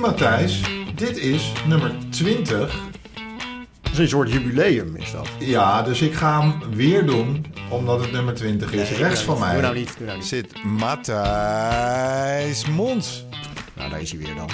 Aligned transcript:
Matthijs. 0.00 0.60
Dit 0.94 1.16
is 1.16 1.52
nummer 1.66 1.92
20. 2.10 2.80
Dat 3.82 3.92
is 3.92 3.98
een 3.98 4.08
soort 4.08 4.32
jubileum, 4.32 4.96
is 4.96 5.10
dat. 5.12 5.28
Ja, 5.38 5.82
dus 5.82 6.00
ik 6.00 6.14
ga 6.14 6.40
hem 6.40 6.54
weer 6.74 7.06
doen, 7.06 7.44
omdat 7.68 8.00
het 8.00 8.12
nummer 8.12 8.34
20 8.34 8.72
is. 8.72 8.90
Nee, 8.90 8.98
Rechts 8.98 9.22
van 9.22 9.38
nou 9.38 9.46
mij 9.46 9.54
niet, 9.54 9.62
Doe 9.62 9.72
nou 9.72 9.78
niet, 9.78 9.94
doe 9.98 10.06
nou 10.06 10.18
niet. 10.18 10.26
zit 10.28 10.64
Matthijs 10.64 12.66
Mons. 12.66 13.24
Nou, 13.74 13.90
daar 13.90 14.00
is 14.00 14.10
hij 14.10 14.20
weer 14.20 14.34
dan. 14.34 14.48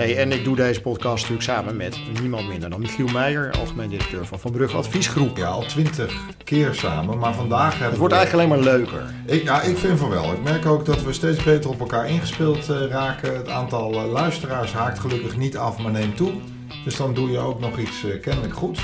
Hey, 0.00 0.16
en 0.16 0.32
ik 0.32 0.44
doe 0.44 0.56
deze 0.56 0.80
podcast 0.80 1.16
natuurlijk 1.28 1.42
samen 1.42 1.76
met 1.76 1.98
niemand 2.20 2.48
minder 2.48 2.70
dan 2.70 2.80
Michiel 2.80 3.06
Meijer, 3.06 3.50
algemeen 3.50 3.88
directeur 3.88 4.26
van 4.26 4.40
Van 4.40 4.52
Brugge 4.52 4.76
Adviesgroep. 4.76 5.36
Ja, 5.36 5.46
al 5.46 5.62
20 5.62 6.14
keer 6.44 6.74
samen, 6.74 7.18
maar 7.18 7.34
vandaag 7.34 7.70
hebben 7.70 7.88
Het 7.88 7.98
wordt 7.98 8.14
we... 8.14 8.20
eigenlijk 8.20 8.50
alleen 8.52 8.64
maar 8.64 8.74
leuker. 8.74 9.14
Ik, 9.26 9.42
ja, 9.42 9.62
ik 9.62 9.76
vind 9.76 9.98
van 9.98 10.08
wel. 10.08 10.32
Ik 10.32 10.42
merk 10.42 10.66
ook 10.66 10.84
dat 10.84 11.02
we 11.02 11.12
steeds 11.12 11.42
beter 11.42 11.70
op 11.70 11.80
elkaar 11.80 12.08
ingespeeld 12.08 12.68
eh, 12.68 12.86
raken. 12.86 13.36
Het 13.36 13.48
aantal 13.48 13.92
eh, 13.92 14.12
luisteraars 14.12 14.72
haakt 14.72 14.98
gelukkig 14.98 15.36
niet 15.36 15.56
af, 15.56 15.78
maar 15.78 15.92
neemt 15.92 16.16
toe. 16.16 16.32
Dus 16.84 16.96
dan 16.96 17.14
doe 17.14 17.30
je 17.30 17.38
ook 17.38 17.60
nog 17.60 17.78
iets 17.78 18.04
eh, 18.04 18.20
kennelijk 18.20 18.54
goed. 18.54 18.78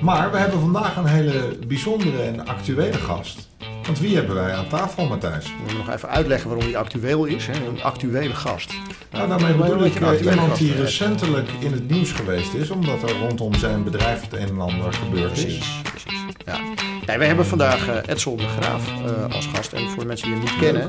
Maar 0.00 0.30
we 0.30 0.36
hebben 0.36 0.60
vandaag 0.60 0.96
een 0.96 1.06
hele 1.06 1.58
bijzondere 1.66 2.22
en 2.22 2.46
actuele 2.46 2.92
gast. 2.92 3.48
Want 3.86 3.98
wie 3.98 4.16
hebben 4.16 4.34
wij 4.34 4.54
aan 4.54 4.68
tafel, 4.68 5.06
Matthijs? 5.06 5.44
We 5.44 5.52
moeten 5.58 5.76
nog 5.76 5.90
even 5.90 6.08
uitleggen 6.08 6.48
waarom 6.48 6.66
die 6.66 6.78
actueel 6.78 7.24
is. 7.24 7.46
Hè? 7.46 7.52
Een 7.52 7.82
actuele 7.82 8.34
gast. 8.34 8.74
Nou, 9.10 9.28
daarmee 9.28 9.54
bedoel 9.54 9.84
ik 9.84 9.92
je 9.92 10.00
een 10.00 10.18
eh, 10.18 10.30
iemand 10.32 10.58
die 10.58 10.74
recentelijk 10.74 11.48
in 11.58 11.72
het 11.72 11.90
nieuws 11.90 12.12
geweest 12.12 12.54
is, 12.54 12.70
omdat 12.70 13.02
er 13.02 13.18
rondom 13.18 13.54
zijn 13.54 13.84
bedrijf 13.84 14.20
het 14.20 14.32
een 14.32 14.48
en 14.48 14.60
ander 14.60 14.92
gebeurd 14.92 15.36
is. 15.36 15.42
Precies, 15.42 15.80
precies. 15.82 16.22
Ja. 16.44 16.58
Nee, 17.06 17.18
wij 17.18 17.26
hebben 17.26 17.46
vandaag 17.46 17.88
eh 17.88 17.96
Edsel 18.06 18.36
de 18.36 18.48
Graaf 18.48 18.88
eh, 18.88 19.34
als 19.34 19.46
gast. 19.46 19.72
En 19.72 19.88
voor 19.88 19.98
de 19.98 20.06
mensen 20.06 20.26
die 20.26 20.36
hem 20.36 20.44
niet 20.44 20.58
kennen, 20.58 20.88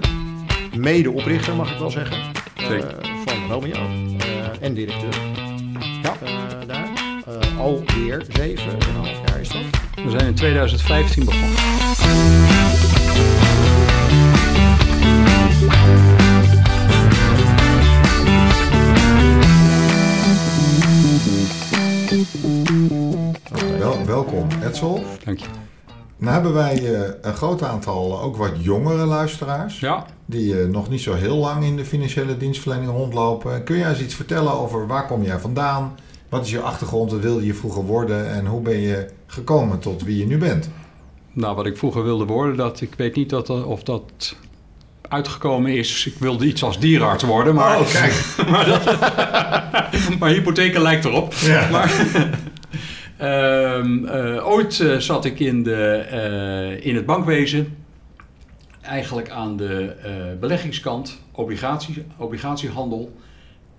mede-oprichter 0.78 1.56
mag 1.56 1.72
ik 1.72 1.80
wel 1.80 1.92
zeggen. 1.92 2.18
Zeker. 2.58 2.96
van 3.26 3.52
Romeo 3.52 3.74
eh, 3.74 4.26
en 4.60 4.74
directeur. 4.74 5.16
Ja. 6.02 6.14
Eh, 6.24 6.68
daar. 6.68 6.90
Alweer 7.58 8.26
zeven 8.30 8.72
en 8.72 8.88
een 8.90 8.96
half 8.96 9.18
jaar 9.28 9.40
is 9.40 9.50
dat. 9.50 9.62
We 10.04 10.10
zijn 10.10 10.26
in 10.26 10.36
2015 10.36 11.26
begonnen. 11.26 12.45
Wel, 23.80 24.06
welkom, 24.06 24.48
Edsel. 24.64 25.04
Dank 25.24 25.40
je. 25.40 25.46
Nou 26.18 26.34
hebben 26.34 26.54
wij 26.54 26.94
eh, 26.94 27.14
een 27.22 27.34
groot 27.34 27.64
aantal 27.64 28.12
eh, 28.12 28.24
ook 28.24 28.36
wat 28.38 28.52
jongere 28.60 29.06
luisteraars. 29.06 29.80
Ja, 29.80 30.06
Die 30.26 30.62
eh, 30.62 30.68
nog 30.68 30.90
niet 30.90 31.02
zo 31.02 31.14
heel 31.14 31.36
lang 31.36 31.64
in 31.64 31.76
de 31.76 31.86
financiële 31.86 32.38
dienstverlening 32.38 32.92
rondlopen. 32.92 33.64
Kun 33.64 33.78
jij 33.78 33.90
eens 33.90 34.02
iets 34.02 34.16
vertellen 34.16 34.52
over 34.52 34.88
waar 34.88 35.08
kom 35.08 35.24
jij 35.24 35.40
vandaan? 35.40 35.96
Wat 36.30 36.46
is 36.46 36.52
je 36.52 36.60
achtergrond? 36.60 37.12
Wat 37.12 37.22
wilde 37.22 37.46
je 37.46 37.54
vroeger 37.54 37.84
worden? 37.84 38.30
En 38.32 38.46
hoe 38.46 38.62
ben 38.62 38.80
je 38.80 39.08
gekomen 39.28 39.80
tot 39.80 40.04
wie 40.04 40.18
je 40.18 40.26
nu 40.26 40.38
bent? 40.38 40.70
Nou 41.36 41.56
wat 41.56 41.66
ik 41.66 41.78
vroeger 41.78 42.04
wilde 42.04 42.26
worden, 42.26 42.56
dat, 42.58 42.82
ik 42.82 42.94
weet 42.98 43.16
niet 43.16 43.30
dat, 43.30 43.50
of 43.64 43.84
dat 43.84 44.36
uitgekomen 45.02 45.72
is. 45.78 46.06
Ik 46.06 46.14
wilde 46.20 46.46
iets 46.46 46.64
als 46.64 46.80
dierenarts 46.80 47.24
worden, 47.24 47.56
maar, 47.56 47.80
Oh, 47.80 47.92
kijk. 47.92 48.26
maar, 48.52 48.66
dat- 48.66 49.00
maar 50.20 50.30
hypotheken 50.30 50.82
lijkt 50.82 51.06
erop. 51.06 51.34
Ja. 51.34 51.70
Maar, 51.72 51.94
ehm, 53.18 54.06
eh, 54.06 54.48
ooit 54.48 54.80
eh, 54.80 54.98
zat 54.98 55.26
ik 55.26 55.40
in, 55.40 55.64
de, 55.64 55.82
eh, 55.96 56.86
in 56.86 56.96
het 56.96 57.06
bankwezen, 57.06 57.78
eigenlijk 58.82 59.30
aan 59.30 59.58
de 59.58 59.86
eh, 60.04 60.12
beleggingskant, 60.40 61.20
obligatie, 61.32 62.06
obligatiehandel. 62.18 63.16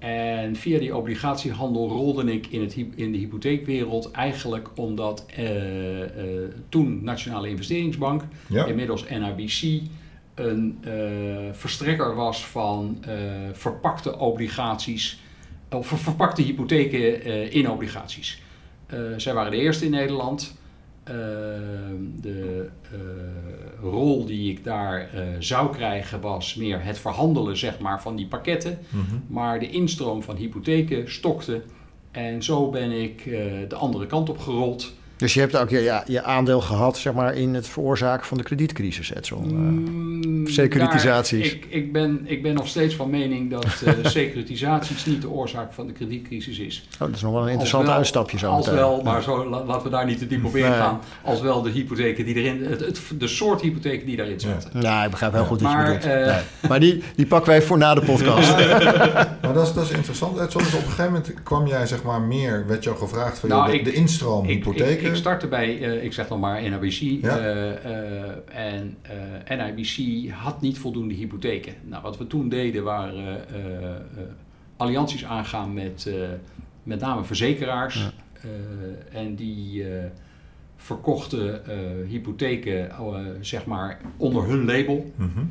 En 0.07 0.57
via 0.57 0.79
die 0.79 0.97
obligatiehandel 0.97 1.89
rolde 1.89 2.33
ik 2.33 2.47
in, 2.47 2.61
het, 2.61 2.77
in 2.95 3.13
de 3.13 3.19
hypotheekwereld 3.19 4.11
eigenlijk 4.11 4.69
omdat 4.75 5.27
eh, 5.37 6.03
eh, 6.03 6.09
toen 6.69 7.05
Nationale 7.05 7.49
Investeringsbank, 7.49 8.23
Ja. 8.49 8.65
inmiddels 8.65 9.05
NIBC, 9.09 9.81
een 10.35 10.79
eh, 10.83 10.93
verstrekker 11.53 12.15
was 12.15 12.47
van 12.47 13.05
verpakte 13.53 14.19
obligaties, 14.19 15.21
of 15.71 15.87
ver- 15.87 15.99
verpakte 15.99 16.43
hypotheken 16.43 17.23
in 17.53 17.71
obligaties. 17.71 18.43
Zij 19.17 19.35
waren 19.35 19.51
de 19.51 19.59
eerste 19.59 19.85
in 19.85 19.91
Nederland. 19.91 20.59
Eh, 21.07 21.15
de 22.21 22.69
eh, 22.83 22.99
rol 23.81 24.25
die 24.25 24.51
ik 24.51 24.65
daar 24.65 25.11
eh, 25.13 25.23
zou 25.39 25.73
krijgen 25.73 26.21
was 26.21 26.55
meer 26.55 26.85
het 26.85 26.99
verhandelen 26.99 27.57
zeg 27.57 27.79
maar, 27.79 28.03
van 28.03 28.17
die 28.17 28.27
pakketten. 28.27 28.79
Mhm. 28.89 29.17
Maar 29.27 29.59
de 29.59 29.71
instroom 29.71 30.23
van 30.23 30.37
hypotheken 30.37 31.13
stokte. 31.13 31.63
En 32.11 32.43
zo 32.43 32.71
ben 32.71 32.91
ik 32.91 33.27
eh, 33.27 33.33
de 33.69 33.75
andere 33.75 34.07
kant 34.07 34.29
op 34.29 34.39
gerold. 34.39 34.95
Dus 35.17 35.35
je 35.35 35.41
hebt 35.41 35.57
ook 35.57 35.71
je, 35.71 35.81
ja, 35.81 36.03
je 36.07 36.23
aandeel 36.23 36.61
gehad 36.61 36.99
zeg 36.99 37.13
maar, 37.13 37.35
in 37.35 37.55
het 37.55 37.69
veroorzaken 37.69 38.27
van 38.27 38.37
de 38.37 38.43
kredietcrisis, 38.43 39.15
Edsel. 39.15 39.43
Eh, 39.47 39.51
Mm, 39.53 40.47
securitisaties. 40.47 41.43
daar- 41.51 41.59
ik, 41.59 41.67
ik, 41.69 41.93
ben, 41.93 42.21
ik 42.25 42.43
ben 42.43 42.55
nog 42.55 42.69
steeds 42.69 42.95
van 42.95 43.11
mening 43.11 43.51
dat 43.51 43.65
eh, 43.85 43.93
securitisaties 44.21 45.05
niet 45.07 45.23
de 45.23 45.29
oorzaak 45.31 45.73
van 45.73 45.87
de 45.87 45.93
kredietcrisis 45.93 46.59
is. 46.59 46.89
oh, 46.93 46.99
dat 46.99 47.15
is 47.15 47.23
nog 47.23 47.33
wel 47.33 47.43
een 47.43 47.49
interessant 47.49 47.87
wel- 47.87 47.95
uitstapje 47.97 48.39
zo 48.39 48.51
Als 48.51 48.69
wel, 48.69 49.03
maar 49.03 49.23
zo, 49.23 49.49
la- 49.49 49.65
laten 49.65 49.83
we 49.83 49.91
daar 49.91 50.07
niet 50.07 50.19
te 50.19 50.27
diep 50.27 50.45
op 50.45 50.53
Nee. 50.53 50.63
ingaan. 50.65 51.01
Als 51.25 51.41
wel 51.41 51.63
de 51.63 51.71
hypotheken 51.71 52.25
die 52.25 52.35
erin, 52.35 52.65
het, 52.65 52.81
het- 52.81 53.01
de 53.19 53.29
soort 53.29 53.61
hypotheken 53.61 54.07
die 54.07 54.17
daarin 54.17 54.41
zaten. 54.41 54.71
Nou, 54.81 55.05
ik 55.05 55.11
begrijp 55.11 55.33
heel 55.33 55.45
goed 55.45 55.61
wat 55.61 55.73
Maar, 55.73 55.93
je 55.93 55.99
bedoelt. 55.99 56.15
eh, 56.15 56.27
Nee. 56.27 56.43
Maar 56.69 56.81
die, 56.81 57.03
die 57.17 57.27
pakken 57.27 57.51
wij 57.51 57.63
voor 57.63 57.79
na 57.79 57.95
de 57.95 58.01
podcast. 58.03 58.55
Maar 59.43 59.55
dat 59.55 59.67
is, 59.67 59.73
dat 59.73 59.85
is 59.85 59.91
interessant. 59.91 60.39
Edson, 60.41 60.63
dus 60.63 60.75
op 60.75 60.81
een 60.81 60.87
gegeven 60.91 61.05
moment 61.13 61.35
kwam 61.43 61.67
jij 61.67 61.87
zeg 61.87 62.03
maar 62.03 62.21
meer, 62.21 62.65
werd 62.67 62.85
jou 62.85 62.97
gevraagd 62.97 63.39
van 63.39 63.49
Nou, 63.49 63.63
joh, 63.63 63.71
de, 63.73 63.79
ik- 63.79 63.85
de 63.85 63.93
instroom 63.93 64.47
Ik, 65.07 65.17
startte 65.17 65.47
bij, 65.47 65.83
eh, 65.83 66.05
ik 66.05 66.13
zeg 66.13 66.29
nog 66.29 66.41
maar 66.41 66.63
NIBC. 66.63 67.23
Ja. 67.25 67.39
eh, 67.39 67.85
eh, 67.85 68.37
en 68.47 68.97
NIBC 69.49 70.29
had 70.31 70.61
niet 70.61 70.79
voldoende 70.79 71.15
hypotheken. 71.15 71.75
Nou, 71.85 72.03
wat 72.03 72.19
we 72.19 72.27
toen 72.27 72.49
deden 72.49 72.85
waren 72.85 73.45
allianties 74.77 75.25
aangaan 75.25 75.75
met 75.75 76.11
met 76.83 77.01
name 77.01 77.25
verzekeraars. 77.25 77.95
Ja. 77.95 78.11
En 79.11 79.35
die 79.35 79.85
verkochten 80.77 81.63
hypotheken 82.09 82.91
zeg 83.41 83.67
maar 83.67 84.01
onder 84.17 84.49
hun 84.49 84.65
label. 84.65 85.13
Mhm. 85.17 85.45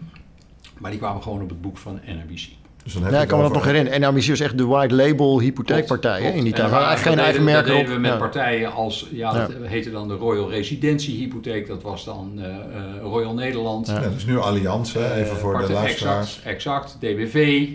Maar 0.78 0.92
die 0.92 1.00
kwamen 1.00 1.22
gewoon 1.24 1.42
op 1.42 1.50
het 1.50 1.62
boek 1.62 1.78
van 1.78 2.00
NIBC. 2.06 2.50
Dus 2.86 2.94
dan 2.94 3.04
heb 3.04 3.12
Ja, 3.12 3.22
ik 3.22 3.28
kan 3.28 3.38
me 3.38 3.44
dat 3.44 3.54
nog 3.54 3.66
herinneren. 3.66 4.02
NRBC 4.02 4.28
was 4.28 4.40
echt 4.40 4.58
de 4.58 4.66
white 4.66 4.96
label 4.96 5.40
hypotheekpartij 5.40 6.22
hè, 6.22 6.28
in 6.30 6.44
die 6.44 6.54
En 6.54 6.60
tijd. 6.60 6.70
waren- 6.72 6.88
eigenlijk 6.88 7.02
geen 7.02 7.16
dat 7.16 7.26
eigen 7.26 7.46
deden- 7.46 7.54
merk 7.54 7.66
Dat 7.66 7.68
erop. 7.76 7.80
deden 7.86 7.96
we 7.96 8.02
met 8.02 8.12
Ja. 8.12 8.18
partijen 8.18 8.72
als, 8.74 9.08
ja, 9.12 9.34
Ja. 9.36 9.48
dat 9.48 9.52
heette 9.64 9.92
dan 9.92 10.08
de 10.08 10.14
Royal 10.14 10.50
Residentie 10.50 11.18
Hypotheek. 11.18 11.68
Dat 11.68 11.82
was 11.82 12.06
dan 12.06 12.32
eh, 12.38 12.46
eh, 12.46 12.56
Royal 13.02 13.34
Nederland. 13.34 13.88
Ja. 13.88 14.02
Ja, 14.02 14.10
dus 14.10 14.26
nu 14.26 14.38
Allianz, 14.38 14.94
hè, 14.94 15.14
even 15.16 15.32
Eh, 15.32 15.38
voor 15.38 15.58
de 15.68 15.74
luisteraars. 15.74 16.42
Exact, 16.44 16.46
exact. 16.56 16.98
DBV 17.00 17.68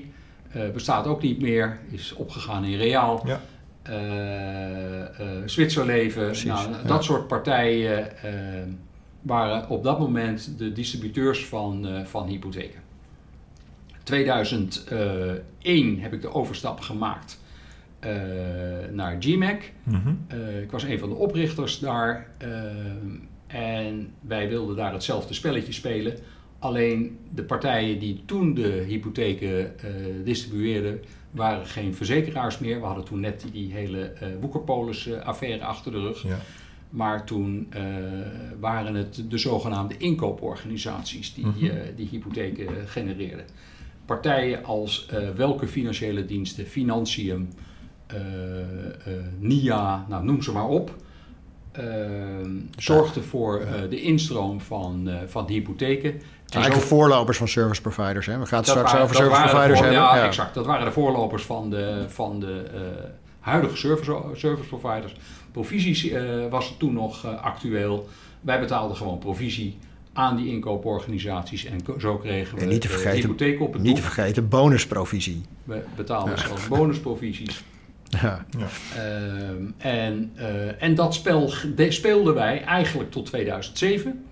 eh, 0.52 0.62
bestaat 0.74 1.06
ook 1.06 1.22
niet 1.22 1.40
meer. 1.40 1.78
Is 1.90 2.14
opgegaan 2.16 2.64
in 2.64 2.78
Reaal. 2.78 3.22
Ja. 3.26 3.40
Eh, 3.82 5.00
eh, 5.02 5.26
Zwitserleven. 5.44 6.24
Precies, 6.26 6.44
Nou, 6.44 6.70
ja. 6.70 6.76
Dat 6.88 7.04
soort 7.04 7.26
partijen 7.28 8.22
eh, 8.22 8.32
waren 9.22 9.68
op 9.68 9.84
dat 9.84 9.98
moment 9.98 10.52
de 10.58 10.72
distributeurs 10.72 11.44
van, 11.46 11.86
eh, 11.86 12.04
van 12.04 12.26
hypotheken. 12.26 12.79
2001 14.10 16.00
heb 16.00 16.12
ik 16.12 16.20
de 16.22 16.34
overstap 16.34 16.80
gemaakt 16.80 17.40
eh, 17.98 18.12
naar 18.92 19.16
GMAC. 19.20 19.72
Mhm. 19.82 20.12
Eh, 20.28 20.62
ik 20.62 20.70
was 20.70 20.82
een 20.82 20.98
van 20.98 21.08
de 21.08 21.14
oprichters 21.14 21.78
daar. 21.78 22.26
eh, 22.38 22.48
en 23.46 24.12
wij 24.20 24.48
wilden 24.48 24.76
daar 24.76 24.92
hetzelfde 24.92 25.34
spelletje 25.34 25.72
spelen. 25.72 26.14
Alleen 26.58 27.18
de 27.34 27.42
partijen 27.42 27.98
die 27.98 28.22
toen 28.26 28.54
de 28.54 28.84
hypotheken 28.88 29.78
eh, 29.78 29.90
distribueerden, 30.24 31.00
waren 31.30 31.66
geen 31.66 31.94
verzekeraars 31.94 32.58
meer. 32.58 32.80
We 32.80 32.86
hadden 32.86 33.04
toen 33.04 33.20
net 33.20 33.44
die, 33.52 33.72
hele 33.72 34.00
eh 34.02 34.28
Woekerpolis-affaire 34.40 35.64
achter 35.64 35.92
de 35.92 35.98
rug. 36.00 36.22
Ja. 36.22 36.38
Maar 36.90 37.24
toen 37.24 37.66
eh, 37.70 37.82
waren 38.60 38.94
het 38.94 39.24
de 39.28 39.38
zogenaamde 39.38 39.94
inkooporganisaties 39.96 41.34
die 41.34 41.46
Mhm. 41.46 41.64
eh, 41.64 41.72
die 41.96 42.08
hypotheken 42.10 42.68
genereerden. 42.88 43.44
Partijen 44.10 44.64
als 44.64 45.06
eh, 45.06 45.28
welke 45.36 45.66
financiële 45.66 46.24
diensten, 46.24 46.66
Financium, 46.66 47.48
eh, 48.06 48.16
eh, 48.18 49.24
NIA, 49.38 50.04
nou, 50.08 50.24
noem 50.24 50.42
ze 50.42 50.52
maar 50.52 50.68
op. 50.68 50.94
zorgden 52.76 53.24
voor 53.24 53.66
de 53.90 54.00
instroom 54.00 54.60
van, 54.60 55.10
van 55.26 55.46
de 55.46 55.52
hypotheken. 55.52 56.10
En 56.12 56.20
Eigenlijk 56.48 56.82
de 56.82 56.88
voorlopers 56.94 57.38
van 57.38 57.48
service 57.48 57.80
providers. 57.80 58.26
Hè? 58.26 58.38
We 58.38 58.46
gaan 58.46 58.58
het 58.58 58.68
straks 58.68 58.90
waren- 58.90 59.04
over 59.04 59.16
service 59.16 59.40
providers 59.40 59.78
voor- 59.78 59.86
hebben. 59.88 60.02
Ja, 60.02 60.24
exact. 60.26 60.54
Dat 60.54 60.66
waren 60.66 60.84
de 60.84 60.92
voorlopers 60.92 61.42
van 61.42 61.70
de, 61.70 62.04
van 62.08 62.40
de 62.40 62.64
huidige 63.40 63.76
service, 63.76 64.20
service 64.34 64.68
providers. 64.68 65.14
Provisies 65.52 66.12
was 66.50 66.74
toen 66.78 66.92
nog 66.92 67.26
actueel. 67.26 68.08
Wij 68.40 68.60
betaalden 68.60 68.96
gewoon 68.96 69.18
provisie 69.18 69.78
aan 70.20 70.36
die 70.36 70.48
inkooporganisaties. 70.52 71.64
En 71.64 71.80
zo 71.98 72.16
kregen 72.16 72.54
we 72.56 72.62
En 72.62 72.68
niet 72.68 72.80
te 72.80 72.86
de 72.86 72.92
vergeten- 72.92 73.20
hypotheek 73.20 73.60
op 73.60 73.72
het 73.72 73.82
Niet 73.82 73.96
te 73.96 74.02
vergeten, 74.02 74.48
bonusprovisie. 74.48 75.40
We 75.64 75.82
betaalden 75.96 76.38
zelfs 76.38 76.68
bonusprovisies. 76.68 77.62
Ja. 78.22 78.44
Ehm, 78.96 79.64
en, 79.78 80.30
eh, 80.34 80.82
en 80.82 80.94
dat 80.94 81.14
spel 81.14 81.52
de- 81.76 81.90
speelden 81.90 82.34
wij 82.34 82.62
eigenlijk 82.64 83.10
tot 83.10 83.26
2007. 83.26 84.24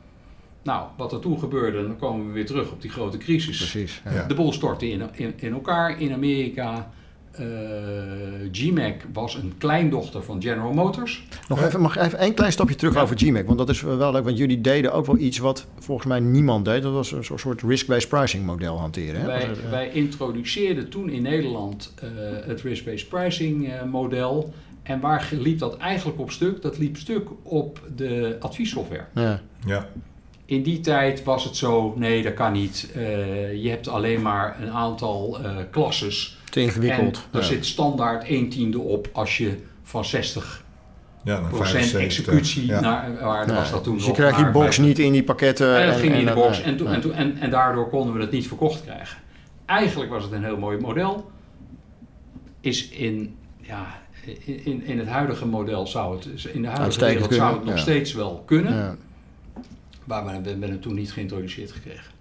Nou, 0.63 0.87
wat 0.97 1.13
er 1.13 1.21
toen 1.21 1.39
gebeurde, 1.39 1.83
dan 1.83 1.97
komen 1.99 2.27
we 2.27 2.33
weer 2.33 2.47
terug 2.47 2.71
op 2.73 2.83
die 2.83 2.91
grote 2.91 3.19
crisis. 3.19 3.57
Precies. 3.57 4.03
Ja. 4.05 4.13
Ja. 4.13 4.25
De 4.27 4.35
boel 4.35 4.53
stortte 4.53 4.91
in, 4.91 5.03
in, 5.13 5.33
in 5.37 5.53
elkaar 5.53 6.01
in 6.01 6.13
Amerika. 6.13 6.91
Eh, 7.39 7.47
GMAC 8.53 9.07
was 9.13 9.35
een 9.35 9.53
kleindochter 9.59 10.23
van 10.23 10.43
General 10.43 10.73
Motors. 10.73 11.25
Nog 11.49 11.63
even, 11.63 11.81
mag 11.81 11.97
ik 11.97 12.03
even 12.03 12.19
één 12.19 12.35
klein 12.35 12.53
stapje 12.53 12.75
terug 12.75 12.95
Ja. 12.95 13.01
over 13.01 13.19
GMAC? 13.19 13.47
Want 13.47 13.59
dat 13.59 13.69
is 13.69 13.81
wel 13.81 14.13
leuk, 14.13 14.25
want 14.25 14.39
jullie 14.39 14.61
deden 14.61 14.93
ook 14.93 15.07
wel 15.07 15.19
iets 15.19 15.39
wat 15.39 15.67
volgens 15.79 16.07
mij 16.09 16.21
niemand 16.21 16.65
deed. 16.65 16.83
Dat 16.83 16.93
was 16.93 17.13
een 17.13 17.25
soort- 17.25 17.63
risk-based 17.63 18.09
pricing 18.09 18.47
model 18.47 18.79
hanteren. 18.79 19.21
Hè? 19.21 19.27
Wij, 19.27 19.41
het, 19.43 19.71
wij 19.71 19.91
introduceerden 19.91 20.89
toen 20.89 21.11
in 21.11 21.23
Nederland 21.23 21.95
eh, 22.01 22.09
het 22.47 22.61
risk-based 22.61 23.09
pricing 23.09 23.69
eh, 23.73 23.83
model. 23.83 24.53
En 24.83 25.01
waar 25.01 25.29
liep 25.33 25.59
dat 25.59 25.77
eigenlijk 25.77 26.19
op 26.21 26.31
stuk? 26.31 26.63
Dat 26.63 26.79
liep 26.79 26.97
stuk 26.97 27.29
op 27.43 27.81
de 27.97 28.37
adviessoftware. 28.41 29.05
ja. 29.15 29.41
Ja, 29.67 29.89
In 30.45 30.63
die 30.63 30.81
tijd 30.81 31.25
was 31.25 31.45
het 31.45 31.57
zo, 31.57 31.95
nee 31.97 32.23
dat 32.23 32.35
kan 32.35 32.53
niet. 32.53 32.91
Eh, 32.95 33.63
je 33.63 33.69
hebt 33.71 33.89
alleen 33.89 34.23
maar 34.23 34.57
een 34.63 34.71
aantal 34.71 35.39
eh 35.43 35.57
klasses. 35.71 36.38
Te 36.49 36.61
ingewikkeld. 36.61 37.17
En 37.17 37.39
er 37.39 37.41
Ja. 37.41 37.47
zit 37.47 37.67
standaard 37.67 38.25
1 38.25 38.49
tiende 38.49 38.79
op 38.79 39.09
als 39.13 39.37
je 39.37 39.59
van 39.83 40.05
60 40.05 40.65
ja 41.25 41.41
dan 41.41 41.49
procent 41.49 41.85
75. 41.85 42.05
executie 42.05 42.67
Ja. 42.67 42.81
naar 42.81 43.21
waar 43.21 43.49
Ja, 43.49 43.55
was 43.55 43.71
dat 43.71 43.85
toen 43.85 43.95
dus 43.95 44.07
je 44.07 44.13
krijgt 44.13 44.37
die 44.37 44.51
box 44.51 44.79
niet 44.79 44.99
in 44.99 45.13
die 45.13 45.25
pakketten. 45.25 45.81
En 45.81 45.87
dat 45.87 45.97
ging 45.97 46.13
niet 46.13 46.21
in 46.21 46.27
de 46.27 46.33
box 46.35 46.57
nee, 46.57 46.67
en, 46.67 46.77
toen, 46.77 46.87
nee. 46.87 46.95
en, 46.95 47.01
toen, 47.01 47.13
en, 47.13 47.39
en 47.39 47.51
daardoor 47.51 47.89
konden 47.89 48.15
we 48.15 48.21
het 48.21 48.31
niet 48.31 48.47
verkocht 48.47 48.83
krijgen. 48.83 49.19
Eigenlijk 49.67 50.11
was 50.11 50.23
het 50.23 50.33
een 50.33 50.45
heel 50.45 50.57
mooi 50.57 50.79
model. 50.79 51.31
Is 52.61 52.89
in, 52.89 53.37
ja, 53.61 53.87
in, 54.45 54.83
in, 54.85 54.99
het 54.99 55.09
huidige 55.09 55.47
model 55.47 55.87
zou 55.87 56.17
het, 56.17 56.45
in 56.45 56.63
de 56.63 56.69
huidige 56.69 57.05
wereld 57.05 57.35
zou 57.35 57.55
het 57.55 57.65
nog 57.65 57.75
ja. 57.75 57.81
steeds 57.81 58.13
wel 58.13 58.43
kunnen. 58.47 58.75
Ja. 58.75 58.97
Maar 60.05 60.25
we 60.25 60.31
hebben 60.31 60.43
we 60.45 60.51
hebben 60.51 60.71
het 60.71 60.83
toen 60.83 60.95
niet 60.95 61.13
geïntroduceerd 61.13 61.73
gekregen. 61.73 62.13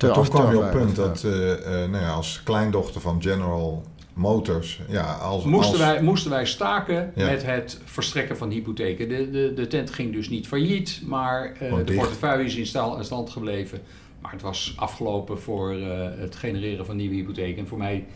Te 0.00 0.06
Maar 0.06 0.14
toen 0.14 0.28
kwam 0.28 0.50
je 0.50 0.56
op 0.56 0.62
het 0.62 0.70
punt 0.72 0.96
ja. 0.96 1.02
dat 1.02 1.24
eh, 1.24 1.52
eh, 1.84 1.90
nou 1.90 2.04
ja, 2.04 2.10
als 2.12 2.40
kleindochter 2.44 3.00
van 3.00 3.22
General 3.22 3.82
Motors, 4.14 4.80
ja, 4.88 5.12
als, 5.12 5.44
Moesten, 5.44 5.70
als, 5.70 5.78
wij, 5.92 6.02
moesten 6.02 6.30
wij 6.30 6.46
staken 6.46 7.12
Ja. 7.14 7.26
met 7.30 7.44
het 7.46 7.80
verstrekken 7.84 8.36
van 8.36 8.50
hypotheken. 8.50 9.08
De, 9.08 9.30
de, 9.30 9.52
de 9.54 9.66
tent 9.66 9.90
ging 9.90 10.12
dus 10.12 10.28
niet 10.28 10.46
failliet, 10.48 11.02
maar 11.06 11.52
eh, 11.58 11.74
de 11.84 11.92
portefeuille 11.94 12.44
is 12.44 12.56
in, 12.56 12.66
sta- 12.66 12.96
in 12.96 13.04
stand 13.04 13.30
gebleven. 13.30 13.80
Maar 14.20 14.32
het 14.32 14.42
was 14.42 14.72
afgelopen 14.76 15.40
voor 15.40 15.72
eh, 15.72 16.08
het 16.18 16.36
genereren 16.36 16.86
van 16.86 16.96
nieuwe 16.96 17.14
hypotheken. 17.14 17.58
En 17.58 17.66
voor 17.68 17.78
mij 17.78 18.06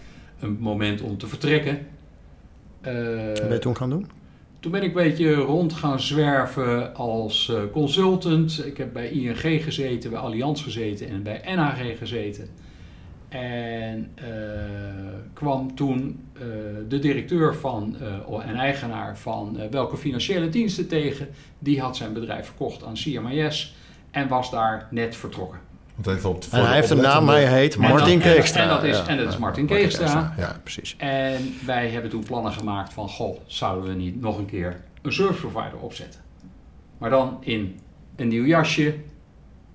een 0.40 0.56
moment 0.60 1.00
om 1.00 1.18
te 1.18 1.26
vertrekken. 1.26 1.86
Eh, 2.80 2.94
Wat 3.26 3.40
ben 3.42 3.52
je 3.52 3.58
toen 3.58 3.76
gaan 3.76 3.90
doen? 3.90 4.06
Toen 4.64 4.72
ben 4.72 4.82
ik 4.82 4.88
een 4.88 5.02
beetje 5.02 5.34
rond 5.34 5.72
gaan 5.72 6.00
zwerven 6.00 6.94
als 6.94 7.48
eh, 7.48 7.62
consultant. 7.72 8.66
Ik 8.66 8.76
heb 8.76 8.92
bij 8.92 9.10
ING 9.10 9.64
gezeten, 9.64 10.10
bij 10.10 10.18
Allianz 10.18 10.62
gezeten 10.62 11.08
en 11.08 11.22
bij 11.22 11.42
NHG 11.44 11.98
gezeten. 11.98 12.48
En 13.28 14.10
eh, 14.14 14.26
kwam 15.32 15.74
toen 15.74 16.20
eh, 16.32 16.42
de 16.88 16.98
directeur 16.98 17.54
van, 17.54 17.96
en 18.44 18.54
eigenaar 18.54 19.18
van 19.18 19.58
welke 19.70 19.96
financiële 19.96 20.48
diensten 20.48 20.88
tegen. 20.88 21.28
Die 21.58 21.80
had 21.80 21.96
zijn 21.96 22.12
bedrijf 22.12 22.46
verkocht 22.46 22.84
aan 22.84 22.94
CMIS 22.94 23.76
en 24.10 24.28
was 24.28 24.50
daar 24.50 24.88
net 24.90 25.16
vertrokken. 25.16 25.60
Even 26.06 26.30
op 26.30 26.44
En 26.50 26.64
hij 26.66 26.74
heeft 26.74 26.90
een 26.90 27.00
naam, 27.00 27.28
hij 27.28 27.46
heet 27.46 27.76
Martin 27.76 28.18
dat- 28.18 28.22
en- 28.62 28.68
dat 28.68 28.84
is- 28.84 28.96
Ja, 28.96 29.06
en 29.06 29.16
dat 29.16 29.28
is. 29.28 29.36
Martin 29.38 29.66
Keekstra. 29.66 30.34
Ja, 30.38 30.60
precies. 30.62 30.94
En 30.98 31.54
wij 31.66 31.88
hebben 31.88 32.10
toen 32.10 32.24
plannen 32.24 32.52
gemaakt 32.52 32.92
van, 32.92 33.08
goh, 33.08 33.38
zouden 33.46 33.88
we 33.90 33.94
niet 33.94 34.20
nog 34.20 34.38
een 34.38 34.46
keer 34.46 34.80
een 35.02 35.12
service 35.12 35.40
provider 35.46 35.78
opzetten? 35.78 36.20
Maar 36.98 37.10
dan 37.10 37.36
in 37.40 37.78
een 38.16 38.28
nieuw 38.28 38.44
jasje, 38.44 38.94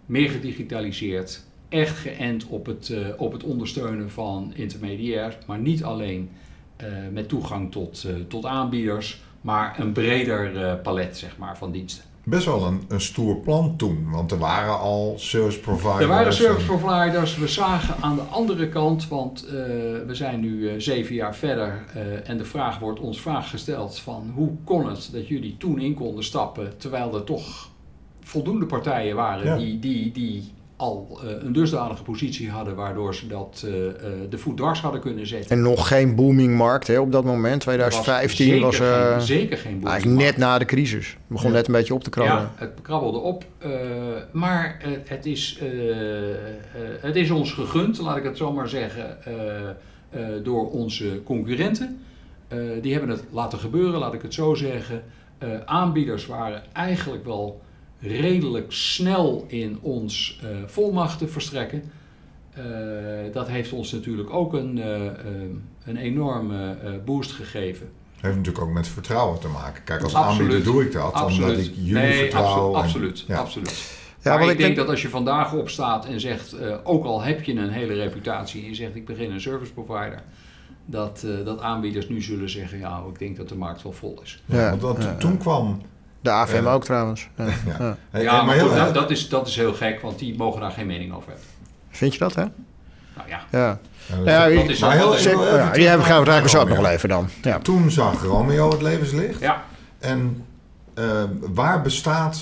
meer 0.05 0.29
gedigitaliseerd, 0.29 1.43
echt 1.69 1.97
geënt 1.97 2.45
op 2.47 2.65
het, 2.65 2.89
eh, 2.89 2.99
op 3.17 3.31
het 3.31 3.43
ondersteunen 3.43 4.11
van 4.11 4.51
intermediairs, 4.55 5.35
maar 5.45 5.59
niet 5.59 5.83
alleen 5.83 6.29
eh, 6.77 6.87
met 7.11 7.29
toegang 7.29 7.71
tot, 7.71 8.03
eh, 8.07 8.13
tot 8.27 8.45
aanbieders, 8.45 9.21
maar 9.41 9.79
een 9.79 9.91
breder 9.91 10.75
palet 10.77 11.17
zeg 11.17 11.37
maar, 11.37 11.57
van 11.57 11.71
diensten. 11.71 12.03
Best 12.23 12.45
wel 12.45 12.65
een, 12.65 12.81
een 12.87 13.01
stoer 13.01 13.35
plan 13.35 13.75
toen, 13.77 14.07
want 14.11 14.31
er 14.31 14.37
waren 14.37 14.79
al 14.79 15.13
service 15.17 15.59
providers. 15.59 16.01
Er 16.01 16.07
waren 16.07 16.33
service 16.33 16.65
providers. 16.65 17.37
We 17.37 17.47
zagen 17.47 17.95
aan 18.01 18.15
de 18.15 18.21
andere 18.21 18.69
kant, 18.69 19.07
want 19.07 19.45
eh, 19.45 19.53
we 20.05 20.09
zijn 20.11 20.39
nu 20.39 20.69
eh, 20.69 20.75
zeven 20.77 21.15
jaar 21.15 21.35
verder 21.35 21.85
eh, 21.93 22.29
en 22.29 22.37
de 22.37 22.45
vraag 22.45 22.79
wordt 22.79 22.99
ons 22.99 23.21
vraag 23.21 23.49
gesteld 23.49 23.99
van 23.99 24.31
hoe 24.35 24.49
kon 24.63 24.87
het 24.89 25.09
dat 25.11 25.27
jullie 25.27 25.55
toen 25.57 25.79
in 25.79 25.93
konden 25.93 26.23
stappen 26.23 26.77
terwijl 26.77 27.15
er 27.15 27.23
toch 27.23 27.69
voldoende 28.21 28.65
partijen 28.65 29.15
waren 29.15 29.45
Ja. 29.45 29.57
die, 29.57 29.79
die, 29.79 30.11
die 30.11 30.51
al 30.79 31.19
eh, 31.23 31.29
een 31.43 31.53
dusdanige 31.53 32.03
positie 32.03 32.49
hadden 32.49 32.75
waardoor 32.75 33.15
ze 33.15 33.27
dat 33.27 33.63
eh, 33.65 33.87
eh, 33.87 33.93
de 34.29 34.37
voet 34.37 34.57
dwars 34.57 34.81
hadden 34.81 35.01
kunnen 35.01 35.27
zetten. 35.27 35.51
En 35.51 35.61
nog 35.61 35.87
geen 35.87 36.15
booming 36.15 36.55
markt 36.55 36.87
hè, 36.87 36.99
op 36.99 37.11
dat 37.11 37.23
moment. 37.23 37.61
2015 37.61 38.61
was, 38.61 38.75
zeker, 38.75 39.11
geen, 39.11 39.21
zeker 39.21 39.57
geen 39.57 39.79
boel. 39.79 39.89
eigenlijk 39.89 40.21
net 40.21 40.37
na 40.37 40.57
de 40.57 40.65
crisis. 40.65 41.07
Het 41.07 41.17
begon 41.27 41.49
Ja. 41.49 41.55
net 41.55 41.67
een 41.67 41.73
beetje 41.73 41.93
op 41.93 42.03
te 42.03 42.09
krabben. 42.09 42.35
Ja, 42.35 42.51
het 42.55 42.81
krabbelde 42.81 43.17
op. 43.17 43.45
maar 44.31 44.81
het, 45.05 45.25
is, 45.25 45.59
het 47.01 47.15
is 47.15 47.31
ons 47.31 47.51
gegund, 47.51 47.99
laat 47.99 48.17
ik 48.17 48.23
het 48.23 48.37
zo 48.37 48.51
maar 48.51 48.69
zeggen, 48.69 49.17
door 50.43 50.69
onze 50.69 51.21
concurrenten. 51.23 52.01
Die 52.81 52.91
hebben 52.91 53.09
het 53.09 53.23
laten 53.31 53.59
gebeuren, 53.59 53.99
laat 53.99 54.13
ik 54.13 54.21
het 54.21 54.33
zo 54.33 54.53
zeggen. 54.53 55.03
Aanbieders 55.65 56.25
waren 56.25 56.63
eigenlijk 56.73 57.25
wel 57.25 57.61
redelijk 57.99 58.71
snel 58.71 59.45
in 59.47 59.77
ons 59.81 60.39
eh, 60.43 60.47
volmachten 60.65 61.29
verstrekken. 61.29 61.83
Eh, 62.53 62.63
dat 63.33 63.47
heeft 63.47 63.71
ons 63.71 63.91
natuurlijk 63.91 64.33
ook 64.33 64.53
een, 64.53 64.77
eh, 64.81 65.05
eh, 65.05 65.13
een 65.85 65.97
enorme 65.97 66.75
eh, 66.83 66.91
boost 67.05 67.31
gegeven. 67.31 67.89
heeft 68.21 68.35
natuurlijk 68.37 68.65
ook 68.65 68.73
met 68.73 68.87
vertrouwen 68.87 69.39
te 69.39 69.47
maken. 69.47 69.83
Kijk, 69.83 70.03
als 70.03 70.13
Absoluut. 70.13 70.39
aanbieder 70.41 70.63
doe 70.73 70.83
ik 70.83 70.91
dat, 70.91 71.21
omdat 71.23 71.57
ik 71.57 71.71
jullie 71.75 71.93
nee, 71.93 72.19
vertrouw. 72.19 72.43
abso- 72.45 72.73
en- 72.73 72.81
absoluut. 72.83 73.23
ja. 73.27 73.37
absoluut. 73.37 73.97
Ja, 74.23 74.29
maar 74.29 74.39
want 74.39 74.51
ik 74.51 74.57
ik 74.57 74.57
denk 74.63 74.75
denk- 74.75 74.87
dat 74.87 74.95
als 74.95 75.01
je 75.01 75.09
vandaag 75.09 75.53
opstaat 75.53 76.05
en 76.05 76.19
zegt, 76.19 76.53
eh, 76.53 76.75
ook 76.83 77.05
al 77.05 77.21
heb 77.21 77.43
je 77.43 77.53
een 77.53 77.69
hele 77.69 77.93
reputatie 77.93 78.61
en 78.63 78.67
je 78.69 78.75
zegt 78.75 78.95
ik 78.95 79.05
begin 79.05 79.31
een 79.31 79.41
service 79.41 79.73
provider, 79.73 80.23
dat, 80.85 81.23
eh, 81.25 81.45
dat 81.45 81.61
aanbieders 81.61 82.09
nu 82.09 82.21
zullen 82.21 82.49
zeggen, 82.49 82.79
ja, 82.79 83.03
ik 83.13 83.19
denk 83.19 83.37
dat 83.37 83.49
de 83.49 83.55
markt 83.55 83.83
wel 83.83 83.91
vol 83.91 84.19
is. 84.23 84.43
Ja, 84.45 84.57
Ja, 84.61 84.69
want 84.69 84.81
dat- 84.81 85.03
ja, 85.03 85.09
ja. 85.09 85.15
toen 85.17 85.37
kwam... 85.37 85.81
De 86.21 86.29
Ja. 86.29 86.71
ook 86.73 86.83
trouwens. 86.83 87.29
Ja. 87.35 87.45
Ja. 88.21 88.41
Maar, 88.43 88.55
heel 88.55 88.69
dat, 88.75 88.93
dat, 88.93 89.11
is, 89.11 89.29
dat 89.29 89.47
is 89.47 89.55
heel 89.55 89.73
gek, 89.73 90.01
want 90.01 90.19
die 90.19 90.37
mogen 90.37 90.61
daar 90.61 90.71
geen 90.71 90.87
mening 90.87 91.13
over 91.13 91.27
hebben. 91.29 91.45
Vind 91.89 92.13
je 92.13 92.19
dat, 92.19 92.35
hè? 92.35 92.43
Nou 93.15 93.29
ja, 93.29 93.41
Ja. 93.51 93.79
Ja, 94.07 94.15
dat- 94.15 94.25
Ja, 94.25 94.49
dat 94.49 94.69
is 94.69 94.79
maar 94.79 94.95
heel 94.95 95.17
ja, 95.57 95.71
die 95.71 95.87
hebben 95.87 96.05
gaan 96.05 96.23
we 96.23 96.29
raken 96.29 96.49
zo 96.49 96.63
nog 96.63 96.77
wel 96.77 96.87
even 96.89 97.09
dan. 97.09 97.27
Ja. 97.41 97.59
Toen 97.59 97.91
zag 97.91 98.23
Romeo 98.23 98.69
het 98.69 98.81
levenslicht. 98.81 99.39
ja. 99.39 99.63
En 99.99 100.45
eh, 100.93 101.23
waar 101.39 101.81
bestaat 101.81 102.41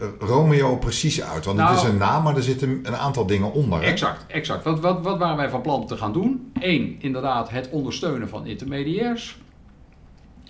eh, 0.00 0.06
Romeo 0.18 0.76
precies 0.76 1.22
uit? 1.22 1.44
Want 1.44 1.58
Nou- 1.58 1.70
het 1.74 1.82
is 1.82 1.88
een 1.88 1.96
naam, 1.96 2.22
maar 2.22 2.36
er 2.36 2.42
zitten 2.42 2.80
een 2.82 2.96
aantal 2.96 3.26
dingen 3.26 3.52
onder. 3.52 3.80
Hè? 3.80 3.86
Exact, 3.86 4.24
exact. 4.28 4.64
Wat, 4.64 4.80
wat, 4.80 5.02
wat 5.02 5.18
waren 5.18 5.36
wij 5.36 5.48
van 5.50 5.60
plan 5.60 5.86
te 5.86 5.96
gaan 5.96 6.12
doen? 6.12 6.52
Eén, 6.60 6.96
inderdaad 7.00 7.50
het 7.50 7.68
ondersteunen 7.70 8.28
van 8.28 8.46
intermediairs. 8.46 9.38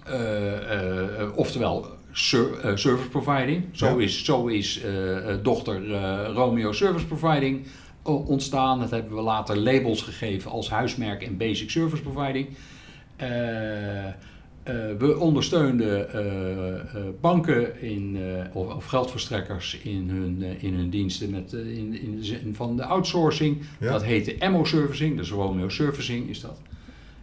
Eh, 0.05 1.21
eh, 1.21 1.29
oftewel 1.37 1.87
ser- 2.19 2.59
eh, 2.61 2.77
service 2.77 3.09
providing. 3.09 3.65
Zo 3.73 3.87
Ja. 3.87 4.05
is, 4.05 4.25
zo 4.25 4.47
is 4.47 4.81
eh, 4.81 5.17
eh, 5.31 5.37
dochter 5.43 5.89
Romeo 6.33 6.73
Service 6.73 7.07
Providing 7.07 7.67
ontstaan. 8.03 8.79
Dat 8.81 8.91
hebben 8.91 9.15
we 9.15 9.21
later 9.21 9.57
labels 9.59 10.03
gegeven 10.03 10.51
als 10.51 10.71
huismerk 10.71 11.23
en 11.23 11.37
basic 11.37 11.71
service 11.71 12.03
providing. 12.03 12.49
We 14.99 15.17
ondersteunden 15.19 16.07
banken 17.21 17.83
in, 17.83 18.19
of, 18.53 18.75
of 18.75 18.85
geldverstrekkers 18.85 19.79
in 19.83 20.09
hun, 20.11 20.43
in 20.61 20.75
hun 20.75 20.91
diensten 20.91 21.31
met, 21.31 21.53
in, 21.53 22.01
in 22.03 22.17
de 22.17 22.25
zin 22.25 22.55
van 22.55 22.77
de 22.77 22.85
outsourcing. 22.85 23.59
Ja. 23.81 23.93
Dat 23.93 24.05
heette 24.05 24.49
MO-servicing, 24.51 25.17
dus 25.17 25.31
Romeo 25.31 25.69
Servicing 25.69 26.29
is 26.29 26.41
dat. 26.41 26.61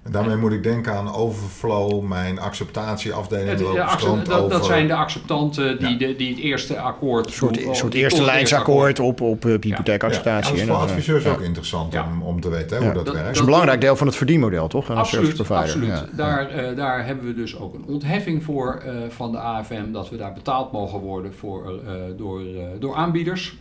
En 0.04 0.12
daarmee 0.12 0.36
moet 0.36 0.52
ik 0.52 0.64
denken 0.64 0.94
aan 0.94 1.14
Overflow, 1.14 2.02
mijn 2.02 2.40
acceptatieafdeling 2.40 3.74
ja, 3.74 3.88
stroomt 3.88 4.26
dat, 4.26 4.50
dat 4.50 4.54
over. 4.54 4.66
zijn 4.66 4.88
de 4.88 4.94
acceptanten 4.96 5.80
die, 5.80 5.90
Ja. 5.90 5.98
de, 5.98 6.16
die 6.16 6.30
het 6.30 6.40
eerste 6.40 6.80
akkoord... 6.80 7.26
Een 7.26 7.32
soort, 7.76 7.94
eerste 7.94 8.24
lijnsakkoord 8.24 9.00
op, 9.00 9.22
op 9.22 9.46
uh, 9.46 9.52
Ja, 9.52 9.58
hypotheekacceptatie. 9.60 10.52
dat 10.52 10.62
is 10.62 10.68
voor 10.68 10.76
eh, 10.76 10.82
adviseurs 10.82 11.24
ja. 11.24 11.32
ook 11.32 11.42
interessant 11.42 11.94
Ja. 11.94 12.06
om, 12.12 12.22
om 12.22 12.42
te 12.42 12.50
weten 12.50 12.78
hè, 12.78 12.84
Ja. 12.84 12.84
hoe 12.84 12.94
dat, 12.94 13.06
Dat- 13.06 13.14
werkt. 13.14 13.24
Dat 13.28 13.34
is 13.36 13.40
een 13.40 13.46
belangrijk 13.46 13.82
deel 13.82 13.96
van 13.96 14.08
het 14.08 14.16
verdienmodel, 14.16 14.68
toch? 14.68 14.90
Een 14.90 14.96
Absoluut, 14.96 15.26
service 15.26 15.44
provider. 15.44 15.74
absoluut. 15.74 16.10
Ja. 16.12 16.16
Daar, 16.18 16.50
eh, 16.50 16.76
daar 16.78 17.06
hebben 17.06 17.26
we 17.26 17.34
dus 17.34 17.58
ook 17.60 17.74
een 17.74 17.84
ontheffing 17.88 18.44
voor 18.44 18.82
eh, 18.86 18.94
van 19.10 19.32
de 19.32 19.38
AFM, 19.38 19.92
dat 19.92 20.10
we 20.10 20.18
daar 20.18 20.34
betaald 20.34 20.72
mogen 20.72 21.00
worden 21.00 21.34
voor, 21.34 21.80
eh, 21.88 21.94
door, 22.18 22.40
eh, 22.40 22.46
door 22.80 22.96
aanbieders. 22.96 23.56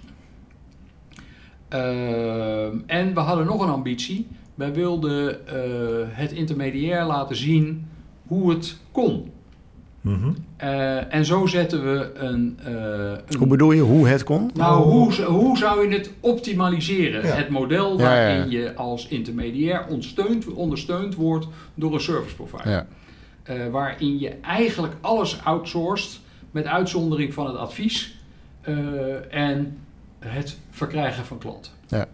Ehm, 1.69 2.77
en 2.87 3.15
we 3.15 3.21
hadden 3.21 3.47
nog 3.47 3.61
een 3.63 3.69
ambitie. 3.71 4.29
Wij 4.55 4.73
wilden 4.73 5.47
eh, 5.47 5.55
het 6.09 6.33
intermediair 6.33 7.05
laten 7.05 7.37
zien 7.37 7.89
hoe 8.27 8.51
het 8.51 8.77
kon. 8.93 9.31
Mhm. 10.01 10.31
Eh, 10.57 11.15
en 11.15 11.25
zo 11.25 11.47
zetten 11.47 11.83
we 11.85 12.11
een. 12.15 12.59
eh, 12.65 12.73
een 13.27 13.39
Hoe 13.39 13.47
bedoel 13.47 13.73
je 13.73 13.81
hoe 13.81 14.09
het 14.09 14.25
kon? 14.25 14.51
nou, 14.55 14.83
hoe, 14.83 15.13
z- 15.13 15.23
hoe 15.23 15.57
zou 15.59 15.89
je 15.89 15.95
het 15.97 16.11
optimaliseren? 16.21 17.27
Ja. 17.27 17.35
Het 17.35 17.49
model 17.49 17.99
Ja, 17.99 18.15
ja, 18.15 18.29
ja. 18.29 18.35
waarin 18.35 18.51
je 18.51 18.75
als 18.75 19.09
intermediair 19.09 19.87
ondersteund, 19.89 20.47
ondersteund 20.53 21.15
wordt 21.15 21.47
door 21.75 21.95
een 21.95 22.01
service 22.01 22.35
provider. 22.35 22.71
Ja. 22.71 22.87
Eh, 23.43 23.67
waarin 23.71 24.19
je 24.19 24.29
eigenlijk 24.29 24.95
alles 25.01 25.45
outsourced, 25.45 26.21
met 26.51 26.67
uitzondering 26.67 27.35
van 27.35 27.47
het 27.47 27.57
advies 27.57 28.19
eh, 28.61 28.75
en 29.35 29.79
het 30.19 30.59
verkrijgen 30.71 31.25
van 31.25 31.39
klanten. 31.39 31.73
Ja. 31.89 32.07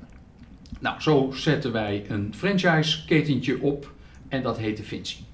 Nou, 0.79 1.01
zo 1.01 1.31
zetten 1.35 1.73
wij 1.73 2.05
een 2.09 2.35
franchise 2.37 3.05
ketentje 3.07 3.61
op 3.63 3.93
en 4.29 4.43
dat 4.43 4.59
heette 4.59 4.83
Vinci. 4.83 5.25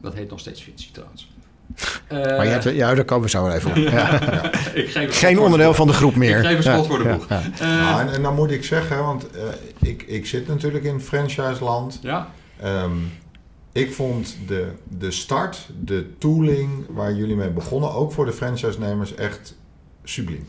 Dat 0.00 0.14
heet 0.14 0.30
nog 0.30 0.40
steeds 0.40 0.62
Vinci 0.62 0.90
trouwens. 0.92 1.30
Eh, 2.08 2.18
Maar 2.18 2.44
je 2.44 2.50
hebt, 2.50 2.64
ja, 2.64 2.94
daar 2.94 3.04
komen 3.04 3.24
we 3.24 3.30
zo 3.30 3.42
wel 3.42 3.52
even 3.52 3.70
op. 3.70 3.76
Ja. 3.76 4.12
ik 4.74 4.90
geef 4.90 4.94
een 5.06 5.12
Geen 5.12 5.38
onderdeel 5.38 5.74
van 5.74 5.86
de 5.86 5.92
groep 5.92 6.14
meer. 6.14 6.38
Ik 6.38 6.44
geef 6.46 6.56
een 6.56 6.62
schot 6.62 6.86
voor 6.86 6.98
de 6.98 7.04
boeg. 7.04 7.28
ja. 7.28 7.42
Eh, 7.58 7.60
Nou, 7.60 8.00
en, 8.00 8.12
en 8.12 8.22
dan 8.22 8.34
moet 8.34 8.50
ik 8.50 8.64
zeggen, 8.64 8.98
want 9.04 9.30
eh, 9.30 9.42
ik, 9.80 10.02
ik 10.02 10.26
zit 10.26 10.46
natuurlijk 10.48 10.84
in 10.84 11.00
franchise-land. 11.00 11.98
ja, 12.02 12.28
Ehm, 12.60 12.92
ik 13.72 13.92
vond 13.94 14.36
de, 14.46 14.68
de 14.98 15.10
start, 15.10 15.68
de 15.84 16.06
tooling 16.18 16.86
waar 16.88 17.12
jullie 17.14 17.36
mee 17.36 17.50
begonnen, 17.50 17.92
ook 17.92 18.12
voor 18.12 18.24
de 18.24 18.32
franchise-nemers, 18.32 19.14
echt 19.14 19.54
subliem. 20.04 20.46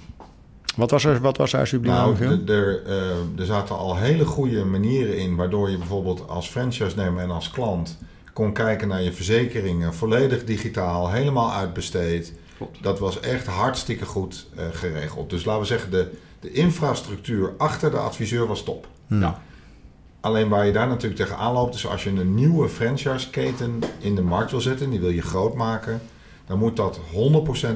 Wat 0.79 0.91
was 0.91 1.05
er, 1.05 1.21
wat 1.21 1.37
was 1.37 1.55
subliem 1.63 1.93
Nou, 1.93 2.15
er, 2.45 2.83
eh, 2.85 3.39
er 3.39 3.45
zaten 3.45 3.77
al 3.77 3.97
hele 3.97 4.25
goede 4.25 4.65
manieren 4.65 5.17
in 5.17 5.35
waardoor 5.35 5.69
je 5.69 5.77
bijvoorbeeld 5.77 6.27
als 6.27 6.49
franchise-nemer 6.49 7.23
en 7.23 7.31
als 7.31 7.51
klant 7.51 7.97
kon 8.33 8.53
kijken 8.53 8.87
naar 8.87 9.01
je 9.01 9.13
verzekeringen 9.13 9.93
volledig 9.93 10.43
digitaal, 10.43 11.11
helemaal 11.11 11.51
uitbesteed. 11.51 12.33
klopt. 12.57 12.83
Dat 12.83 12.99
was 12.99 13.19
echt 13.19 13.47
hartstikke 13.47 14.05
goed 14.05 14.47
eh, 14.55 14.65
geregeld. 14.71 15.29
Dus 15.29 15.45
laten 15.45 15.61
we 15.61 15.67
zeggen, 15.67 15.91
de, 15.91 16.11
de 16.39 16.51
infrastructuur 16.51 17.53
achter 17.57 17.91
de 17.91 17.97
adviseur 17.97 18.47
was 18.47 18.63
top. 18.63 18.87
Hm. 19.07 19.19
Ja. 19.19 19.41
Alleen 20.19 20.49
waar 20.49 20.65
je 20.65 20.71
daar 20.71 20.87
natuurlijk 20.87 21.21
tegenaan 21.21 21.53
loopt, 21.53 21.75
is 21.75 21.87
als 21.87 22.03
je 22.03 22.09
een 22.09 22.35
nieuwe 22.35 22.69
franchise-keten 22.69 23.79
in 23.99 24.15
de 24.15 24.21
markt 24.21 24.51
wil 24.51 24.61
zetten, 24.61 24.89
die 24.89 24.99
wil 24.99 25.09
je 25.09 25.21
groot 25.21 25.55
maken, 25.55 26.01
dan 26.49 26.57
moet 26.59 26.75
dat 26.75 26.99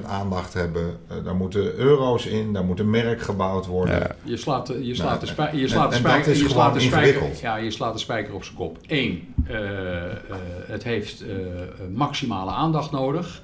100% 0.01 0.05
aandacht 0.05 0.53
hebben. 0.53 0.97
Eh, 1.07 1.17
daar 1.23 1.35
moeten 1.35 1.73
euro's 1.75 2.25
in, 2.25 2.53
daar 2.53 2.63
moet 2.65 2.79
een 2.79 2.89
merk 2.89 3.21
gebouwd 3.21 3.65
worden. 3.65 3.99
Ja. 3.99 4.15
Je 4.23 4.37
slaat, 4.37 4.67
de- 4.67 4.85
je 4.85 4.95
slaat 4.95 5.19
de 5.21 5.25
spijker. 5.25 5.59
Je 5.59 5.67
slaat 5.67 5.91
de 5.91 5.97
spijker. 5.97 6.31
je 6.37 6.47
slaat 6.49 6.73
de. 6.73 7.29
Ja, 7.41 7.55
je 7.57 7.71
slaat 7.71 7.93
de 7.93 7.99
spijker 7.99 8.33
op 8.33 8.43
zijn 8.43 8.55
kop. 8.55 8.77
Eén, 8.87 9.27
eh, 9.47 10.05
eh, 10.11 10.11
het 10.67 10.83
heeft 10.83 11.21
eh, 11.21 11.35
maximale 11.93 12.51
aandacht 12.51 12.91
nodig. 12.91 13.41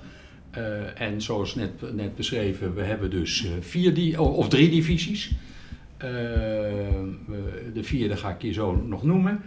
Eh, 0.51 1.01
en 1.01 1.21
zoals 1.21 1.55
net, 1.55 1.93
net 1.95 2.15
beschreven, 2.15 2.75
we 2.75 2.81
hebben 2.83 3.09
dus 3.09 3.45
eh, 3.45 3.51
vier 3.59 3.93
die, 3.93 4.21
of 4.21 4.47
drie 4.49 4.69
divisies. 4.69 5.31
De 7.73 7.83
vierde 7.83 8.17
ga 8.17 8.29
ik 8.29 8.41
je 8.41 8.53
zo 8.53 8.75
nog 8.75 9.03
noemen. 9.03 9.41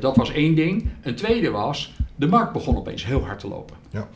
Dat 0.00 0.16
was 0.16 0.32
één 0.32 0.54
ding. 0.54 0.88
Een 1.02 1.14
tweede 1.14 1.50
was, 1.50 1.92
de 2.20 2.26
markt 2.26 2.52
begon 2.52 2.76
opeens 2.76 3.06
heel 3.06 3.24
hard 3.24 3.38
te 3.38 3.48
lopen. 3.48 3.76
Ja. 3.90 4.08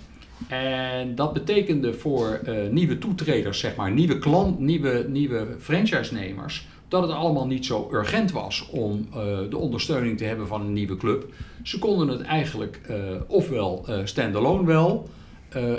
En 0.49 1.15
dat 1.15 1.33
betekende 1.33 1.95
voor 1.95 2.41
eh, 2.45 2.55
nieuwe 2.71 2.99
toetreders, 2.99 3.59
zeg 3.59 3.77
maar, 3.77 3.91
nieuwe 3.91 4.19
klant, 4.19 4.59
nieuwe, 4.59 5.07
nieuwe 5.09 5.47
franchise-nemers, 5.59 6.67
dat 6.89 7.03
het 7.03 7.11
allemaal 7.11 7.47
niet 7.47 7.67
zo 7.67 7.89
urgent 7.93 8.33
was 8.33 8.69
om 8.71 9.09
eh, 9.11 9.21
de 9.51 9.57
ondersteuning 9.57 10.19
te 10.19 10.25
hebben 10.25 10.47
van 10.47 10.61
een 10.61 10.73
nieuwe 10.73 10.97
club. 10.97 11.33
Ze 11.63 11.79
konden 11.79 12.09
het 12.09 12.21
eigenlijk 12.21 12.81
eh, 12.87 12.97
ofwel 13.27 13.87
standalone 14.05 14.67
wel, 14.67 15.09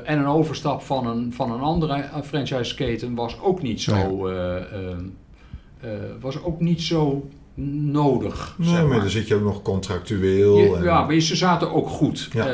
en 0.04 0.20
een 0.20 0.26
overstap 0.26 0.82
van 0.82 1.08
een, 1.08 1.34
van 1.34 1.52
een 1.52 1.60
andere 1.60 2.04
franchise-keten 2.24 3.16
was 3.16 3.40
ook 3.42 3.62
niet 3.62 3.82
zo, 3.82 4.30
was 6.20 6.44
ook 6.44 6.60
niet 6.60 6.82
zo 6.82 7.30
nodig. 7.58 8.56
Nee, 8.58 8.68
zeg 8.70 8.78
maar 8.80 8.88
maar. 8.88 9.00
dan 9.00 9.10
zit 9.10 9.28
je 9.28 9.36
ook 9.36 9.44
nog 9.44 9.62
contractueel. 9.62 10.58
Je- 10.58 10.76
en- 10.76 10.84
ja, 10.84 11.04
maar 11.06 11.20
ze 11.20 11.36
zaten 11.36 11.72
ook 11.74 11.88
goed. 11.90 12.30
Ja. 12.34 12.46
Eh, 12.48 12.54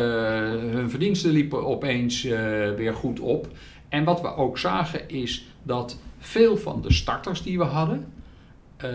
hun 0.71 0.89
verdiensten 0.89 1.31
liepen 1.31 1.65
opeens 1.65 2.23
eh, 2.25 2.31
weer 2.75 2.93
goed 2.93 3.19
op. 3.19 3.47
En 3.89 4.03
wat 4.03 4.21
we 4.21 4.35
ook 4.35 4.57
zagen 4.57 5.09
is 5.09 5.47
dat 5.63 5.97
veel 6.19 6.57
van 6.57 6.81
de 6.81 6.93
starters 6.93 7.41
die 7.41 7.57
we 7.57 7.63
hadden, 7.63 8.05
eh, 8.77 8.89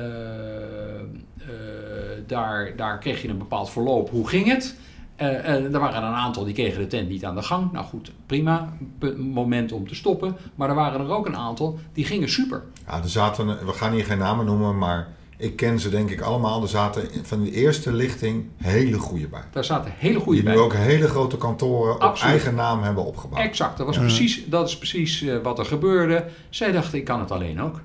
daar, 2.26 2.76
daar 2.76 2.98
kreeg 2.98 3.22
je 3.22 3.28
een 3.28 3.38
bepaald 3.38 3.70
verloop. 3.70 4.10
Hoe 4.10 4.28
ging 4.28 4.46
het? 4.46 4.76
Er 5.16 5.70
waren 5.70 6.02
een 6.02 6.14
aantal 6.14 6.44
die 6.44 6.54
kregen 6.54 6.80
de 6.80 6.86
tent 6.86 7.08
niet 7.08 7.24
aan 7.24 7.34
de 7.34 7.42
gang. 7.42 7.72
Nou 7.72 7.84
goed, 7.84 8.12
prima, 8.26 8.76
moment 9.18 9.72
om 9.72 9.88
te 9.88 9.94
stoppen. 9.94 10.36
Maar 10.54 10.68
er 10.68 10.74
waren 10.74 11.00
er 11.00 11.10
ook 11.10 11.26
een 11.26 11.36
aantal 11.36 11.78
die 11.92 12.04
gingen 12.04 12.28
super. 12.28 12.62
Ja, 12.86 13.02
er 13.02 13.08
zaten, 13.08 13.46
we 13.46 13.72
gaan 13.72 13.92
hier 13.92 14.04
geen 14.04 14.18
namen 14.18 14.46
noemen, 14.46 14.78
maar 14.78 15.08
ik 15.36 15.56
ken 15.56 15.80
ze 15.80 15.88
denk 15.88 16.10
ik 16.10 16.20
allemaal. 16.20 16.62
Er 16.62 16.68
zaten 16.68 17.08
van 17.22 17.44
de 17.44 17.50
eerste 17.50 17.92
lichting 17.92 18.44
hele 18.56 18.98
goede 18.98 19.28
bij. 19.28 19.44
Daar 19.52 19.64
zaten 19.64 19.92
hele 19.96 20.18
goede 20.18 20.38
Die 20.38 20.44
bij. 20.48 20.54
nu 20.54 20.60
ook 20.60 20.74
hele 20.74 21.08
grote 21.08 21.36
kantoren 21.36 21.94
op 21.94 22.18
eigen 22.18 22.54
naam 22.54 22.82
hebben 22.82 23.04
opgebouwd. 23.04 23.42
Exact, 23.42 23.76
dat, 23.76 23.86
was 23.86 23.98
precies, 23.98 24.44
dat 24.46 24.68
is 24.68 24.78
precies 24.78 25.22
eh, 25.22 25.36
wat 25.42 25.58
er 25.58 25.66
gebeurde. 25.66 26.24
Zij 26.50 26.72
dachten, 26.72 26.98
ik 26.98 27.04
kan 27.04 27.20
het 27.20 27.30
alleen 27.30 27.60
ook. 27.60 27.80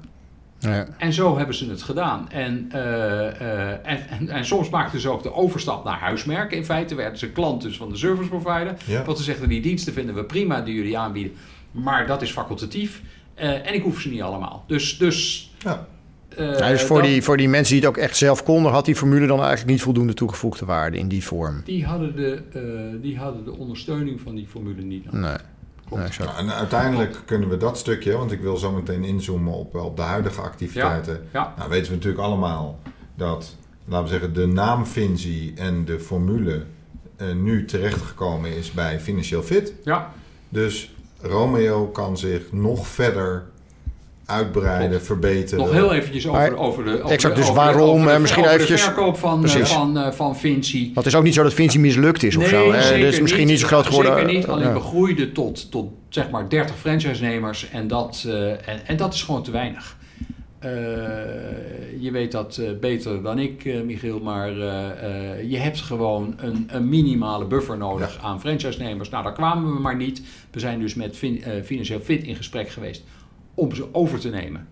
Ja. 0.59 0.87
En 0.97 1.13
zo 1.13 1.37
hebben 1.37 1.55
ze 1.55 1.69
het 1.69 1.81
gedaan. 1.81 2.29
En, 2.29 2.67
eh, 2.71 3.27
eh, 3.27 3.69
en, 3.83 4.07
en, 4.09 4.29
en 4.29 4.45
soms 4.45 4.69
maakten 4.69 4.99
ze 4.99 5.09
ook 5.09 5.23
de 5.23 5.33
overstap 5.33 5.83
naar 5.83 5.99
huismerken. 5.99 6.57
In 6.57 6.65
feite 6.65 6.95
werden 6.95 7.19
ze 7.19 7.31
klant 7.31 7.61
dus 7.61 7.77
van 7.77 7.89
de 7.89 7.97
service 7.97 8.29
provider. 8.29 8.75
Ja. 8.85 9.03
Want 9.03 9.17
ze 9.17 9.23
zeggen, 9.23 9.49
die 9.49 9.61
diensten 9.61 9.93
vinden 9.93 10.15
we 10.15 10.23
prima 10.23 10.61
die 10.61 10.75
jullie 10.75 10.97
aanbieden. 10.97 11.33
Maar 11.71 12.07
dat 12.07 12.21
is 12.21 12.31
facultatief. 12.31 13.01
Eh, 13.33 13.67
en 13.67 13.73
ik 13.73 13.83
hoef 13.83 14.01
ze 14.01 14.09
niet 14.09 14.21
allemaal. 14.21 14.63
Dus... 14.67 14.97
dus 14.97 15.51
Ja. 15.59 15.87
Eh, 16.37 16.57
Ja, 16.59 16.69
dus 16.69 16.81
voor, 16.83 17.01
die, 17.01 17.23
voor 17.23 17.37
die 17.37 17.49
mensen 17.49 17.73
die 17.75 17.83
het 17.85 17.89
ook 17.89 18.03
echt 18.03 18.17
zelf 18.17 18.43
konden, 18.43 18.71
had 18.71 18.85
die 18.85 18.95
formule 18.95 19.27
dan 19.27 19.39
eigenlijk 19.39 19.69
niet 19.69 19.81
voldoende 19.81 20.13
toegevoegde 20.13 20.65
waarde 20.65 20.97
in 20.97 21.07
die 21.07 21.23
vorm. 21.23 21.61
die, 21.65 21.85
hadden 21.85 22.15
de, 22.15 22.41
eh, 22.53 23.01
die 23.01 23.17
hadden 23.17 23.45
de 23.45 23.57
ondersteuning 23.57 24.21
van 24.21 24.35
die 24.35 24.47
formule 24.47 24.81
niet 24.81 25.05
nodig. 25.05 25.19
Nee. 25.19 25.37
Klopt. 25.87 26.17
nee. 26.19 26.27
Nou, 26.27 26.39
en 26.39 26.53
uiteindelijk 26.53 27.21
kunnen 27.25 27.49
we 27.49 27.57
dat 27.57 27.77
stukje, 27.77 28.17
want 28.17 28.31
ik 28.31 28.41
wil 28.41 28.57
zo 28.57 28.71
meteen 28.71 29.03
inzoomen 29.03 29.53
op, 29.53 29.75
op 29.75 29.95
de 29.95 30.01
huidige 30.01 30.41
activiteiten. 30.41 31.21
Ja. 31.33 31.53
Nou 31.57 31.69
weten 31.69 31.89
we 31.89 31.95
natuurlijk 31.95 32.23
allemaal 32.23 32.79
dat, 33.15 33.55
laten 33.85 34.03
we 34.05 34.11
zeggen, 34.11 34.33
de 34.33 34.47
naam 34.47 34.85
Vinci 34.85 35.53
en 35.55 35.85
de 35.85 35.99
formule 35.99 36.63
eh, 37.15 37.27
nu 37.33 37.65
terechtgekomen 37.65 38.57
is 38.57 38.71
bij 38.71 38.99
Financieel 38.99 39.43
Fit. 39.43 39.73
Ja, 39.83 40.11
Dus 40.49 40.93
Romeo 41.21 41.87
kan 41.87 42.17
zich 42.17 42.51
nog 42.51 42.87
verder 42.87 43.43
uitbreiden, 44.31 44.89
Klopt. 44.89 45.05
verbeteren. 45.05 45.65
nog 45.65 45.73
heel 45.73 45.93
eventjes 45.93 46.27
over, 46.27 46.39
Maar- 46.39 46.55
over 46.55 46.83
de... 46.83 46.91
Over 47.01 47.11
exact, 47.11 47.35
de, 47.35 47.41
dus 47.41 47.49
over 47.49 47.63
waarom, 47.63 47.89
over 47.89 48.05
de- 48.05 48.11
eh, 48.11 48.19
misschien 48.19 48.43
over 48.43 48.55
eventjes- 48.55 48.79
de 48.79 48.85
verkoop 48.91 49.17
van, 49.17 49.45
eh, 49.45 49.63
van, 49.65 49.97
eh, 49.97 50.11
van 50.11 50.37
Vinci. 50.37 50.83
Want 50.83 50.95
het 50.95 51.05
is 51.05 51.15
ook 51.15 51.23
niet 51.23 51.33
zo 51.33 51.43
dat 51.43 51.53
Vinci 51.53 51.79
mislukt 51.79 52.23
is 52.23 52.35
of 52.35 52.41
nee, 52.41 52.49
zo. 52.51 52.71
hè? 52.71 52.81
zeker 52.81 53.05
Dus 53.05 53.21
misschien 53.21 53.47
niet 53.47 53.59
zo 53.59 53.67
groot 53.67 53.85
geworden. 53.85 54.13
Zeker 54.15 54.33
niet, 54.33 54.47
alleen 54.47 54.67
Ja. 54.67 54.73
we 54.73 54.79
groeiden 54.79 55.33
tot, 55.33 55.71
tot 55.71 55.91
zeg 56.09 56.29
maar 56.29 56.49
30 56.49 56.77
franchise-nemers 56.77 57.69
en 57.69 57.87
dat, 57.87 58.23
eh, 58.27 58.49
en, 58.51 58.85
en 58.85 58.97
dat 58.97 59.13
is 59.13 59.23
gewoon 59.23 59.43
te 59.43 59.51
weinig. 59.51 59.99
Eh, 60.59 60.69
je 61.99 62.11
weet 62.11 62.31
dat 62.31 62.57
eh, 62.57 62.69
beter 62.79 63.21
dan 63.23 63.39
ik, 63.39 63.65
eh, 63.65 63.81
Michiel, 63.81 64.19
maar 64.19 64.49
eh, 64.59 64.89
eh, 65.39 65.49
je 65.51 65.57
hebt 65.57 65.79
gewoon 65.81 66.33
een, 66.37 66.67
een 66.71 66.89
minimale 66.89 67.45
buffer 67.45 67.77
nodig 67.77 68.19
aan 68.21 68.39
franchise-nemers. 68.39 69.09
Nou, 69.09 69.23
daar 69.23 69.33
kwamen 69.33 69.73
we 69.73 69.79
maar 69.79 69.95
niet. 69.95 70.21
We 70.51 70.59
zijn 70.59 70.79
dus 70.79 70.95
met 70.95 71.17
fin- 71.17 71.43
eh, 71.43 71.51
Financieel 71.63 71.99
Fit 71.99 72.23
in 72.23 72.35
gesprek 72.35 72.69
geweest 72.69 73.03
om 73.61 73.75
ze 73.75 73.93
over 73.93 74.19
te 74.19 74.29
nemen. 74.29 74.67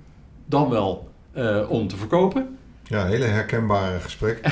Dan 0.46 0.70
wel 0.70 1.10
eh, 1.32 1.70
om 1.70 1.88
te 1.88 1.98
verkopen. 1.98 2.58
Ja, 2.84 3.06
hele 3.06 3.26
herkenbare 3.26 4.00
gesprek. 4.00 4.40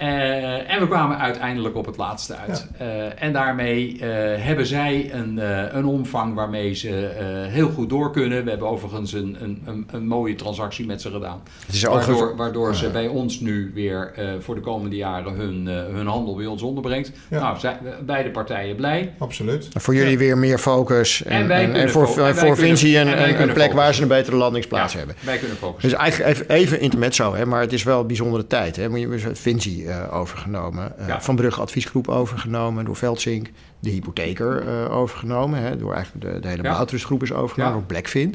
Eh, 0.00 0.72
en 0.72 0.80
we 0.80 0.88
kwamen 0.88 1.18
uiteindelijk 1.18 1.76
op 1.76 1.86
het 1.86 1.96
laatste 1.96 2.36
uit. 2.36 2.68
Eh, 2.78 3.22
en 3.22 3.32
daarmee 3.32 3.98
eh, 4.00 4.08
hebben 4.44 4.66
zij 4.66 5.10
een, 5.12 5.38
eh, 5.38 5.62
een 5.70 5.84
omvang 5.84 6.34
waarmee 6.34 6.74
ze 6.74 7.06
eh, 7.06 7.52
heel 7.52 7.68
goed 7.68 7.88
door 7.88 8.12
kunnen. 8.12 8.44
We 8.44 8.50
hebben 8.50 8.68
overigens 8.68 9.12
een, 9.12 9.36
een, 9.40 9.62
een, 9.66 9.86
een 9.90 10.06
mooie 10.06 10.34
transactie 10.34 10.86
met 10.86 11.00
ze 11.02 11.10
gedaan. 11.10 11.42
Het 11.66 11.74
is 11.74 11.86
ook 11.86 11.94
Waardoor, 11.94 12.36
waardoor 12.36 12.74
ze 12.74 12.90
bij 12.90 13.06
ons 13.06 13.40
nu 13.40 13.70
weer 13.74 14.12
eh, 14.16 14.28
voor 14.38 14.54
de 14.54 14.60
komende 14.60 14.96
jaren 14.96 15.32
hun, 15.34 15.68
eh, 15.68 15.94
hun 15.94 16.06
handel 16.06 16.34
bij 16.36 16.46
ons 16.46 16.62
onderbrengt. 16.62 17.12
Ja. 17.30 17.40
Nou, 17.40 17.58
zijn 17.58 17.78
beide 18.06 18.30
partijen 18.30 18.76
blij. 18.76 19.14
Absoluut. 19.18 19.68
voor 19.72 19.94
jullie 19.94 20.18
weer 20.18 20.38
meer 20.38 20.58
focus. 20.58 21.22
En, 21.22 21.32
En 21.40 21.48
wij 21.48 21.58
en, 21.58 21.64
en 21.64 21.72
kunnen 21.72 21.90
voor, 21.90 22.26
en 22.26 22.36
voor 22.36 22.56
Vinci 22.56 22.96
en 22.96 23.22
een, 23.28 23.42
een, 23.42 23.52
plek 23.52 23.72
waar 23.72 23.94
ze 23.94 24.02
een 24.02 24.08
betere 24.08 24.36
landingsplaats 24.36 24.92
Ja, 24.92 24.98
hebben. 24.98 25.16
Wij 25.20 25.38
kunnen 25.38 25.56
focussen. 25.56 25.90
Dus 25.90 25.98
eigenlijk 25.98 26.30
even, 26.30 26.48
even 26.48 26.80
intermezzo, 26.80 27.34
hè, 27.34 27.46
maar 27.46 27.60
het 27.60 27.72
is 27.72 27.82
wel 27.82 28.00
een 28.00 28.06
bijzondere 28.06 28.46
tijd. 28.46 28.76
Hè. 28.76 28.88
Vinci 29.32 29.88
eh, 29.90 30.14
overgenomen, 30.18 30.98
eh, 30.98 31.06
Ja. 31.08 31.22
Van 31.22 31.36
Brugge 31.36 31.60
Adviesgroep 31.60 32.08
overgenomen, 32.08 32.84
door 32.84 32.96
Veldsink, 32.96 33.50
de 33.80 33.90
hypotheker 33.90 34.66
eh, 34.68 34.96
overgenomen, 34.96 35.62
hè, 35.62 35.76
door 35.76 35.94
eigenlijk 35.94 36.32
de, 36.34 36.40
de 36.40 36.48
hele 36.48 36.62
Ja. 36.62 36.72
Boutrustgroep 36.72 37.22
is 37.22 37.32
overgenomen, 37.32 37.74
Ja. 37.74 37.78
door 37.78 37.88
Blackfin. 37.88 38.34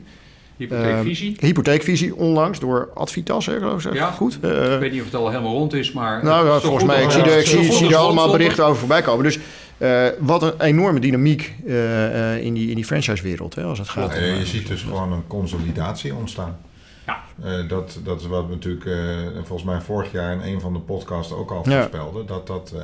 Hypotheekvisie. 0.58 1.36
Hypotheekvisie 1.40 2.16
onlangs 2.16 2.60
door 2.60 2.90
Advitas, 2.94 3.46
hè, 3.46 3.58
geloof 3.58 3.86
ik. 3.86 3.94
Ja. 3.94 4.12
Goed. 4.12 4.34
Ik 4.36 4.42
weet 4.80 4.92
niet 4.92 5.00
of 5.00 5.06
het 5.06 5.16
al 5.16 5.30
helemaal 5.30 5.54
rond 5.54 5.74
is, 5.74 5.92
maar... 5.92 6.24
nou, 6.24 6.62
volgens 6.62 6.84
mij, 6.84 7.04
ik 7.04 7.12
zie, 7.12 7.22
er, 7.22 7.40
ik 7.40 7.46
zie, 7.46 7.72
zie 7.74 7.90
er 7.90 7.96
allemaal 7.96 8.26
er. 8.32 8.38
berichten 8.38 8.66
over 8.66 8.80
voorbij 8.80 9.02
komen. 9.02 9.24
Dus 9.24 9.40
eh, 9.78 10.06
wat 10.20 10.44
een 10.44 10.62
enorme 10.62 11.00
dynamiek 11.00 11.54
eh, 11.66 12.34
eh, 12.36 12.44
in 12.44 12.54
die, 12.54 12.70
in 12.70 12.76
die 12.76 12.86
franchise-wereld, 12.86 13.56
hè, 13.56 13.64
als 13.64 13.80
het 13.80 13.90
gaat. 13.90 14.12
Ja, 14.14 14.18
om, 14.20 14.24
je 14.24 14.40
eh, 14.40 14.46
ziet 14.46 14.68
dus 14.68 14.82
gewoon 14.82 15.12
een 15.12 15.28
consolidatie 15.28 16.16
ontstaan. 16.16 16.58
Ja. 17.06 17.24
Eh, 17.44 17.68
dat, 17.70 18.00
dat 18.04 18.20
is 18.22 18.28
wat 18.28 18.46
we 18.46 18.52
natuurlijk 18.54 18.86
eh, 18.86 19.44
volgens 19.44 19.64
mij 19.64 19.82
vorig 19.82 20.12
jaar 20.12 20.32
in 20.32 20.54
een 20.54 20.62
van 20.62 20.74
de 20.74 20.80
podcasts 20.80 21.34
ook 21.34 21.52
al 21.52 21.70
Ja. 21.70 21.78
voorspelden. 21.78 22.26
Dat, 22.26 22.48
dat, 22.48 22.72
eh, 22.76 22.82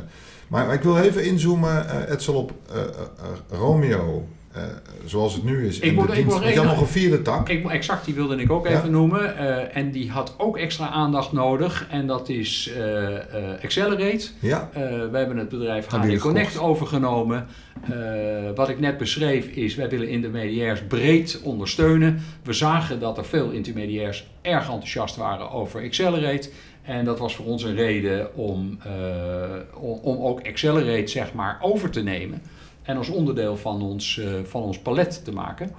maar 0.47 0.73
ik 0.73 0.81
wil 0.81 0.97
even 0.97 1.25
inzoomen, 1.25 2.07
Edsel, 2.11 2.35
op 2.35 2.51
Romeo, 3.49 4.27
eh, 4.53 4.61
zoals 5.05 5.33
het 5.33 5.43
nu 5.43 5.67
is. 5.67 5.79
Ik 5.79 5.93
moet- 5.93 6.07
de 6.11 6.19
ik 6.49 6.55
had 6.55 6.65
nog 6.65 6.81
een 6.81 6.87
vierde 6.87 7.21
tak. 7.21 7.49
Ik, 7.49 7.69
exact, 7.69 8.05
die 8.05 8.13
wilde 8.13 8.35
ik 8.35 8.51
ook 8.51 8.67
Ja. 8.67 8.77
even 8.77 8.91
noemen. 8.91 9.37
Eh, 9.37 9.77
en 9.77 9.91
die 9.91 10.09
had 10.11 10.33
ook 10.37 10.57
extra 10.57 10.87
aandacht 10.89 11.31
nodig. 11.31 11.87
En 11.89 12.07
dat 12.07 12.29
is 12.29 12.71
eh, 12.77 13.15
eh, 13.15 13.63
Accelerate. 13.63 14.27
Ja, 14.39 14.69
Eh, 14.73 14.81
we 15.11 15.17
hebben 15.17 15.37
het 15.37 15.49
bedrijf 15.49 15.85
HD 15.87 16.17
Connect 16.19 16.47
gekocht. 16.51 16.69
overgenomen. 16.69 17.47
Eh, 17.89 17.95
wat 18.55 18.69
ik 18.69 18.79
net 18.79 18.97
beschreef 18.97 19.45
is, 19.47 19.75
wij 19.75 19.89
willen 19.89 20.07
intermediairs 20.09 20.81
breed 20.87 21.39
ondersteunen. 21.43 22.19
We 22.43 22.53
zagen 22.53 22.99
dat 22.99 23.17
er 23.17 23.25
veel 23.25 23.49
intermediairs 23.49 24.27
erg 24.41 24.63
enthousiast 24.69 25.15
waren 25.15 25.51
over 25.51 25.83
Accelerate. 25.83 26.49
En 26.81 27.05
dat 27.05 27.19
was 27.19 27.35
voor 27.35 27.45
ons 27.45 27.63
een 27.63 27.75
reden 27.75 28.35
om, 28.35 28.77
eh, 28.83 28.91
om, 29.81 29.99
om 30.01 30.17
ook 30.25 30.47
Accelerate 30.47 31.07
zeg 31.07 31.33
maar 31.33 31.57
over 31.61 31.89
te 31.89 32.03
nemen. 32.03 32.41
En 32.91 32.97
als 32.97 33.09
onderdeel 33.09 33.57
van 33.57 33.81
ons, 33.81 34.17
eh, 34.17 34.25
van 34.43 34.61
ons 34.61 34.79
palet 34.79 35.23
te 35.23 35.31
maken. 35.31 35.71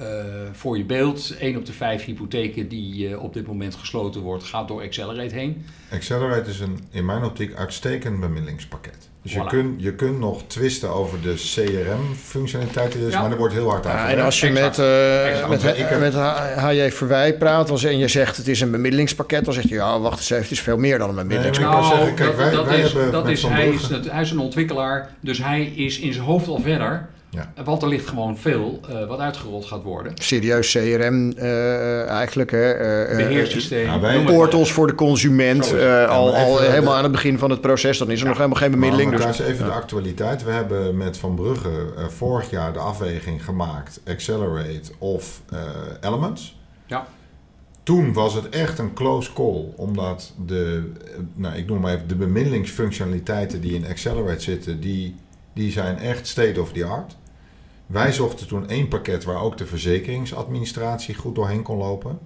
Eh, 0.00 0.06
voor 0.52 0.76
je 0.78 0.84
beeld, 0.84 1.34
1 1.40 1.56
op 1.56 1.66
de 1.66 1.72
5 1.72 2.04
hypotheken 2.04 2.68
die 2.68 3.08
eh, 3.08 3.22
op 3.22 3.34
dit 3.34 3.46
moment 3.46 3.74
gesloten 3.74 4.20
wordt, 4.20 4.44
gaat 4.44 4.68
door 4.68 4.82
Accelerate 4.82 5.34
heen. 5.34 5.64
Accelerate 5.92 6.50
is 6.50 6.60
een 6.60 6.78
in 6.90 7.04
mijn 7.04 7.24
optiek 7.24 7.54
uitstekend 7.56 8.20
bemiddelingspakket. 8.20 9.08
Dus 9.22 9.32
je, 9.32 9.46
kunt, 9.46 9.82
je 9.82 9.94
kunt 9.94 10.18
nog 10.18 10.42
twisten 10.46 10.88
over 10.90 11.20
de 11.22 11.34
CRM-functionaliteit, 11.34 12.92
dus, 12.92 13.12
Ja. 13.12 13.20
maar 13.20 13.30
er 13.30 13.36
wordt 13.36 13.54
heel 13.54 13.68
hard 13.70 13.86
aan 13.86 13.92
Ja, 13.92 13.96
en 13.98 14.02
gewerkt. 14.02 14.24
als 14.24 14.40
je 14.40 14.46
Exact. 14.46 14.76
met, 14.76 14.86
eh, 14.86 15.28
Exact. 15.30 15.48
met, 15.48 15.62
heb- 15.62 16.00
met 16.00 16.14
HJ 16.58 16.90
Verwij 16.90 17.36
praat 17.36 17.68
dan, 17.68 17.78
zeg- 17.78 17.90
en 17.92 17.98
je 17.98 18.08
zegt 18.08 18.36
het 18.36 18.48
is 18.48 18.60
een 18.60 18.70
bemiddelingspakket, 18.70 19.44
dan 19.44 19.54
zegt 19.54 19.68
hij 19.68 19.78
ja, 19.78 20.00
wacht 20.00 20.18
eens 20.18 20.30
even, 20.30 20.42
het 20.42 20.52
is 20.52 20.60
veel 20.60 20.76
meer 20.78 20.98
dan 20.98 21.08
een 21.08 21.14
bemiddelingspakket. 21.14 21.84
zeggen, 21.84 22.14
kijk, 22.14 22.36
wij- 22.36 22.44
Nou, 22.44 22.56
dat, 22.56 22.66
wij 22.66 22.78
is, 22.80 22.92
hebben 22.92 23.12
dat 23.12 23.28
is, 23.28 23.42
hij, 23.42 23.68
is, 23.68 23.88
hij 24.10 24.22
is 24.22 24.30
een 24.30 24.38
ontwikkelaar, 24.38 25.10
dus 25.20 25.38
hij 25.38 25.64
is 25.64 25.98
in 25.98 26.12
zijn 26.12 26.24
hoofd 26.24 26.48
al 26.48 26.60
verder. 26.60 27.08
Ja. 27.30 27.52
Want 27.64 27.82
er 27.82 27.88
ligt 27.88 28.08
gewoon 28.08 28.36
veel 28.36 28.80
eh, 28.88 29.06
wat 29.06 29.18
uitgerold 29.18 29.64
gaat 29.64 29.82
worden. 29.82 30.12
Serieus 30.14 30.72
CRM 30.72 31.32
eh, 31.32 32.06
eigenlijk. 32.08 32.50
Hè, 32.50 32.72
eh, 32.72 33.30
eh, 33.30 33.92
noem 33.92 34.02
het 34.04 34.24
Portals 34.24 34.72
voor 34.72 34.86
de 34.86 34.94
consument, 34.94 35.74
eh, 35.74 36.08
al, 36.08 36.32
maar 36.32 36.40
al 36.44 36.58
helemaal 36.60 36.94
aan 36.94 37.02
het 37.02 37.12
begin 37.12 37.38
van 37.38 37.50
het 37.50 37.60
proces. 37.60 37.98
Dan 37.98 38.10
is 38.10 38.20
er 38.20 38.26
nog 38.26 38.36
helemaal 38.36 38.58
geen 38.58 38.70
bemiddeling. 38.70 39.10
Maar 39.10 39.18
Dus, 39.18 39.26
elkaar 39.26 39.46
eens 39.46 39.54
even 39.54 39.66
de 39.66 39.72
actualiteit. 39.72 40.44
We 40.44 40.50
hebben 40.50 40.96
met 40.96 41.16
Van 41.16 41.34
Brugge 41.34 41.92
eh, 41.96 42.04
vorig 42.06 42.50
jaar 42.50 42.72
de 42.72 42.78
afweging 42.78 43.44
gemaakt: 43.44 44.00
Accelerate 44.06 44.92
of 44.98 45.40
eh, 45.50 45.58
Elements. 46.00 46.56
Ja. 46.86 47.06
Toen 47.82 48.12
was 48.12 48.34
het 48.34 48.48
echt 48.48 48.78
een 48.78 48.92
close 48.92 49.32
call, 49.32 49.64
omdat 49.76 50.32
de, 50.46 50.92
nou, 51.34 51.56
ik 51.56 51.66
noem 51.66 51.80
maar 51.80 51.94
even, 51.94 52.08
de 52.08 52.14
bemiddelingsfunctionaliteiten 52.14 53.60
die 53.60 53.74
in 53.74 53.86
Accelerate 53.86 54.40
zitten, 54.40 54.80
die, 54.80 55.14
die 55.58 55.72
zijn 55.72 55.98
echt 55.98 56.26
state 56.26 56.60
of 56.60 56.72
the 56.72 56.84
art. 56.84 57.16
Wij 57.86 58.12
zochten 58.12 58.46
toen 58.46 58.68
één 58.68 58.88
pakket 58.88 59.24
waar 59.24 59.40
ook 59.42 59.56
de 59.56 59.66
verzekeringsadministratie 59.66 61.14
goed 61.14 61.34
doorheen 61.34 61.62
kon 61.62 61.76
lopen. 61.78 62.18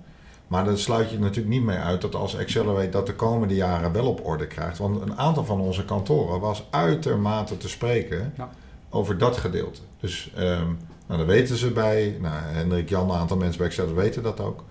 Maar 0.47 0.65
dan 0.65 0.79
sluit 0.79 1.11
je 1.11 1.19
natuurlijk 1.19 1.49
niet 1.55 1.63
mee 1.65 1.77
uit 1.79 2.01
dat 2.01 2.15
als 2.15 2.39
Accelerate 2.39 2.89
dat 2.89 3.07
de 3.07 3.15
komende 3.15 3.55
jaren 3.55 3.93
wel 3.93 4.07
op 4.07 4.27
orde 4.27 4.47
krijgt. 4.47 4.79
Want 4.79 5.01
een 5.03 5.19
aantal 5.19 5.45
van 5.45 5.61
onze 5.61 5.85
kantoren 5.85 6.41
was 6.41 6.67
uitermate 6.71 7.57
te 7.57 7.69
spreken 7.69 8.33
Ja. 8.37 8.51
over 8.91 9.19
dat 9.19 9.37
gedeelte. 9.37 9.81
Dus 10.01 10.33
ehm, 10.37 10.67
nou, 11.07 11.19
dat 11.19 11.27
weten 11.27 11.57
ze 11.57 11.71
bij. 11.71 12.17
Nou, 12.21 12.35
Hendrik 12.43 12.89
Jan, 12.89 13.11
een 13.11 13.17
aantal 13.17 13.37
mensen 13.37 13.59
bij 13.59 13.67
Accelerate 13.67 14.01
weten 14.01 14.23
dat 14.23 14.41
ook. 14.41 14.65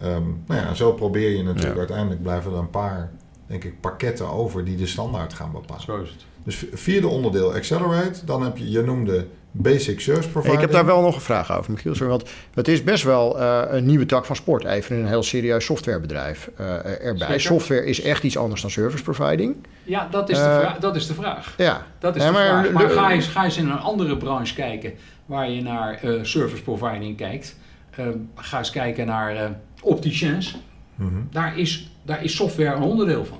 Ehm, 0.00 0.22
nou 0.46 0.60
ja, 0.60 0.74
zo 0.74 0.92
probeer 0.92 1.30
je 1.30 1.42
natuurlijk 1.42 1.72
Ja. 1.72 1.78
uiteindelijk 1.78 2.22
blijven 2.22 2.52
er 2.52 2.58
een 2.58 2.70
paar, 2.70 3.10
denk 3.50 3.64
ik, 3.64 3.80
pakketten 3.80 4.28
over 4.30 4.64
die 4.64 4.76
de 4.76 4.86
standaard 4.86 5.32
gaan 5.34 5.52
bepalen. 5.52 5.82
Zo 5.82 6.00
is 6.02 6.08
het. 6.10 6.24
Dus 6.44 6.64
vierde 6.72 7.08
onderdeel 7.08 7.54
Accelerate. 7.54 8.24
Dan 8.24 8.42
heb 8.42 8.56
je, 8.56 8.70
je 8.70 8.82
noemde 8.82 9.26
Basic 9.52 10.00
Service 10.00 10.28
Provider. 10.28 10.54
ik 10.54 10.60
heb 10.60 10.70
daar 10.72 10.86
wel 10.86 11.00
nog 11.00 11.14
een 11.14 11.20
vraag 11.20 11.56
over, 11.58 11.72
Michiel. 11.72 11.94
Sorry, 11.94 12.08
want 12.10 12.30
het 12.54 12.68
is 12.68 12.84
best 12.84 13.04
wel 13.04 13.40
eh, 13.40 13.62
een 13.68 13.86
nieuwe 13.86 14.06
tak 14.06 14.24
van 14.24 14.36
sport. 14.36 14.64
Even 14.64 14.96
een 14.96 15.06
heel 15.06 15.22
serieus 15.22 15.64
softwarebedrijf 15.64 16.50
eh, 16.56 16.66
erbij. 17.06 17.26
Zeker. 17.26 17.40
Software 17.40 17.84
is 17.86 18.00
echt 18.02 18.22
iets 18.22 18.36
anders 18.36 18.60
dan 18.60 18.70
service 18.70 19.02
providing. 19.02 19.56
Ja, 19.82 20.08
dat 20.10 20.28
is, 20.30 20.36
de 20.38 20.44
Eh, 20.44 20.58
vraag, 20.58 20.78
dat 20.78 20.96
is 20.96 21.06
de 21.06 21.14
vraag. 21.14 21.54
Ja, 21.56 21.86
Dat 21.98 22.16
is 22.16 22.22
Ja, 22.22 22.28
de 22.28 22.32
maar- 22.32 22.60
vraag. 22.62 22.72
Maar 22.72 22.90
ga 22.90 23.10
eens, 23.10 23.26
ga 23.26 23.44
eens 23.44 23.56
in 23.56 23.68
een 23.68 23.78
andere 23.78 24.16
branche 24.16 24.54
kijken 24.54 24.92
waar 25.26 25.50
je 25.50 25.62
naar 25.62 25.94
eh, 26.02 26.10
service 26.22 26.62
providing 26.62 27.16
kijkt. 27.16 27.56
Ga 28.34 28.58
eens 28.58 28.70
kijken 28.70 29.06
naar 29.06 29.36
eh 29.36 29.50
opticiens. 29.82 30.56
Mhm. 30.94 31.10
Daar 31.30 31.58
is, 31.58 31.90
daar 32.10 32.24
is 32.24 32.36
software 32.36 32.74
een 32.76 32.82
onderdeel 32.82 33.24
van. 33.24 33.38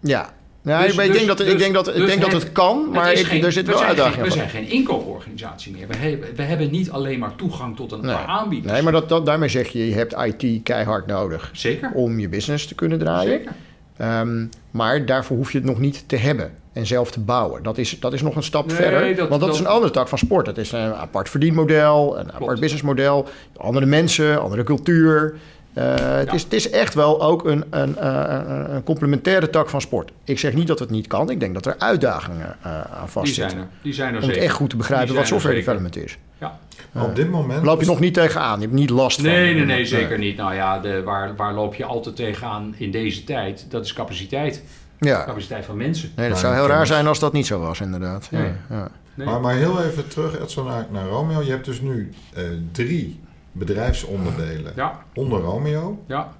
ja. 0.00 0.34
Ja, 0.62 0.82
Dus- 0.82 0.90
ik 0.90 0.96
dus- 1.06 1.12
denk 1.16 1.26
dat, 1.26 1.40
ik 1.40 1.46
dus- 1.46 1.58
denk 1.58 1.74
dat, 1.74 1.88
ik 1.88 1.94
dus 1.94 2.06
denk 2.06 2.20
dat 2.20 2.32
het- 2.32 2.52
kan, 2.52 2.90
maar 2.90 3.04
Het 3.04 3.12
is 3.14 3.20
ik, 3.20 3.26
geen- 3.26 3.44
er 3.44 3.52
zit 3.52 3.64
we 3.66 3.70
wel 3.70 3.80
zijn 3.80 3.90
geen- 3.94 3.98
uitdagingen 4.02 4.28
We 4.32 4.36
zijn 4.38 4.48
geen 4.50 4.68
inkooporganisatie 4.68 5.72
meer. 5.72 5.88
We 5.88 5.96
hebben, 5.96 6.34
we 6.36 6.42
hebben 6.42 6.70
niet 6.70 6.90
alleen 6.90 7.18
maar 7.18 7.34
toegang 7.36 7.76
tot 7.76 7.92
een 7.92 8.00
Nee. 8.00 8.14
paar 8.14 8.26
aanbieders. 8.26 8.72
Nee, 8.72 8.82
maar 8.82 8.92
dat, 8.92 9.08
dat, 9.08 9.26
daarmee 9.26 9.48
zeg 9.48 9.68
je, 9.68 9.86
je 9.88 9.94
hebt 9.94 10.14
IT 10.42 10.62
keihard 10.62 11.06
nodig 11.06 11.50
Zeker. 11.52 11.90
om 11.94 12.18
je 12.18 12.28
business 12.28 12.66
te 12.66 12.74
kunnen 12.74 12.98
draaien. 12.98 13.30
Zeker. 13.38 13.52
Ehm, 13.96 14.46
maar 14.70 15.06
daarvoor 15.06 15.36
hoef 15.36 15.52
je 15.52 15.58
het 15.58 15.66
nog 15.66 15.78
niet 15.78 16.08
te 16.08 16.16
hebben 16.16 16.52
en 16.72 16.86
zelf 16.86 17.10
te 17.10 17.20
bouwen. 17.20 17.62
Dat 17.62 17.78
is, 17.78 18.00
dat 18.00 18.12
is 18.12 18.22
nog 18.22 18.36
een 18.36 18.42
stap 18.42 18.66
Nee, 18.66 18.76
verder. 18.76 19.16
dat- 19.16 19.28
want 19.28 19.40
dat, 19.40 19.54
is 19.54 19.60
een 19.60 19.66
andere 19.66 19.92
tak 19.92 20.08
van 20.08 20.18
sport. 20.18 20.46
Dat 20.46 20.58
is 20.58 20.72
een 20.72 20.94
apart 20.94 21.28
verdienmodel, 21.28 22.18
een 22.18 22.32
apart 22.32 22.60
businessmodel. 22.60 23.26
Andere 23.56 23.86
mensen, 23.86 24.40
andere 24.42 24.62
cultuur. 24.64 25.36
Eh, 25.76 25.84
het, 25.94 26.26
Ja. 26.28 26.32
is, 26.32 26.42
het 26.42 26.52
is 26.52 26.70
echt 26.70 26.94
wel 26.94 27.22
ook 27.22 27.44
een, 27.44 27.64
een, 27.70 27.96
eh, 27.98 28.24
een, 28.28 28.74
een 28.74 28.82
complementaire 28.82 29.50
tak 29.50 29.68
van 29.70 29.80
sport. 29.80 30.12
Ik 30.24 30.38
zeg 30.38 30.52
niet 30.54 30.66
dat 30.66 30.78
het 30.78 30.90
niet 30.90 31.06
kan. 31.06 31.30
Ik 31.30 31.40
denk 31.40 31.54
dat 31.54 31.66
er 31.66 31.74
uitdagingen 31.78 32.56
eh, 32.62 32.70
aan 32.72 32.82
Die 32.82 32.90
zijn 32.96 33.08
vastzitten. 33.08 33.58
er. 33.58 33.66
Die 33.82 33.92
zijn 33.92 34.08
er 34.08 34.14
Om 34.14 34.20
het 34.22 34.30
zeker. 34.30 34.42
echt 34.48 34.54
goed 34.54 34.70
te 34.70 34.76
begrijpen 34.76 35.14
wat 35.14 35.26
software 35.26 35.56
zeker. 35.56 35.72
development 35.74 36.04
is. 36.04 36.18
Ja. 36.38 36.58
Maar 36.92 37.04
op 37.04 37.16
dit 37.16 37.30
moment... 37.30 37.64
Loop 37.64 37.80
je 37.80 37.86
nog 37.86 38.00
niet 38.00 38.14
tegenaan. 38.14 38.56
Je 38.60 38.64
hebt 38.66 38.78
niet 38.78 38.90
last 38.90 39.20
van. 39.20 39.30
Nee, 39.30 39.54
nee, 39.54 39.64
nee, 39.64 39.84
zeker 39.86 40.18
niet. 40.18 40.36
Nou 40.36 40.54
ja, 40.54 40.78
de, 40.78 41.02
waar, 41.02 41.36
waar 41.36 41.54
loop 41.54 41.74
je 41.74 41.84
altijd 41.84 42.16
tegenaan 42.16 42.74
in 42.78 42.90
deze 42.90 43.24
tijd? 43.24 43.66
Dat 43.68 43.84
is 43.84 43.92
capaciteit. 43.92 44.62
Ja. 44.98 45.24
Capaciteit 45.24 45.64
van 45.64 45.76
mensen. 45.76 46.12
Nee, 46.16 46.28
dat 46.28 46.42
Maar 46.42 46.52
zou 46.52 46.54
heel 46.54 46.74
raar 46.74 46.86
zijn 46.86 47.06
als 47.06 47.18
dat 47.18 47.32
niet 47.32 47.46
zo 47.46 47.58
was, 47.58 47.80
inderdaad. 47.80 48.28
Ja, 48.30 48.38
Nee. 48.38 48.52
ja. 48.70 48.88
Nee. 49.14 49.26
Maar, 49.26 49.40
maar 49.40 49.54
heel 49.54 49.82
even 49.82 50.08
terug 50.08 50.40
Edson, 50.40 50.66
naar, 50.66 50.86
naar 50.90 51.06
Romeo. 51.06 51.42
Je 51.42 51.50
hebt 51.50 51.64
dus 51.64 51.80
nu 51.80 52.12
eh, 52.34 52.42
drie 52.72 53.20
bedrijfsonderdelen 53.58 54.72
Ja, 54.76 55.04
onder 55.14 55.40
Romeo. 55.40 56.02
ja. 56.06 56.32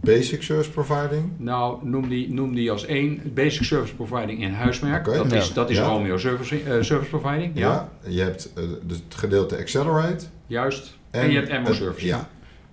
Basic 0.00 0.42
Service 0.42 0.70
Providing. 0.70 1.30
Nou, 1.36 1.78
noem 1.88 2.08
die, 2.08 2.32
noem 2.32 2.54
die 2.54 2.70
als 2.70 2.86
één. 2.86 3.20
Basic 3.34 3.62
Service 3.64 3.94
Providing 3.94 4.40
in 4.42 4.52
huismerk. 4.52 5.06
Oké. 5.08 5.16
Dat 5.16 5.30
Ja. 5.30 5.36
is, 5.36 5.52
dat 5.52 5.70
is 5.70 5.76
Ja. 5.76 5.84
Romeo 5.86 6.18
Service, 6.18 6.56
eh, 6.56 6.82
service 6.82 7.10
Providing. 7.18 7.50
Ja, 7.58 7.88
Ja. 8.04 8.10
Je 8.10 8.20
hebt 8.20 8.52
eh, 8.54 8.64
dus 8.82 8.96
het 9.08 9.14
gedeelte 9.14 9.56
Accelerate. 9.58 10.24
juist. 10.46 10.98
En, 11.10 11.30
je 11.30 11.36
hebt 11.38 11.50
Ammo 11.50 11.72
Service. 11.72 12.06
Ja. 12.06 12.28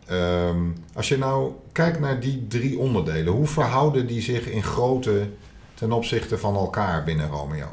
Ehm, 0.07 0.57
als 0.93 1.07
je 1.09 1.17
nou 1.17 1.51
kijkt 1.71 1.99
naar 1.99 2.19
die 2.19 2.45
drie 2.47 2.77
onderdelen, 2.77 3.33
hoe 3.33 3.47
verhouden 3.47 4.07
die 4.07 4.21
zich 4.21 4.47
in 4.49 4.63
grootte 4.63 5.27
ten 5.73 5.91
opzichte 5.91 6.37
van 6.37 6.55
elkaar 6.55 7.03
binnen 7.03 7.29
Romeo? 7.29 7.67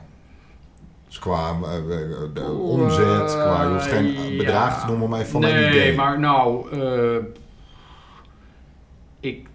Dus 1.16 1.24
qua 1.24 1.50
eh, 1.50 2.34
de 2.34 2.44
omzet, 2.52 3.32
qua, 3.32 3.62
je 3.62 3.68
hoeft 3.72 3.86
geen 3.86 4.30
ja. 4.30 4.36
bedrag 4.36 4.80
te 4.80 4.86
noemen, 4.86 5.08
maar 5.08 5.20
even 5.20 5.32
van 5.32 5.44
een 5.44 5.54
nee, 5.54 5.68
idee. 5.68 5.94
maar 5.94 6.18
nou, 6.18 6.70
eh, 6.80 7.24
ik. 9.20 9.46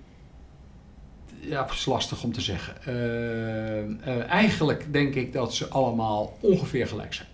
Ja, 1.39 1.61
het 1.63 1.71
is 1.71 1.85
lastig 1.85 2.23
om 2.23 2.31
te 2.33 2.41
zeggen. 2.41 2.73
Eh, 2.85 3.79
eh, 3.79 4.29
eigenlijk 4.29 4.85
denk 4.93 5.15
ik 5.15 5.33
dat 5.33 5.53
ze 5.53 5.67
allemaal 5.67 6.37
ongeveer 6.39 6.87
gelijk 6.87 7.13
zijn. 7.13 7.27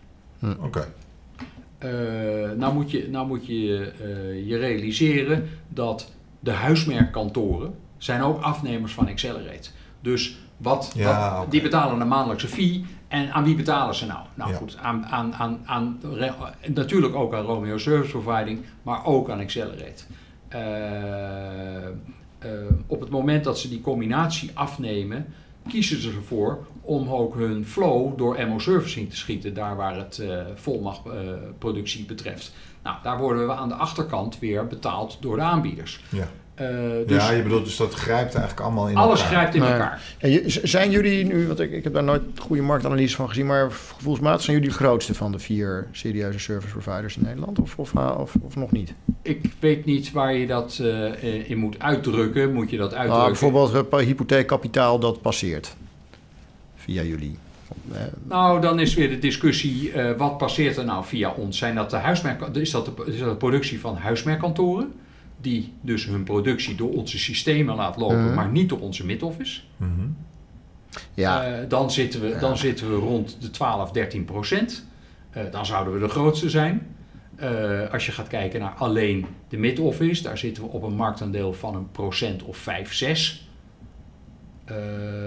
Oké. 0.61 0.87
Eh, 1.77 1.89
nou 2.55 2.73
moet 2.73 2.91
je, 2.91 3.07
nou 3.09 3.27
moet 3.27 3.45
je 3.47 3.91
eh, 4.01 4.47
je 4.47 4.57
realiseren 4.57 5.49
dat 5.67 6.11
de 6.39 6.51
huismerkkantoren 6.51 7.73
zijn 7.97 8.21
ook 8.21 8.41
afnemers 8.41 8.93
van 8.93 9.07
Accelerate. 9.07 9.69
Dus 10.01 10.37
wat, 10.57 10.91
Ja, 10.95 11.31
wat- 11.31 11.41
oké. 11.41 11.49
die 11.49 11.61
betalen 11.61 12.01
een 12.01 12.07
maandelijkse 12.07 12.47
fee. 12.47 12.85
En 13.07 13.31
aan 13.31 13.43
wie 13.43 13.55
betalen 13.55 13.95
ze 13.95 14.05
nou? 14.05 14.19
Nou 14.33 14.51
Ja. 14.51 14.57
goed, 14.57 14.77
aan, 14.77 15.05
aan, 15.05 15.33
aan, 15.33 15.59
aan, 15.65 15.99
natuurlijk 16.73 17.15
ook 17.15 17.33
aan 17.33 17.45
Romeo 17.45 17.77
Service 17.77 18.17
Providing, 18.17 18.59
maar 18.81 19.05
ook 19.05 19.29
aan 19.29 19.39
Accelerate. 19.39 20.03
Eh, 20.47 21.85
eh, 21.85 21.91
op 22.87 22.99
het 22.99 23.09
moment 23.09 23.43
dat 23.43 23.59
ze 23.59 23.69
die 23.69 23.81
combinatie 23.81 24.51
afnemen, 24.53 25.25
kiezen 25.67 26.01
ze 26.01 26.11
ervoor 26.11 26.65
om 26.81 27.09
ook 27.09 27.35
hun 27.35 27.65
flow 27.65 28.17
door 28.17 28.47
MO 28.47 28.59
servicing 28.59 29.09
te 29.09 29.15
schieten, 29.15 29.53
daar 29.53 29.75
waar 29.75 29.95
het 29.95 30.19
eh 30.19 30.45
volmachtproductie 30.55 32.05
betreft. 32.05 32.53
Nou, 32.83 32.97
daar 33.03 33.17
worden 33.17 33.47
we 33.47 33.53
aan 33.53 33.67
de 33.67 33.75
achterkant 33.75 34.39
weer 34.39 34.67
betaald 34.67 35.17
door 35.19 35.35
de 35.35 35.41
aanbieders. 35.41 36.03
Ja. 36.09 36.27
Eh, 36.57 36.67
dus 37.07 37.25
ja, 37.27 37.31
je 37.31 37.43
bedoelt 37.43 37.65
dus 37.65 37.77
dat 37.77 37.93
grijpt 37.93 38.33
eigenlijk 38.35 38.59
allemaal 38.65 38.87
in 38.87 38.95
alles 38.95 39.21
elkaar. 39.21 39.35
grijpt 39.35 39.55
in 39.55 39.61
Maar- 39.61 39.71
elkaar. 40.19 40.49
Z- 40.49 40.61
zijn 40.63 40.91
jullie 40.91 41.25
nu, 41.25 41.47
want 41.47 41.59
ik, 41.59 41.71
ik 41.71 41.83
heb 41.83 41.93
daar 41.93 42.03
nooit 42.03 42.21
goede 42.37 42.61
marktanalyse 42.61 43.15
van 43.15 43.27
gezien, 43.29 43.45
maar 43.45 43.71
gevoelsmatig 43.71 44.41
zijn 44.41 44.55
jullie 44.57 44.71
de 44.71 44.77
grootste 44.77 45.13
van 45.13 45.31
de 45.31 45.39
vier 45.39 45.87
serieuze 45.91 46.39
service 46.39 46.71
providers 46.77 47.17
in 47.17 47.23
Nederland? 47.23 47.59
Of, 47.59 47.77
of, 47.77 47.93
of, 47.95 48.33
of 48.41 48.55
nog 48.55 48.71
niet? 48.71 48.93
Ik 49.21 49.45
weet 49.59 49.85
niet 49.85 50.11
waar 50.11 50.33
je 50.33 50.47
dat 50.47 50.79
eh, 50.81 51.49
in 51.49 51.57
moet 51.57 51.79
uitdrukken. 51.79 52.53
Moet 52.53 52.69
je 52.69 52.77
dat 52.77 52.93
uitdrukken? 52.93 53.17
Nou, 53.17 53.27
bijvoorbeeld 53.51 53.93
uh, 53.93 53.99
hypotheekkapitaal 53.99 54.99
dat 54.99 55.21
passeert 55.21 55.75
via 56.75 57.01
jullie. 57.03 57.37
Eh, 57.93 57.97
Nou, 58.23 58.61
dan 58.61 58.79
is 58.79 58.93
weer 58.93 59.09
de 59.09 59.19
discussie, 59.19 59.91
eh, 59.91 60.17
wat 60.17 60.37
passeert 60.37 60.77
er 60.77 60.85
nou 60.85 61.05
via 61.05 61.33
ons? 61.37 61.57
Zijn 61.57 61.75
dat 61.75 61.89
de 61.89 61.95
huismerk, 61.95 62.41
is, 62.55 62.71
dat 62.71 62.85
de, 62.85 62.91
is 63.11 63.19
dat 63.19 63.29
de 63.29 63.35
productie 63.35 63.79
van 63.79 63.95
huismerkkantoren? 63.97 64.93
Die 65.41 65.73
dus 65.81 66.05
hun 66.05 66.23
productie 66.23 66.75
door 66.75 66.93
onze 66.93 67.19
systemen 67.19 67.75
laat 67.75 67.97
lopen, 67.97 68.23
Mhm. 68.25 68.33
maar 68.35 68.49
niet 68.49 68.69
door 68.69 68.79
onze 68.79 69.05
mid-office. 69.05 69.61
Mhm. 69.77 69.91
ja, 71.13 71.43
Eh, 71.45 71.69
dan, 71.69 71.91
zitten 71.91 72.21
we, 72.21 72.27
Ja. 72.27 72.39
dan 72.39 72.57
zitten 72.57 72.89
we 72.89 72.95
rond 72.95 73.37
de 73.41 73.49
12, 73.49 73.91
13 73.91 74.25
procent. 74.25 74.85
Eh, 75.29 75.43
dan 75.51 75.65
zouden 75.65 75.93
we 75.93 75.99
de 75.99 76.07
grootste 76.07 76.49
zijn. 76.49 76.87
Eh, 77.35 77.91
als 77.93 78.05
je 78.05 78.11
gaat 78.11 78.27
kijken 78.27 78.59
naar 78.59 78.73
alleen 78.77 79.25
de 79.49 79.57
mid-office, 79.57 80.23
daar 80.23 80.37
zitten 80.37 80.63
we 80.63 80.69
op 80.69 80.83
een 80.83 80.95
marktaandeel 80.95 81.53
van 81.53 81.75
een 81.75 81.91
procent 81.91 82.43
of 82.43 82.57
5, 82.57 82.93
6. 82.93 83.49
Eh, 84.65 84.75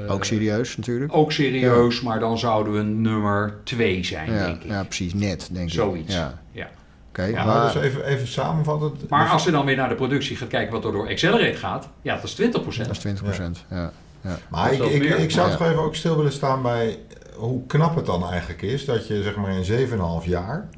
ook 0.09 0.25
serieus 0.25 0.77
natuurlijk. 0.77 1.14
Ook 1.16 1.33
serieus, 1.33 2.01
maar 2.01 2.20
dan 2.20 2.38
zouden 2.38 2.73
we 2.73 2.83
nummer 2.83 3.61
2 3.64 4.05
zijn, 4.05 4.33
ja, 4.33 4.44
denk 4.46 4.62
ik. 4.62 4.68
ja, 4.70 4.85
precies, 4.85 5.14
net, 5.14 5.49
denk 5.53 5.66
ik. 5.68 5.73
Zoiets. 5.75 6.16
Ja, 7.20 7.26
Ja. 7.26 7.37
Ja, 7.38 7.44
Maar 7.44 7.72
dus 7.72 7.83
even, 7.83 8.04
even 8.04 8.26
samenvatten. 8.26 8.92
Maar 9.09 9.22
Dus- 9.22 9.33
als 9.33 9.44
je 9.44 9.50
dan 9.50 9.64
weer 9.66 9.76
naar 9.76 9.88
de 9.88 9.94
productie 9.94 10.37
gaat 10.37 10.48
kijken 10.48 10.72
wat 10.72 10.85
er 10.85 10.92
door 10.92 11.09
Accelerate 11.09 11.59
gaat, 11.59 11.88
ja, 12.02 12.14
dat 12.14 12.24
is 12.24 12.35
20%. 12.35 12.87
dat 12.87 12.96
is 12.96 13.02
20 13.02 13.22
procent. 13.24 13.64
Ja. 13.70 13.92
Maar 14.48 14.72
ik, 14.72 14.83
ik, 14.83 15.02
ik 15.18 15.30
zou 15.30 15.50
Ja. 15.50 15.56
toch 15.56 15.66
even 15.66 15.83
ook 15.83 15.94
stil 15.94 16.16
willen 16.16 16.33
staan 16.33 16.62
bij 16.62 16.98
hoe 17.37 17.66
knap 17.66 17.96
het 17.96 18.06
dan 18.06 18.28
eigenlijk 18.30 18.62
is 18.62 18.85
dat 18.85 19.06
je 19.06 19.22
zeg 19.22 19.37
maar 19.37 19.50
in 19.50 19.64
7,5 19.64 20.26
jaar, 20.26 20.68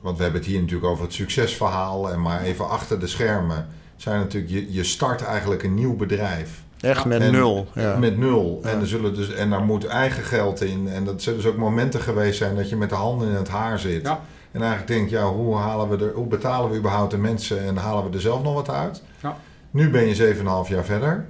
want 0.00 0.16
we 0.16 0.22
hebben 0.22 0.40
het 0.40 0.50
hier 0.50 0.60
natuurlijk 0.60 0.90
over 0.90 1.04
het 1.04 1.12
succesverhaal 1.12 2.10
en 2.12 2.20
maar 2.22 2.42
even 2.42 2.68
achter 2.68 3.00
de 3.00 3.06
schermen, 3.06 3.66
zijn 3.96 4.18
natuurlijk, 4.20 4.52
je, 4.52 4.72
je 4.72 4.84
start 4.84 5.22
eigenlijk 5.24 5.62
een 5.62 5.74
nieuw 5.74 5.96
bedrijf. 5.96 6.62
Echt 6.80 7.04
met 7.04 7.20
En- 7.20 7.32
nul. 7.32 7.66
Ja. 7.74 7.96
Met 7.96 8.18
nul. 8.18 8.60
Ja. 8.62 8.70
En, 8.70 8.80
er 8.80 8.86
zullen 8.86 9.14
dus, 9.14 9.32
en 9.32 9.50
daar 9.50 9.62
moet 9.62 9.86
eigen 9.86 10.22
geld 10.22 10.60
in. 10.62 10.88
En 10.88 11.04
dat 11.04 11.22
zullen 11.22 11.38
dus 11.42 11.48
ook 11.50 11.56
momenten 11.56 12.00
geweest 12.00 12.38
zijn 12.38 12.56
dat 12.56 12.68
je 12.68 12.76
met 12.76 12.88
de 12.88 12.94
handen 12.94 13.28
in 13.28 13.34
het 13.34 13.48
haar 13.48 13.78
zit. 13.78 14.02
Ja. 14.06 14.20
En 14.52 14.60
eigenlijk 14.60 14.92
denkt, 14.92 15.10
ja, 15.10 15.24
hoe, 15.24 15.56
halen 15.56 15.88
we 15.88 16.04
er, 16.04 16.12
hoe 16.14 16.26
betalen 16.26 16.70
we 16.70 16.76
überhaupt 16.76 17.10
de 17.10 17.18
mensen 17.18 17.60
en 17.60 17.76
halen 17.76 18.10
we 18.10 18.16
er 18.16 18.20
zelf 18.20 18.42
nog 18.42 18.54
wat 18.54 18.70
uit? 18.70 19.02
Ja. 19.22 19.36
Nu 19.70 19.90
ben 19.90 20.06
je 20.06 20.34
7,5 20.34 20.42
jaar 20.68 20.84
verder. 20.84 21.26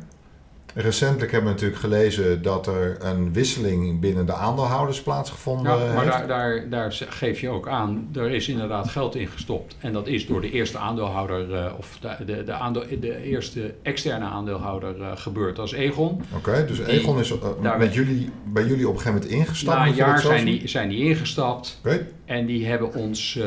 Recentelijk 0.74 1.33
hebben 1.33 1.48
we 1.50 1.54
natuurlijk 1.54 1.80
gelezen 1.80 2.42
dat 2.42 2.66
er 2.66 2.96
een 3.00 3.33
wisseling 3.33 4.00
binnen 4.00 4.26
de 4.26 4.33
aandeelhouders 4.35 5.02
plaatsgevonden 5.02 5.72
Ja, 5.78 5.92
maar 5.94 6.04
heeft. 6.04 6.16
daar, 6.16 6.26
daar, 6.28 6.68
daar 6.68 6.92
geef 7.09 7.40
je 7.40 7.48
ook 7.48 7.68
aan, 7.68 8.09
er 8.14 8.30
is 8.30 8.48
inderdaad 8.48 8.88
geld 8.88 9.14
in 9.14 9.26
gestopt. 9.28 9.76
En 9.78 9.92
dat 9.92 10.06
is 10.06 10.26
door 10.26 10.40
de 10.40 10.50
eerste 10.50 10.78
aandeelhouder, 10.78 11.54
eh, 11.54 11.72
of 11.78 11.98
de, 12.00 12.24
de, 12.24 12.44
de, 12.44 12.52
aandeel, 12.52 12.85
de 13.00 13.22
eerste 13.22 13.74
externe 13.83 14.24
aandeelhouder 14.24 15.00
eh, 15.02 15.11
gebeurd 15.14 15.59
als 15.59 15.72
Egon. 15.72 16.22
Oké, 16.37 16.64
dus 16.68 16.76
Die- 16.76 16.87
Egon 16.87 17.18
is 17.18 17.30
eh, 17.30 17.38
daar- 17.62 17.78
met 17.78 17.94
jullie, 17.94 18.30
bij 18.52 18.64
jullie 18.66 18.88
op 18.88 18.94
een 18.94 19.00
gegeven 19.00 19.20
moment 19.22 19.38
ingestapt. 19.40 19.78
Na 19.78 19.87
een 19.87 19.94
jaar 19.94 20.20
zijn 20.20 20.44
die, 20.44 20.68
zijn 20.68 20.88
die 20.88 20.98
ingestapt. 21.04 21.78
Oké, 21.85 22.06
En 22.24 22.46
die 22.46 22.66
hebben 22.66 22.94
ons 22.94 23.38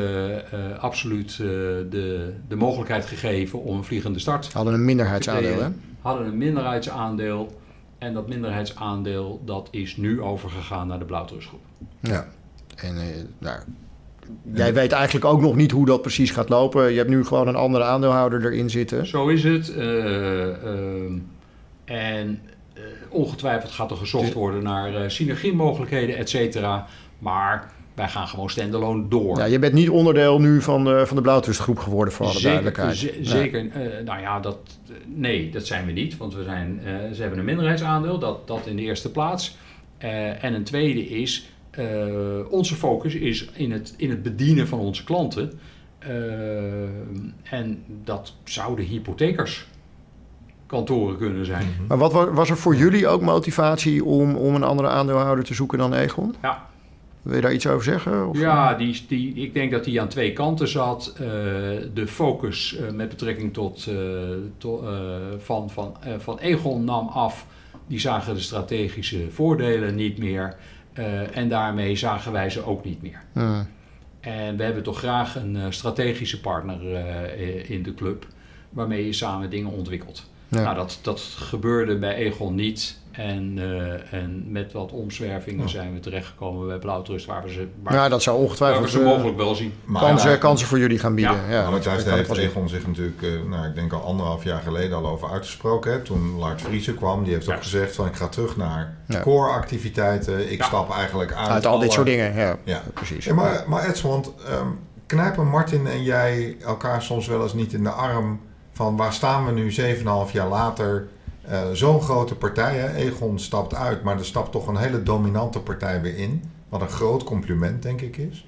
absoluut 0.78 1.30
eh, 1.30 1.36
de, 1.90 2.32
de 2.48 2.56
mogelijkheid 2.56 3.06
gegeven 3.06 3.62
om 3.62 3.76
een 3.76 3.84
vliegende 3.84 4.18
start 4.18 4.52
Hadden 4.52 4.74
een 4.74 4.84
minderheidsaandeel, 4.84 5.62
hè? 5.62 5.68
Hadden 6.04 6.26
een 6.26 6.38
minderheidsaandeel. 6.38 7.60
En 7.98 8.14
dat 8.14 8.28
minderheidsaandeel 8.28 9.40
dat 9.44 9.68
is 9.70 9.96
nu 9.96 10.20
overgegaan 10.20 10.86
naar 10.86 10.98
de 10.98 11.04
Blauwtrustgroep. 11.04 11.60
Ja. 12.00 12.26
En 12.76 12.96
eh, 12.98 13.04
nou, 13.38 13.58
jij 14.52 14.74
weet 14.74 14.92
eigenlijk 14.92 15.24
ook 15.24 15.40
nog 15.40 15.56
niet 15.56 15.70
hoe 15.70 15.86
dat 15.86 16.02
precies 16.02 16.30
gaat 16.30 16.48
lopen. 16.48 16.90
Je 16.90 16.96
hebt 16.98 17.10
nu 17.10 17.24
gewoon 17.24 17.48
een 17.48 17.56
andere 17.56 17.84
aandeelhouder 17.84 18.44
erin 18.44 18.70
zitten. 18.70 19.06
Zo 19.06 19.28
is 19.28 19.44
het. 19.44 19.74
eh, 19.74 20.48
ehm, 20.48 21.18
en 21.84 22.40
eh, 22.74 22.82
ongetwijfeld 23.08 23.72
gaat 23.72 23.90
er 23.90 23.96
gezocht 23.96 24.32
worden 24.32 24.62
naar 24.62 24.94
eh, 24.94 25.08
synergiemogelijkheden, 25.08 26.16
et 26.16 26.28
cetera. 26.28 26.86
Maar 27.18 27.72
wij 27.94 28.08
gaan 28.08 28.28
gewoon 28.28 28.50
standalone 28.50 29.08
door. 29.08 29.38
Ja, 29.38 29.44
je 29.44 29.58
bent 29.58 29.72
niet 29.72 29.88
onderdeel 29.90 30.40
nu 30.40 30.62
van 30.62 30.84
de, 30.84 31.06
van 31.06 31.16
de 31.16 31.22
Blauwtrustgroep 31.22 31.78
geworden, 31.78 32.14
voor 32.14 32.26
alle 32.26 32.34
zeker, 32.38 32.48
duidelijkheid. 32.62 33.02
Nee. 33.14 33.24
zeker. 33.26 33.70
eh, 33.70 34.04
nou 34.04 34.20
ja, 34.20 34.40
dat, 34.40 34.58
nee, 35.06 35.50
dat 35.50 35.66
zijn 35.66 35.86
we 35.86 35.92
niet. 35.92 36.16
Want 36.16 36.34
we 36.34 36.42
zijn, 36.42 36.80
eh, 36.84 36.92
ze 37.12 37.20
hebben 37.20 37.38
een 37.38 37.44
minderheidsaandeel, 37.44 38.18
dat, 38.18 38.46
dat 38.46 38.66
in 38.66 38.76
de 38.76 38.82
eerste 38.82 39.10
plaats. 39.10 39.56
Eh, 39.98 40.44
en 40.44 40.54
een 40.54 40.64
tweede 40.64 41.08
is, 41.08 41.48
eh, 41.70 41.84
onze 42.50 42.74
focus 42.74 43.14
is 43.14 43.48
in 43.54 43.72
het, 43.72 43.94
in 43.96 44.10
het 44.10 44.22
bedienen 44.22 44.68
van 44.68 44.78
onze 44.78 45.04
klanten. 45.04 45.52
Eh, 45.98 46.08
en 47.42 47.82
dat 48.04 48.34
zouden 48.44 48.84
hypothekers 48.84 49.66
kantoren 50.66 51.16
kunnen 51.16 51.44
zijn. 51.46 51.66
Maar 51.88 51.98
wat 51.98 52.12
wa- 52.12 52.30
was 52.32 52.50
er 52.50 52.56
voor 52.56 52.74
jullie 52.76 53.08
ook 53.08 53.20
motivatie 53.22 54.04
om, 54.04 54.34
om 54.36 54.54
een 54.54 54.62
andere 54.62 54.88
aandeelhouder 54.88 55.44
te 55.44 55.54
zoeken 55.54 55.78
dan 55.78 55.94
Egon? 55.94 56.34
Ja. 56.42 56.66
Wil 57.24 57.34
je 57.34 57.40
daar 57.40 57.52
iets 57.52 57.66
over 57.66 57.84
zeggen? 57.84 58.28
Of? 58.28 58.38
Ja, 58.38 58.74
die, 58.74 59.04
die, 59.08 59.34
ik 59.34 59.54
denk 59.54 59.70
dat 59.70 59.84
die 59.84 60.00
aan 60.00 60.08
twee 60.08 60.32
kanten 60.32 60.68
zat. 60.68 61.12
Eh, 61.14 61.20
de 61.94 62.06
focus 62.06 62.76
eh, 62.76 62.90
met 62.90 63.08
betrekking 63.08 63.52
tot, 63.52 63.86
eh, 63.86 63.96
to- 64.58 64.84
van, 65.38 65.70
van, 65.70 65.96
van 66.18 66.38
Egon 66.38 66.84
nam 66.84 67.08
af. 67.08 67.46
Die 67.86 67.98
zagen 68.00 68.34
de 68.34 68.40
strategische 68.40 69.30
voordelen 69.30 69.94
niet 69.94 70.18
meer. 70.18 70.56
En 71.32 71.48
daarmee 71.48 71.96
zagen 71.96 72.32
wij 72.32 72.50
ze 72.50 72.64
ook 72.66 72.84
niet 72.84 73.02
meer. 73.02 73.22
En 74.20 74.56
we 74.56 74.62
hebben 74.62 74.82
toch 74.82 74.98
graag 74.98 75.36
een 75.36 75.72
strategische 75.72 76.40
partner 76.40 76.80
in 77.70 77.82
de 77.82 77.94
club. 77.94 78.26
Waarmee 78.70 79.06
je 79.06 79.12
samen 79.12 79.50
dingen 79.50 79.70
ontwikkelt. 79.70 80.30
Ja. 80.48 80.62
Nou, 80.62 80.74
dat, 80.74 80.98
dat 81.02 81.20
gebeurde 81.20 81.98
bij 81.98 82.14
Egon 82.14 82.54
niet. 82.54 82.98
En, 83.16 83.54
eh, 83.58 84.18
en 84.20 84.44
met 84.52 84.72
wat 84.72 84.92
omzwervingen 84.92 85.62
Ja. 85.62 85.68
zijn 85.68 85.94
we 85.94 86.00
terechtgekomen 86.00 86.66
bij 86.66 86.78
Blauwtrust, 86.78 87.26
waar 87.26 87.42
we 87.42 87.52
ze, 87.52 87.68
waar, 87.82 87.94
ja, 87.94 88.08
dat 88.08 88.22
zou 88.22 88.36
waar 88.36 88.44
we 88.44 88.50
ongetwijfeld 88.50 88.90
ze 88.90 88.98
eh, 88.98 89.04
mogelijk 89.04 89.36
wel 89.36 89.54
zien. 89.54 89.72
Maar 89.84 90.02
kansen, 90.02 90.38
kansen 90.38 90.66
voor 90.66 90.78
jullie 90.78 90.98
gaan 90.98 91.14
bieden. 91.14 91.34
Ja. 91.48 91.50
Ja, 91.50 91.70
heeft 92.14 92.34
zien. 92.34 92.44
Egon 92.44 92.68
zich 92.68 92.86
natuurlijk, 92.86 93.22
eh, 93.22 93.30
nou, 93.48 93.66
ik 93.66 93.74
denk 93.74 93.92
al 93.92 94.00
anderhalf 94.00 94.44
jaar 94.44 94.60
geleden 94.60 94.96
al 94.96 95.06
over 95.06 95.30
uitgesproken. 95.30 95.92
Hè? 95.92 96.00
Toen 96.00 96.36
Lars 96.38 96.62
Vriezen 96.62 96.94
kwam, 96.94 97.24
die 97.24 97.32
heeft 97.32 97.48
ook 97.52 97.62
gezegd 97.62 97.94
van 97.94 98.06
ik 98.06 98.14
ga 98.16 98.28
terug 98.28 98.56
naar 98.56 98.96
Ja. 99.06 99.20
core 99.20 99.50
activiteiten. 99.50 100.52
Ik 100.52 100.58
Ja. 100.58 100.64
stap 100.64 100.90
eigenlijk 100.92 101.32
uit, 101.32 101.48
Uit 101.48 101.66
al 101.66 101.78
dit 101.78 101.92
soort 101.92 102.06
dingen, 102.06 102.34
ja, 102.34 102.56
Ja. 102.64 102.82
precies. 102.94 103.24
Ja, 103.24 103.34
maar, 103.34 103.64
maar 103.66 103.88
Edson, 103.88 104.10
want 104.10 104.32
ehm, 104.48 104.66
knijpen 105.06 105.46
Martin 105.48 105.86
en 105.86 106.02
jij 106.02 106.56
elkaar 106.64 107.02
soms 107.02 107.26
wel 107.26 107.42
eens 107.42 107.54
niet 107.54 107.72
in 107.72 107.82
de 107.82 107.90
arm 107.90 108.40
van 108.72 108.96
waar 108.96 109.12
staan 109.12 109.44
we 109.46 109.52
nu 109.52 109.70
7,5 109.72 110.32
jaar 110.32 110.48
later? 110.48 111.06
Eh, 111.48 111.62
Zo'n 111.72 112.00
grote 112.00 112.34
partij, 112.34 112.76
hè? 112.76 112.94
Egon 112.94 113.38
stapt 113.38 113.74
uit, 113.74 114.02
maar 114.02 114.18
er 114.18 114.24
stapt 114.24 114.52
toch 114.52 114.66
een 114.66 114.76
hele 114.76 115.02
dominante 115.02 115.60
partij 115.60 116.00
weer 116.00 116.16
in. 116.16 116.42
Wat 116.68 116.80
een 116.80 116.88
groot 116.88 117.24
compliment, 117.24 117.82
denk 117.82 118.00
ik, 118.00 118.16
is. 118.16 118.46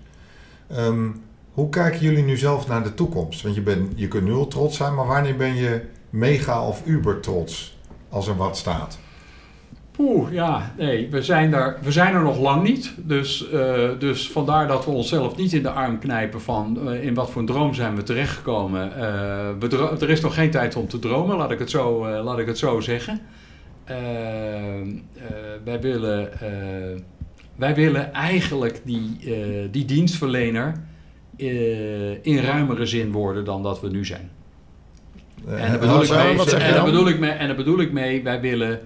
Ehm, 0.68 1.08
hoe 1.52 1.68
kijken 1.68 2.00
jullie 2.00 2.24
nu 2.24 2.36
zelf 2.36 2.68
naar 2.68 2.82
de 2.82 2.94
toekomst? 2.94 3.42
Want 3.42 3.54
je, 3.54 3.60
bent, 3.60 3.92
je 3.94 4.08
kunt 4.08 4.24
nu 4.24 4.32
al 4.32 4.46
trots 4.48 4.76
zijn, 4.76 4.94
maar 4.94 5.06
wanneer 5.06 5.36
ben 5.36 5.54
je 5.54 5.84
mega 6.10 6.66
of 6.66 6.82
uber 6.86 7.20
trots 7.20 7.78
als 8.08 8.26
er 8.28 8.36
wat 8.36 8.56
staat? 8.56 8.98
Poeh, 9.96 10.32
ja, 10.32 10.72
nee, 10.76 11.08
we 11.10 11.22
zijn, 11.22 11.50
daar, 11.50 11.76
we 11.82 11.92
zijn 11.92 12.14
er 12.14 12.22
nog 12.22 12.38
lang 12.38 12.62
niet. 12.62 12.94
Dus, 12.96 13.50
eh, 13.50 13.88
dus 13.98 14.30
vandaar 14.30 14.68
dat 14.68 14.84
we 14.84 14.90
onszelf 14.90 15.36
niet 15.36 15.52
in 15.52 15.62
de 15.62 15.70
arm 15.70 15.98
knijpen 15.98 16.40
van 16.40 16.88
eh, 16.88 17.04
in 17.04 17.14
wat 17.14 17.30
voor 17.30 17.40
een 17.40 17.46
droom 17.46 17.74
zijn 17.74 17.96
we 17.96 18.02
terechtgekomen. 18.02 18.96
Eh, 18.96 20.02
er 20.02 20.10
is 20.10 20.20
nog 20.20 20.34
geen 20.34 20.50
tijd 20.50 20.76
om 20.76 20.88
te 20.88 20.98
dromen, 20.98 21.36
laat 21.36 21.50
ik 21.50 21.58
het 21.58 21.70
zo, 21.70 22.08
laat 22.22 22.38
ik 22.38 22.46
het 22.46 22.58
zo 22.58 22.80
zeggen. 22.80 23.20
Wij, 25.64 25.80
willen, 25.80 26.30
wij 27.56 27.74
willen 27.74 28.12
eigenlijk 28.12 28.80
die, 28.84 29.18
die 29.70 29.84
dienstverlener 29.84 30.74
in 32.22 32.38
ruimere 32.38 32.86
zin 32.86 33.12
worden 33.12 33.44
dan 33.44 33.62
dat 33.62 33.80
we 33.80 33.88
nu 33.88 34.04
zijn. 34.04 34.30
En 35.46 35.80
daar 36.58 36.74
dan? 36.74 36.84
bedoel 36.84 37.08
ik 37.08 37.18
mee, 37.18 37.30
en 37.30 37.46
daar 37.46 37.56
bedoel 37.56 37.80
ik 37.80 37.92
mee, 37.92 38.22
wij 38.22 38.40
willen 38.40 38.80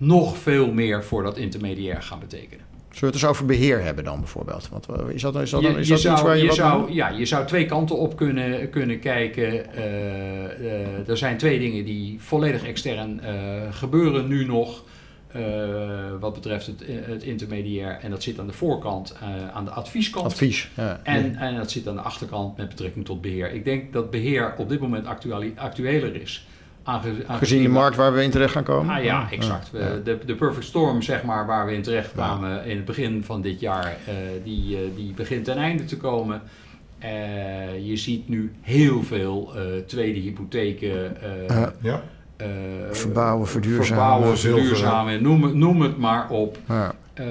nog 0.00 0.38
veel 0.38 0.72
meer 0.72 1.04
voor 1.04 1.22
dat 1.22 1.36
intermediair 1.36 2.02
gaan 2.02 2.18
betekenen. 2.18 2.64
Zullen 2.90 3.00
we 3.00 3.06
het 3.06 3.14
eens 3.14 3.24
over 3.24 3.46
beheer 3.46 3.82
hebben 3.82 4.04
dan 4.04 4.18
bijvoorbeeld? 4.18 4.68
Want, 4.68 4.86
eh, 4.86 5.14
is 5.14 5.22
dat, 5.22 5.36
is 5.36 5.50
dat, 5.50 5.60
Je, 5.60 5.68
is 5.68 5.88
je 5.88 5.94
dat 5.94 5.98
iets 5.98 6.02
zou, 6.02 6.22
waar 6.22 6.36
je, 6.36 6.42
je, 6.42 6.48
wat 6.48 6.56
zou, 6.56 6.92
ja, 6.92 7.08
je 7.08 7.26
zou 7.26 7.46
twee 7.46 7.66
kanten 7.66 7.98
op 7.98 8.16
kunnen, 8.16 8.70
kunnen 8.70 8.98
kijken. 8.98 9.74
Eh, 9.74 10.44
eh, 10.44 11.08
er 11.08 11.16
zijn 11.16 11.38
twee 11.38 11.58
dingen 11.58 11.84
die 11.84 12.20
volledig 12.20 12.64
extern 12.64 13.20
gebeuren 13.70 14.28
nu 14.28 14.44
nog. 14.44 14.84
wat 16.20 16.34
betreft 16.34 16.66
het, 16.66 16.84
het 16.86 17.22
intermediair. 17.22 17.98
En 18.00 18.10
dat 18.10 18.22
zit 18.22 18.38
aan 18.38 18.46
de 18.46 18.52
voorkant, 18.52 19.16
aan 19.52 19.64
de 19.64 19.70
advieskant. 19.70 20.26
Advies. 20.26 20.70
Ja. 20.76 21.00
En, 21.02 21.36
en 21.36 21.56
dat 21.56 21.70
zit 21.70 21.88
aan 21.88 21.94
de 21.94 22.00
achterkant 22.00 22.56
met 22.56 22.68
betrekking 22.68 23.04
tot 23.04 23.20
beheer. 23.20 23.52
Ik 23.52 23.64
denk 23.64 23.92
dat 23.92 24.10
beheer 24.10 24.54
op 24.56 24.68
dit 24.68 24.80
moment 24.80 25.06
actueler 25.56 26.14
is. 26.20 26.46
Aange- 26.90 27.08
aangezien 27.08 27.38
Gezien 27.38 27.62
de 27.62 27.68
markt 27.68 27.96
waar 27.96 28.12
we 28.12 28.22
in 28.22 28.30
terecht 28.30 28.52
gaan 28.52 28.62
komen. 28.64 28.94
Ah 28.96 29.04
ja, 29.04 29.28
exact. 29.30 29.70
Ja. 29.72 29.96
De, 30.04 30.18
de 30.26 30.34
perfect 30.34 30.64
storm, 30.66 31.02
zeg 31.02 31.22
maar, 31.22 31.46
waar 31.46 31.66
we 31.66 31.72
in 31.74 31.82
terecht 31.82 32.12
kwamen 32.12 32.64
in 32.64 32.76
het 32.76 32.84
begin 32.84 33.24
van 33.24 33.40
dit 33.42 33.60
jaar, 33.60 33.84
eh, 34.06 34.14
die, 34.44 34.76
eh, 34.76 34.82
die 34.96 35.12
begint 35.12 35.44
ten 35.44 35.56
einde 35.56 35.84
te 35.84 35.96
komen. 35.96 36.42
Eh, 36.98 37.08
je 37.88 37.96
ziet 37.96 38.28
nu 38.28 38.52
heel 38.60 39.02
veel 39.02 39.52
eh, 39.56 39.62
tweede 39.86 40.20
hypotheken. 40.20 41.22
eh, 41.22 41.48
Ja. 41.48 41.72
Ja, 41.80 42.02
eh, 42.36 42.46
Verbouwen, 42.90 43.48
verduurzamen. 43.48 43.86
verbouwen, 43.86 44.38
verduurzamen, 44.38 45.22
noem, 45.22 45.42
het- 45.42 45.54
noem 45.54 45.80
het 45.82 45.98
maar 45.98 46.30
op. 46.30 46.58
Ja. 46.68 46.92
Eh, 47.14 47.24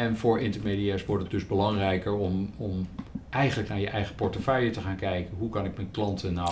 en 0.00 0.16
voor 0.16 0.40
intermediairs 0.40 1.04
wordt 1.06 1.22
het 1.22 1.32
dus 1.32 1.46
belangrijker 1.46 2.12
om, 2.14 2.50
om 2.56 2.88
eigenlijk 3.30 3.68
naar 3.68 3.80
je 3.80 3.88
eigen 3.88 4.14
portefeuille 4.14 4.70
te 4.70 4.80
gaan 4.80 4.96
kijken. 4.96 5.34
Hoe 5.38 5.50
kan 5.50 5.64
ik 5.64 5.76
mijn 5.76 5.90
klanten 5.90 6.32
nou... 6.34 6.50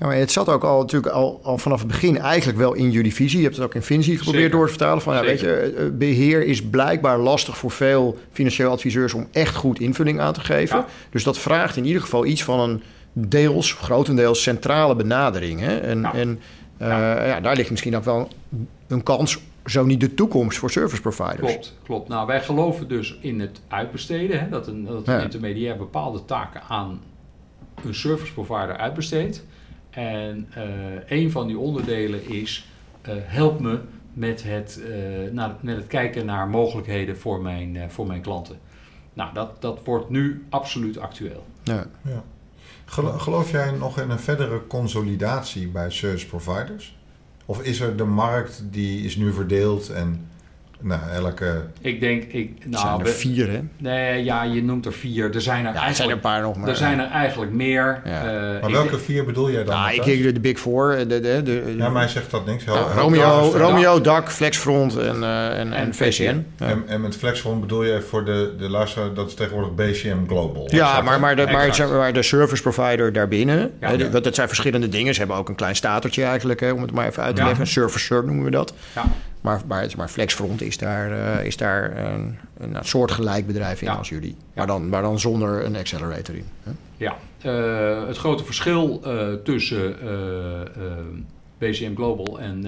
Ja, 0.00 0.06
maar 0.06 0.16
het 0.16 0.32
zat 0.32 0.48
ook 0.48 0.64
al, 0.64 0.80
natuurlijk 0.80 1.12
al, 1.12 1.40
al 1.42 1.58
vanaf 1.58 1.78
het 1.78 1.88
begin 1.88 2.18
eigenlijk 2.18 2.58
wel 2.58 2.72
in 2.72 2.90
jullie 2.90 3.14
visie. 3.14 3.38
Je 3.38 3.44
hebt 3.44 3.56
het 3.56 3.64
ook 3.64 3.74
in 3.74 3.82
Vinci 3.82 4.16
geprobeerd 4.16 4.42
Zeker. 4.42 4.56
door 4.56 4.66
te 4.66 4.72
vertalen. 4.72 5.02
Van, 5.02 5.14
ja, 5.14 5.22
weet 5.22 5.40
je, 5.40 5.52
eh, 5.52 5.84
beheer 5.92 6.44
is 6.46 6.62
blijkbaar 6.62 7.18
lastig 7.18 7.56
voor 7.56 7.70
veel 7.70 8.18
financieel 8.32 8.70
adviseurs 8.70 9.14
om 9.14 9.26
echt 9.32 9.54
goed 9.54 9.80
invulling 9.80 10.20
aan 10.20 10.32
te 10.32 10.40
geven. 10.40 10.76
Ja. 10.78 10.86
Dus 11.10 11.24
dat 11.24 11.38
vraagt 11.38 11.76
in 11.76 11.84
ieder 11.84 12.02
geval 12.02 12.24
iets 12.26 12.44
van 12.44 12.60
een 12.60 12.82
deels, 13.12 13.72
grotendeels 13.72 14.42
centrale 14.42 14.96
benadering. 14.96 15.60
Hè? 15.60 15.76
En, 15.78 16.00
Ja. 16.00 16.14
en 16.14 16.38
eh, 16.78 16.88
ja, 17.28 17.40
daar 17.40 17.56
ligt 17.56 17.70
misschien 17.70 17.96
ook 17.96 18.04
wel 18.04 18.28
een 18.88 19.02
kans, 19.02 19.38
zo 19.66 19.84
niet 19.84 20.00
de 20.00 20.14
toekomst 20.14 20.58
voor 20.58 20.70
service 20.70 21.00
providers. 21.02 21.38
Klopt, 21.52 21.74
klopt. 21.84 22.08
Nou, 22.08 22.26
wij 22.26 22.40
geloven 22.42 22.88
dus 22.88 23.18
in 23.20 23.40
het 23.40 23.60
uitbesteden. 23.68 24.40
Hè, 24.40 24.48
dat 24.48 24.66
een, 24.66 24.84
dat 24.84 25.08
een 25.08 25.22
intermediair 25.22 25.76
bepaalde 25.76 26.24
taken 26.24 26.60
aan 26.68 27.00
een 27.84 27.94
service 27.94 28.32
provider 28.32 28.76
uitbesteedt. 28.76 29.44
En 29.90 30.46
eh, 30.54 30.64
een 31.18 31.30
van 31.30 31.46
die 31.46 31.58
onderdelen 31.58 32.28
is, 32.28 32.68
eh, 33.02 33.14
help 33.18 33.60
me 33.60 33.78
met 34.12 34.42
het, 34.42 34.80
eh, 34.88 35.32
naar, 35.32 35.54
met 35.60 35.76
het 35.76 35.86
kijken 35.86 36.26
naar 36.26 36.48
mogelijkheden 36.48 37.18
voor 37.18 37.40
mijn, 37.42 37.76
eh, 37.76 37.88
voor 37.88 38.06
mijn 38.06 38.20
klanten. 38.20 38.58
Nou, 39.14 39.34
dat, 39.34 39.62
dat 39.62 39.80
wordt 39.84 40.10
nu 40.10 40.44
absoluut 40.48 40.98
actueel. 40.98 41.46
Ja. 41.62 41.86
ja. 42.04 42.22
Gelo- 42.84 43.18
Geloof 43.18 43.50
jij 43.50 43.70
nog 43.70 44.00
in 44.00 44.10
een 44.10 44.18
verdere 44.18 44.66
consolidatie 44.66 45.68
bij 45.68 45.90
service 45.90 46.26
providers? 46.26 46.98
Of 47.46 47.62
is 47.62 47.80
er 47.80 47.96
de 47.96 48.04
markt 48.04 48.62
die 48.70 49.04
is 49.04 49.16
nu 49.16 49.32
verdeeld 49.32 49.88
en 49.88 50.28
nou, 50.80 51.00
elke... 51.14 51.62
Ik 51.80 52.00
denk, 52.00 52.22
ik, 52.22 52.50
nou, 52.66 52.82
zijn 52.86 52.98
er 52.98 53.04
we- 53.04 53.10
vier, 53.10 53.50
hè? 53.50 53.60
nee, 53.76 54.24
ja, 54.24 54.42
je 54.42 54.62
noemt 54.62 54.86
er 54.86 54.92
vier. 54.92 55.34
Er 55.34 55.40
zijn 55.40 55.66
er, 55.66 55.72
Ja, 55.74 55.86
er 55.88 55.94
zijn 55.94 56.08
er 56.08 56.14
een 56.14 56.20
eigenlijk, 56.20 56.20
paar 56.20 56.40
nog, 56.42 56.56
maar... 56.56 56.68
er 56.68 56.76
zijn 56.76 56.98
er 57.00 57.10
eigenlijk 57.10 57.52
meer. 57.52 58.00
Ja. 58.04 58.10
Eh, 58.24 58.60
Maar 58.62 58.70
welke 58.70 58.90
denk- 58.90 59.02
vier 59.02 59.24
bedoel 59.24 59.50
jij 59.50 59.64
dan? 59.64 59.74
Nou, 59.74 59.94
ik 59.94 60.04
denk 60.04 60.22
de, 60.22 60.32
de 60.32 60.40
Big 60.40 60.58
Four. 60.58 60.96
De, 60.98 61.06
de, 61.06 61.20
de, 61.20 61.42
de- 61.42 61.74
Ja, 61.76 61.88
mij 61.88 62.08
zegt 62.08 62.30
dat 62.30 62.46
niks. 62.46 62.64
Heel- 62.64 62.74
Nou, 62.74 62.92
Romeo. 62.98 63.50
Romeo, 63.56 64.00
DAC, 64.00 64.30
Flexfront 64.30 64.96
en, 64.96 65.22
eh, 65.22 65.46
en, 65.58 65.72
en, 65.72 65.72
En 65.72 65.94
VCN. 65.94 66.46
Ja. 66.56 66.66
En, 66.66 66.82
en 66.86 67.00
met 67.00 67.16
Flexfront 67.16 67.60
bedoel 67.60 67.84
je 67.84 68.00
voor 68.00 68.24
de, 68.24 68.54
de 68.58 68.68
luisteraar, 68.70 69.14
dat 69.14 69.28
is 69.28 69.34
tegenwoordig 69.34 69.74
BCM 69.74 70.26
Global. 70.26 70.68
Ja, 70.70 71.00
maar, 71.00 71.20
maar, 71.20 71.36
de, 71.36 71.46
maar, 71.90 72.12
de 72.12 72.22
service 72.22 72.62
provider 72.62 73.12
daarbinnen, 73.12 73.70
Ja, 73.80 73.88
hè, 73.88 73.92
ja. 73.94 74.10
want 74.10 74.24
dat 74.24 74.34
zijn 74.34 74.48
verschillende 74.48 74.88
dingen. 74.88 75.12
Ze 75.14 75.18
hebben 75.20 75.36
ook 75.36 75.48
een 75.48 75.54
klein 75.54 75.76
statertje 75.76 76.24
eigenlijk, 76.24 76.60
hè, 76.60 76.70
om 76.70 76.82
het 76.82 76.92
maar 76.92 77.06
even 77.06 77.22
uit 77.22 77.34
te 77.34 77.40
Ja. 77.40 77.46
leggen. 77.46 77.64
Een 77.66 77.70
servicer 77.72 78.24
noemen 78.24 78.44
we 78.44 78.50
dat. 78.50 78.74
Ja. 78.94 79.04
Maar, 79.40 79.60
maar, 79.66 79.90
maar 79.96 80.08
Flexfront 80.08 80.62
is 80.62 80.78
daar, 80.78 81.12
eh, 81.12 81.46
is 81.46 81.56
daar 81.56 81.96
een, 81.96 82.38
een 82.58 82.76
soortgelijk 82.80 83.46
bedrijf 83.46 83.80
in 83.82 83.88
Ja. 83.88 83.94
als 83.94 84.08
jullie. 84.08 84.36
Maar, 84.54 84.66
dan, 84.66 84.88
maar 84.88 85.02
dan 85.02 85.18
zonder 85.18 85.64
een 85.64 85.76
accelerator 85.76 86.34
in. 86.34 86.44
Hè? 86.62 86.70
Ja, 86.96 87.16
eh, 87.42 88.06
het 88.06 88.16
grote 88.16 88.44
verschil 88.44 89.00
eh, 89.04 89.32
tussen 89.32 89.96
BCM 91.58 91.94
Global 91.94 92.40
en, 92.40 92.66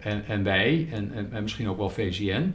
en, 0.00 0.24
en 0.26 0.42
wij, 0.42 0.88
en, 0.92 1.12
en, 1.14 1.28
en 1.32 1.42
misschien 1.42 1.68
ook 1.68 1.78
wel 1.78 1.90
VCN, 1.90 2.54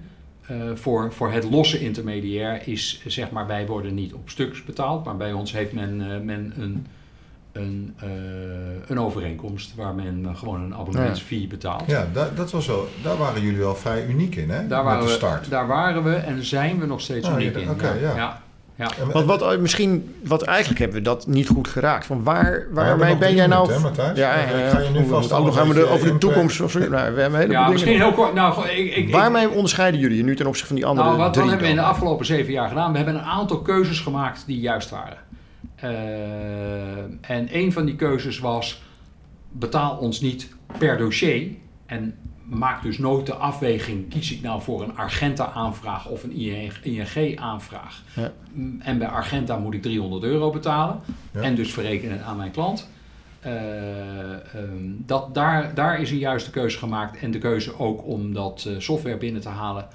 voor, 0.74 1.14
voor 1.14 1.32
het 1.32 1.44
losse 1.44 1.80
intermediair 1.80 2.68
is, 2.68 3.02
zeg 3.06 3.32
maar, 3.32 3.48
wij 3.48 3.66
worden 3.68 3.94
niet 3.94 4.14
op 4.14 4.30
stuks 4.30 4.64
betaald, 4.64 5.06
maar 5.06 5.18
bij 5.18 5.34
ons 5.34 5.52
heeft 5.54 5.74
men, 5.74 6.26
men 6.26 6.54
een, 6.58 6.86
een, 7.60 7.94
eh, 8.00 8.08
een 8.88 9.00
overeenkomst 9.00 9.76
waar 9.76 9.94
men 9.96 10.28
gewoon 10.36 10.62
een 10.62 10.76
abonnementsfee 10.76 11.48
betaalt. 11.48 11.84
Ja, 11.88 12.08
da- 12.14 12.30
dat 12.36 12.52
was 12.52 12.68
wel, 12.68 12.88
daar 13.04 13.18
waren 13.18 13.42
jullie 13.42 13.60
wel 13.60 13.76
vrij 13.76 14.06
uniek 14.06 14.36
in, 14.36 14.50
hè? 14.50 14.68
Daar, 14.68 14.84
Met 14.84 14.94
waren 14.94 15.00
de 15.00 15.06
we, 15.06 15.12
start. 15.18 15.50
daar 15.50 15.68
waren 15.68 16.04
we 16.04 16.16
en 16.16 16.46
zijn 16.46 16.80
we 16.80 16.86
nog 16.86 17.02
steeds 17.02 17.28
Oh, 17.28 17.34
uniek 17.34 17.54
ja, 17.56 17.60
in. 17.62 17.70
oké, 17.70 17.94
ja. 18.02 18.16
ja. 18.16 18.42
Want 19.14 19.26
wat, 19.26 19.42
eh, 19.42 19.58
misschien, 19.58 20.16
wat 20.24 20.42
eigenlijk 20.42 20.80
hebben 20.80 20.98
we 20.98 21.04
dat 21.04 21.28
niet 21.28 21.48
goed 21.48 21.68
geraakt. 21.68 22.06
Van 22.06 22.24
waar, 22.24 22.52
we 22.52 22.68
waarmee 22.74 23.18
ben 23.18 23.36
jij 23.36 23.48
nou... 23.48 23.74
hè, 23.74 23.80
Matthijs? 23.80 24.18
ja, 24.18 24.34
ik 24.34 24.70
ga 24.70 24.80
je 24.80 24.90
nu 24.90 25.00
we 25.00 25.06
vast 25.06 25.32
ook 25.34 25.46
nog 25.46 25.56
gaan 25.56 25.68
we 25.68 25.74
de, 25.74 25.88
over 25.90 26.08
de 26.12 26.18
toekomst. 26.18 26.62
Of, 26.62 26.74
nou, 26.74 26.90
we 26.90 26.96
hebben 26.98 27.24
een 27.26 27.34
heleboel 27.36 27.56
Ja, 27.62 27.70
misschien 27.70 27.96
heel 27.98 28.12
kort. 28.14 28.34
Nou, 28.34 28.68
ik, 28.68 28.96
ik, 28.96 29.12
Waarmee 29.12 29.50
onderscheiden 29.50 30.00
jullie 30.00 30.18
je 30.18 30.24
nu 30.24 30.36
ten 30.36 30.46
opzichte 30.46 30.68
van 30.68 30.76
die 30.76 30.86
andere 30.86 31.08
Nou, 31.08 31.20
wat, 31.20 31.36
wat 31.36 31.46
hebben 31.46 31.64
we 31.64 31.70
in 31.70 31.76
de 31.76 31.82
afgelopen 31.82 32.26
zeven 32.26 32.54
jaar 32.54 32.68
gedaan? 32.68 32.92
We 32.92 32.98
hebben 32.98 33.16
een 33.16 33.22
aantal 33.22 33.62
keuzes 33.62 34.00
gemaakt 34.00 34.44
die 34.46 34.60
juist 34.60 34.90
waren. 34.90 35.18
Eh, 35.82 36.98
en 37.22 37.48
een 37.58 37.72
van 37.72 37.86
die 37.86 37.96
keuzes 37.96 38.40
was: 38.40 38.82
betaal 39.52 39.98
ons 39.98 40.22
niet 40.22 40.56
per 40.78 40.98
dossier. 40.98 41.52
En 41.86 42.16
maak 42.44 42.84
dus 42.84 42.98
nooit 42.98 43.26
de 43.26 43.34
afweging: 43.34 44.10
kies 44.10 44.32
ik 44.32 44.42
nou 44.42 44.62
voor 44.62 44.84
een 44.84 44.98
Argenta-aanvraag 44.98 46.08
of 46.08 46.24
een 46.24 46.32
ING-aanvraag? 46.84 48.04
Ja. 48.16 48.32
En 48.80 48.98
bij 48.98 49.08
Argenta 49.08 49.58
moet 49.58 49.74
ik 49.74 49.82
300 49.82 50.24
euro 50.24 50.50
betalen 50.50 51.00
Ja. 51.34 51.42
en 51.42 51.56
dus 51.56 51.74
verrekenen 51.74 52.18
het 52.18 52.26
aan 52.26 52.38
mijn 52.38 52.52
klant. 52.52 52.90
Eh, 53.40 54.34
ehm, 54.34 54.92
dat, 55.06 55.34
daar, 55.34 55.74
daar 55.74 56.02
is 56.02 56.12
een 56.12 56.18
juiste 56.18 56.50
keuze 56.50 56.78
gemaakt. 56.78 57.20
En 57.20 57.32
de 57.32 57.38
keuze 57.38 57.80
ook 57.80 58.06
om 58.06 58.34
dat 58.34 58.66
eh, 58.68 58.74
software 58.80 59.18
binnen 59.18 59.42
te 59.42 59.50
halen 59.50 59.88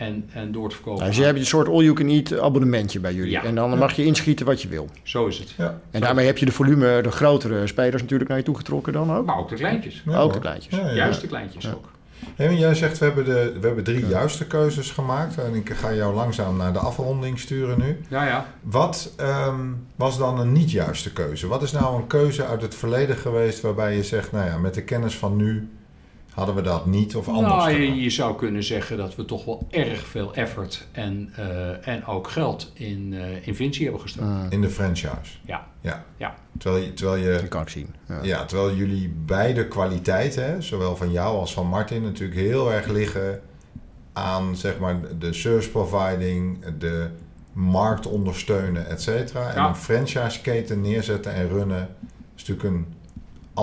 en, 0.00 0.28
en 0.32 0.52
door 0.52 0.68
te 0.68 0.74
verkopen. 0.74 0.98
Nou, 1.00 1.10
dus 1.10 1.20
je 1.20 1.26
hebt 1.26 1.38
een 1.38 1.46
soort 1.46 1.68
all-you-can-eat 1.68 2.38
abonnementje 2.40 3.00
bij 3.00 3.14
jullie. 3.14 3.30
Ja. 3.30 3.42
En 3.44 3.54
dan 3.54 3.78
mag 3.78 3.92
je 3.92 4.04
inschieten 4.04 4.46
wat 4.46 4.62
je 4.62 4.68
wil. 4.68 4.88
Zo 5.02 5.26
is 5.26 5.38
het. 5.38 5.50
Ja, 5.50 5.80
En 5.90 6.00
daarmee 6.00 6.26
heb 6.26 6.38
je 6.38 6.44
de 6.46 6.52
volume, 6.52 7.02
de 7.02 7.10
grotere 7.10 7.66
spelers 7.66 8.02
natuurlijk 8.02 8.28
naar 8.30 8.38
je 8.38 8.44
toe 8.44 8.56
getrokken 8.56 8.92
dan 8.92 9.12
ook. 9.16 9.26
Maar 9.26 9.38
ook 9.38 9.48
de 9.48 9.54
kleintjes. 9.54 10.02
ja, 10.06 10.18
Ook 10.18 10.32
de 10.32 10.38
kleintjes. 10.38 10.78
Ja, 10.78 10.86
ja. 10.88 10.94
Juist 10.94 11.20
de 11.20 11.26
kleintjes 11.26 11.64
Ja. 11.64 11.70
ook. 11.70 11.88
Hey, 12.34 12.46
maar 12.46 12.56
jij 12.56 12.74
zegt, 12.74 12.98
we 12.98 13.04
hebben, 13.04 13.24
de, 13.24 13.52
we 13.60 13.66
hebben 13.66 13.84
drie 13.84 14.06
juiste 14.06 14.46
keuzes 14.46 14.90
gemaakt. 14.90 15.38
En 15.38 15.54
ik 15.54 15.70
ga 15.70 15.92
jou 15.94 16.14
langzaam 16.14 16.56
naar 16.56 16.72
de 16.72 16.78
afronding 16.78 17.38
sturen 17.38 17.78
nu. 17.78 18.00
Ja, 18.08 18.26
ja. 18.26 18.46
Wat 18.62 19.12
ehm, 19.16 19.60
was 19.96 20.18
dan 20.18 20.38
een 20.40 20.52
niet 20.52 20.70
juiste 20.70 21.12
keuze? 21.12 21.46
Wat 21.46 21.62
is 21.62 21.72
nou 21.72 21.96
een 21.96 22.06
keuze 22.06 22.44
uit 22.46 22.62
het 22.62 22.74
verleden 22.74 23.16
geweest 23.16 23.60
waarbij 23.60 23.96
je 23.96 24.02
zegt, 24.04 24.32
nou 24.32 24.46
ja, 24.46 24.58
met 24.58 24.74
de 24.74 24.82
kennis 24.82 25.16
van 25.16 25.36
nu 25.36 25.68
hadden 26.46 26.62
we 26.64 26.70
dat 26.70 26.86
niet 26.86 27.16
of 27.16 27.28
anders 27.28 27.46
Nou, 27.46 27.70
gedaan? 27.72 27.94
je, 27.94 28.02
je 28.02 28.10
zou 28.10 28.36
kunnen 28.36 28.62
zeggen 28.64 28.96
dat 28.96 29.14
we 29.16 29.24
toch 29.24 29.44
wel 29.44 29.66
erg 29.70 30.06
veel 30.06 30.34
effort 30.34 30.86
en, 30.92 31.32
eh, 31.36 31.88
en 31.88 32.06
ook 32.06 32.28
geld 32.30 32.70
in, 32.74 33.14
eh 33.14 33.46
in 33.46 33.54
Vinci 33.54 33.82
hebben 33.82 34.00
gestoken. 34.00 34.30
Ah, 34.30 34.46
In 34.48 34.60
de 34.60 34.68
franchise. 34.68 35.36
Ja. 35.46 35.66
Ja. 35.80 36.04
Ja. 36.16 36.34
Terwijl, 36.58 36.84
je, 36.84 36.92
terwijl 36.94 37.22
je 37.22 37.30
dat 37.40 37.48
kan 37.48 37.62
ik 37.62 37.68
zien. 37.68 37.94
Ja. 38.08 38.18
Ja, 38.22 38.44
terwijl 38.44 38.74
jullie 38.74 39.14
beide 39.24 39.68
kwaliteiten, 39.68 40.44
hè, 40.44 40.60
zowel 40.62 40.96
van 40.96 41.10
jou 41.12 41.36
als 41.38 41.52
van 41.52 41.66
Martin, 41.66 42.02
natuurlijk 42.02 42.40
heel 42.40 42.72
erg 42.72 42.86
liggen 42.86 43.40
aan 44.12 44.56
zeg 44.56 44.78
maar, 44.78 45.00
de 45.18 45.32
service 45.32 45.70
providing, 45.70 46.64
de 46.78 47.08
markt 47.52 48.06
ondersteunen, 48.06 48.86
et 48.88 49.02
cetera. 49.02 49.48
En 49.48 49.54
Ja. 49.62 49.68
een 49.68 49.76
franchise-keten 49.76 50.80
neerzetten 50.80 51.32
en 51.34 51.48
runnen 51.48 51.88
is 52.36 52.44
natuurlijk 52.46 52.74
een 52.76 52.86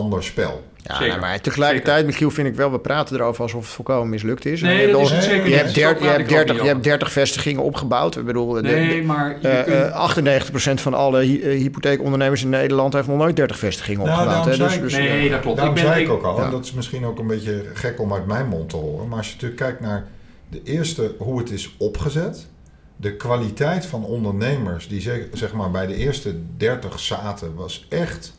ander 0.04 0.24
spel. 0.24 0.64
Ja, 0.84 0.94
Zeker. 0.96 1.08
nou, 1.08 1.20
maar 1.20 1.42
tegelijkertijd, 1.42 2.06
Michiel, 2.06 2.30
vind 2.32 2.48
ik 2.48 2.56
wel, 2.56 2.72
we 2.72 2.80
praten 2.80 3.16
erover 3.16 3.42
alsof 3.42 3.62
het 3.66 3.74
volkomen 3.74 4.10
mislukt 4.10 4.46
is. 4.46 4.62
Nee, 4.62 4.76
je 4.76 4.82
hebt 4.82 4.94
al- 4.96 5.06
zeker 5.06 5.50
je 5.50 5.56
hebt, 5.56 5.70
Zo 5.70 5.80
der- 5.80 5.90
je, 5.90 5.96
praat 5.96 6.10
hebt 6.18 6.20
ik 6.20 6.26
ook 6.26 6.30
30, 6.30 6.46
niet 6.54 6.62
je 6.62 6.68
hebt 6.68 6.78
over. 6.80 6.82
30 6.90 7.12
vestigingen 7.12 7.64
opgebouwd. 7.64 8.16
Ik 8.18 8.26
bedoel, 8.26 8.54
Nee, 8.54 9.00
de, 9.00 9.06
maar 9.06 9.38
je 9.42 9.48
eh, 9.48 9.64
kunt... 9.64 9.76
eh, 9.78 9.94
98% 9.96 10.82
van 10.82 10.94
alle 10.94 11.20
hy- 11.24 11.42
eh, 11.44 11.58
hypotheekondernemers 11.58 12.44
in 12.44 12.50
Nederland 12.50 12.94
heeft 12.94 13.08
nog 13.08 13.18
nooit 13.18 13.36
30 13.36 13.58
vestigingen 13.58 14.06
Nou, 14.06 14.18
opgebouwd. 14.20 14.46
hè. 14.46 14.54
zei 14.54 14.68
Dus, 14.68 14.76
ik- 14.78 14.82
dus, 14.84 14.94
nee, 14.94 15.24
ja. 15.24 15.30
dat 15.32 15.40
klopt. 15.42 15.58
Daarom 15.58 15.76
ik 15.76 15.82
ben, 15.82 15.92
zei 15.92 16.04
ik 16.04 16.08
ik- 16.10 16.14
ook 16.14 16.24
al, 16.24 16.38
ja. 16.38 16.46
en 16.46 16.52
dat 16.52 16.66
is 16.66 16.74
misschien 16.74 17.06
ook 17.06 17.20
een 17.20 17.28
beetje 17.28 17.64
gek 17.74 18.00
om 18.02 18.14
uit 18.14 18.26
mijn 18.28 18.48
mond 18.48 18.70
te 18.70 18.76
horen. 18.76 19.08
Maar 19.08 19.18
als 19.18 19.28
je 19.28 19.34
natuurlijk 19.34 19.62
kijkt 19.62 19.80
naar 19.82 20.08
de 20.50 20.62
eerste, 20.64 21.16
hoe 21.18 21.40
het 21.40 21.52
is 21.52 21.76
opgezet, 21.78 22.48
de 22.96 23.16
kwaliteit 23.16 23.86
van 23.86 24.04
ondernemers 24.06 24.88
die 24.88 25.02
zeg, 25.02 25.20
zeg 25.34 25.54
maar 25.54 25.72
bij 25.72 25.88
de 25.88 25.96
eerste 25.96 26.36
30 26.58 27.00
zaten, 27.00 27.56
was 27.56 27.86
echt 27.90 28.36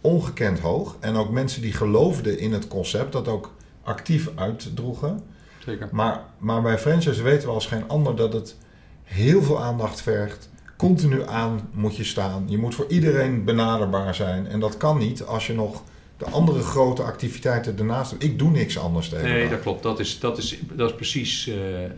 ongekend 0.00 0.58
hoog. 0.58 0.96
En 1.00 1.16
ook 1.16 1.30
mensen 1.30 1.62
die 1.62 1.72
geloofden 1.72 2.38
in 2.38 2.52
het 2.52 2.68
concept, 2.68 3.12
dat 3.12 3.28
ook 3.28 3.54
actief 3.82 4.30
uitdroegen. 4.34 5.20
Zeker. 5.58 5.88
Maar, 5.92 6.24
maar 6.38 6.62
bij 6.62 6.78
franchise 6.78 7.22
weten 7.22 7.48
we 7.48 7.54
als 7.54 7.66
geen 7.66 7.88
ander 7.88 8.16
dat 8.16 8.32
het 8.32 8.56
heel 9.02 9.42
veel 9.42 9.62
aandacht 9.62 10.02
vergt. 10.02 10.50
Continu 10.76 11.26
aan 11.26 11.68
moet 11.72 11.96
je 11.96 12.04
staan. 12.04 12.44
Je 12.46 12.58
moet 12.58 12.74
voor 12.74 12.86
iedereen 12.88 13.44
benaderbaar 13.44 14.14
zijn. 14.14 14.46
En 14.46 14.60
dat 14.60 14.76
kan 14.76 14.98
niet 14.98 15.24
als 15.24 15.46
je 15.46 15.54
nog 15.54 15.82
de 16.18 16.24
andere 16.24 16.60
grote 16.60 17.02
activiteiten 17.02 17.76
daarnaast. 17.76 18.14
Ik 18.18 18.38
doe 18.38 18.50
niks 18.50 18.78
anders 18.78 19.08
tegen. 19.08 19.28
Nee, 19.28 19.48
dat 19.48 19.60
klopt. 19.60 19.82
Dat 19.82 19.98
is, 19.98 20.20
dat 20.20 20.38
is, 20.38 20.58
dat 20.72 20.90
is 20.90 20.96
precies 20.96 21.48
eh, 21.48 21.84
eh, 21.84 21.90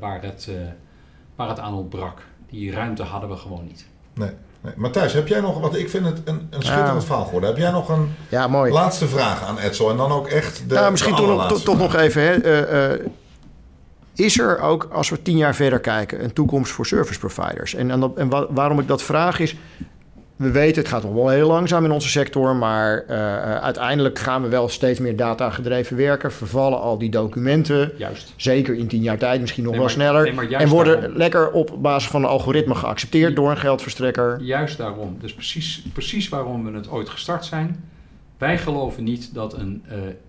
waar, 0.00 0.22
het, 0.22 0.48
eh, 0.50 0.56
waar 1.36 1.48
het 1.48 1.58
aan 1.58 1.74
ontbrak. 1.74 2.22
Die 2.50 2.72
ruimte 2.72 3.02
hadden 3.02 3.30
we 3.30 3.36
gewoon 3.36 3.64
niet. 3.64 3.86
Nee, 4.14 4.30
nee. 4.64 4.72
Matthijs, 4.76 5.12
heb 5.12 5.28
jij 5.28 5.40
nog, 5.40 5.60
want 5.60 5.76
ik 5.76 5.90
vind 5.90 6.06
het 6.06 6.20
een, 6.24 6.46
een 6.50 6.62
schitterend 6.62 7.04
verhaal 7.04 7.24
geworden. 7.24 7.48
Heb 7.50 7.58
jij 7.58 7.70
nog 7.70 7.88
een 7.88 8.14
Ja, 8.28 8.46
mooi. 8.46 8.72
laatste 8.72 9.08
vraag 9.08 9.44
aan 9.44 9.58
Edsel? 9.58 9.90
En 9.90 9.96
dan 9.96 10.12
ook 10.12 10.26
echt 10.28 10.68
de. 10.68 10.74
nou, 10.74 10.90
misschien 10.90 11.14
de 11.14 11.22
toch, 11.22 11.48
nog, 11.50 11.62
toch, 11.62 11.78
nog 11.78 11.94
even. 11.94 12.22
Hè, 12.22 12.32
eh, 12.32 12.92
eh, 12.92 13.00
is 14.14 14.38
er 14.38 14.60
ook, 14.60 14.88
als 14.92 15.08
we 15.10 15.22
tien 15.22 15.36
jaar 15.36 15.54
verder 15.54 15.80
kijken, 15.80 16.24
een 16.24 16.32
toekomst 16.32 16.72
voor 16.72 16.86
service 16.86 17.18
providers? 17.18 17.74
En, 17.74 17.90
en, 17.90 18.00
dat- 18.00 18.16
en 18.16 18.28
wa- 18.28 18.46
waarom 18.50 18.78
ik 18.80 18.88
dat 18.88 19.02
vraag 19.02 19.38
is... 19.40 19.56
We 20.36 20.50
weten, 20.50 20.82
het 20.82 20.90
gaat 20.90 21.02
nog 21.02 21.12
wel 21.12 21.28
heel 21.28 21.46
langzaam 21.48 21.84
in 21.84 21.90
onze 21.90 22.08
sector... 22.08 22.56
maar 22.56 23.04
eh, 23.08 23.16
eh, 23.34 23.62
uiteindelijk 23.62 24.18
gaan 24.18 24.42
we 24.42 24.48
wel 24.48 24.68
steeds 24.68 24.98
meer 25.00 25.16
data-gedreven 25.16 25.96
werken. 25.96 26.32
Vervallen 26.32 26.80
al 26.80 26.98
die 26.98 27.10
documenten. 27.10 27.92
Juist. 27.98 28.32
Zeker 28.36 28.74
in 28.74 28.86
tien 28.88 29.02
jaar 29.02 29.18
tijd, 29.18 29.40
misschien 29.40 29.62
nog 29.64 29.72
Nee, 29.72 29.80
wel 29.80 29.90
maar- 29.96 29.98
sneller. 29.98 30.34
nee, 30.34 30.56
en 30.56 30.68
worden 30.68 31.00
daarom. 31.00 31.16
lekker 31.18 31.50
op 31.50 31.76
basis 31.82 32.10
van 32.10 32.22
een 32.22 32.28
algoritme 32.28 32.74
geaccepteerd 32.74 33.36
door 33.36 33.50
een 33.50 33.56
geldverstrekker. 33.56 34.40
Juist 34.42 34.78
daarom. 34.78 35.16
Dus 35.20 35.34
precies, 35.34 35.82
precies 35.92 36.28
waarom 36.28 36.64
we 36.64 36.76
het 36.76 36.90
ooit 36.90 37.08
gestart 37.08 37.44
zijn. 37.44 37.84
Wij 38.38 38.58
geloven 38.58 39.04
niet 39.04 39.34
dat 39.34 39.54
een 39.58 39.82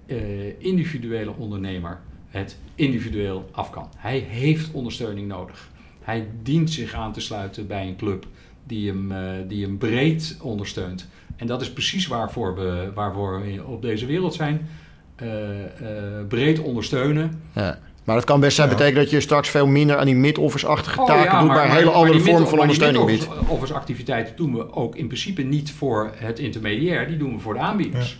eh, 0.05 0.17
individuele 0.57 1.31
ondernemer 1.37 1.99
het 2.29 2.57
individueel 2.75 3.49
af 3.51 3.69
kan. 3.69 3.89
Hij 3.97 4.17
heeft 4.19 4.71
ondersteuning 4.71 5.27
nodig. 5.27 5.69
Hij 6.01 6.27
dient 6.43 6.71
zich 6.71 6.93
aan 6.93 7.13
te 7.13 7.19
sluiten 7.21 7.67
bij 7.67 7.87
een 7.87 7.95
club 7.95 8.25
die 8.67 8.87
hem, 8.89 9.11
eh, 9.11 9.19
die 9.47 9.65
hem 9.65 9.77
breed 9.77 10.37
ondersteunt. 10.41 11.07
En 11.35 11.47
dat 11.47 11.61
is 11.61 11.73
precies 11.73 12.07
waarvoor 12.07 12.55
we, 12.55 12.91
waarvoor 12.93 13.41
we 13.41 13.63
op 13.65 13.81
deze 13.81 14.05
wereld 14.05 14.33
zijn. 14.33 14.67
Eh, 15.15 15.63
eh, 15.63 16.27
breed 16.27 16.59
ondersteunen. 16.59 17.41
Ja. 17.55 17.79
Maar 18.03 18.15
dat 18.15 18.23
kan 18.25 18.39
best 18.39 18.55
zijn 18.55 18.69
Ja. 18.69 18.75
betekenen 18.75 19.01
dat 19.03 19.11
je 19.11 19.19
straks 19.19 19.49
veel 19.49 19.67
minder 19.67 19.97
aan 19.97 20.05
die 20.05 20.15
mid-office-achtige 20.15 20.99
Oh, 20.99 21.05
taken 21.05 21.23
ja, 21.23 21.39
doet, 21.39 21.47
maar, 21.47 21.65
een 21.65 21.71
hele 21.71 21.89
andere 21.89 22.19
vorm 22.19 22.47
van 22.47 22.59
ondersteuning 22.59 23.05
biedt. 23.05 23.19
mid-office- 23.29 23.51
office 23.51 23.73
activiteiten 23.73 24.35
doen 24.35 24.53
we 24.55 24.73
ook 24.73 24.95
in 24.95 25.07
principe 25.07 25.41
niet 25.41 25.71
voor 25.71 26.11
het 26.15 26.39
intermediair, 26.39 27.07
die 27.07 27.17
doen 27.17 27.33
we 27.33 27.39
voor 27.39 27.53
de 27.53 27.59
aanbieders. 27.59 28.19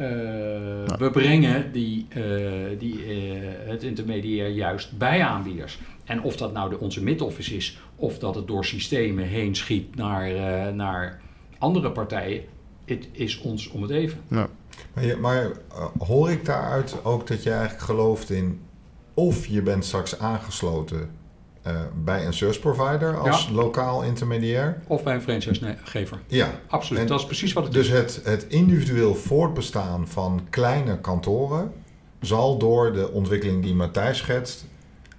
Eh, 0.00 0.96
We 0.98 1.10
brengen 1.12 1.72
die, 1.72 2.06
eh, 2.08 2.22
die, 2.78 3.04
eh, 3.04 3.40
het 3.68 3.82
intermediair 3.82 4.48
juist 4.48 4.98
bij 4.98 5.22
aanbieders. 5.22 5.78
En 6.04 6.22
of 6.22 6.36
dat 6.36 6.52
nou 6.52 6.70
de, 6.70 6.78
onze 6.78 7.02
mid-office 7.02 7.56
is, 7.56 7.78
of 7.96 8.18
dat 8.18 8.34
het 8.34 8.46
door 8.46 8.64
systemen 8.64 9.24
heen 9.24 9.54
schiet 9.56 9.94
naar, 9.96 10.26
eh, 10.34 10.72
naar 10.72 11.20
andere 11.58 11.90
partijen, 11.90 12.42
het 12.84 13.08
is 13.12 13.40
ons 13.40 13.68
om 13.70 13.82
het 13.82 13.90
even. 13.90 14.18
Ja. 14.28 14.48
Maar, 14.94 15.04
je- 15.04 15.16
maar 15.16 15.50
hoor 15.98 16.30
ik 16.30 16.44
daaruit 16.44 17.04
ook 17.04 17.26
dat 17.26 17.42
je 17.42 17.50
eigenlijk 17.50 17.82
gelooft 17.82 18.30
in. 18.30 18.60
of 19.14 19.46
je 19.46 19.62
bent 19.62 19.84
straks 19.84 20.18
aangesloten 20.18 21.10
eh, 21.62 21.72
bij 21.94 22.26
een 22.26 22.32
service 22.32 22.60
provider 22.60 23.18
als 23.18 23.46
Ja. 23.46 23.52
lokaal 23.54 24.02
intermediair? 24.02 24.82
Of 24.86 25.02
bij 25.02 25.14
een 25.14 25.22
franchisegever. 25.22 26.18
Ja. 26.26 26.50
Absoluut, 26.68 27.02
En 27.02 27.08
dat 27.08 27.18
is 27.20 27.26
precies 27.26 27.52
wat 27.52 27.64
het 27.64 27.72
Dus 27.72 27.88
is. 27.88 27.92
het, 27.92 28.20
het 28.24 28.46
individueel 28.48 29.14
voortbestaan 29.14 30.08
van 30.08 30.40
kleine 30.50 30.98
kantoren 31.00 31.72
zal 32.20 32.58
door 32.58 32.92
de 32.92 33.10
ontwikkeling 33.10 33.62
die 33.62 33.74
Matthijs 33.74 34.18
schetst 34.18 34.64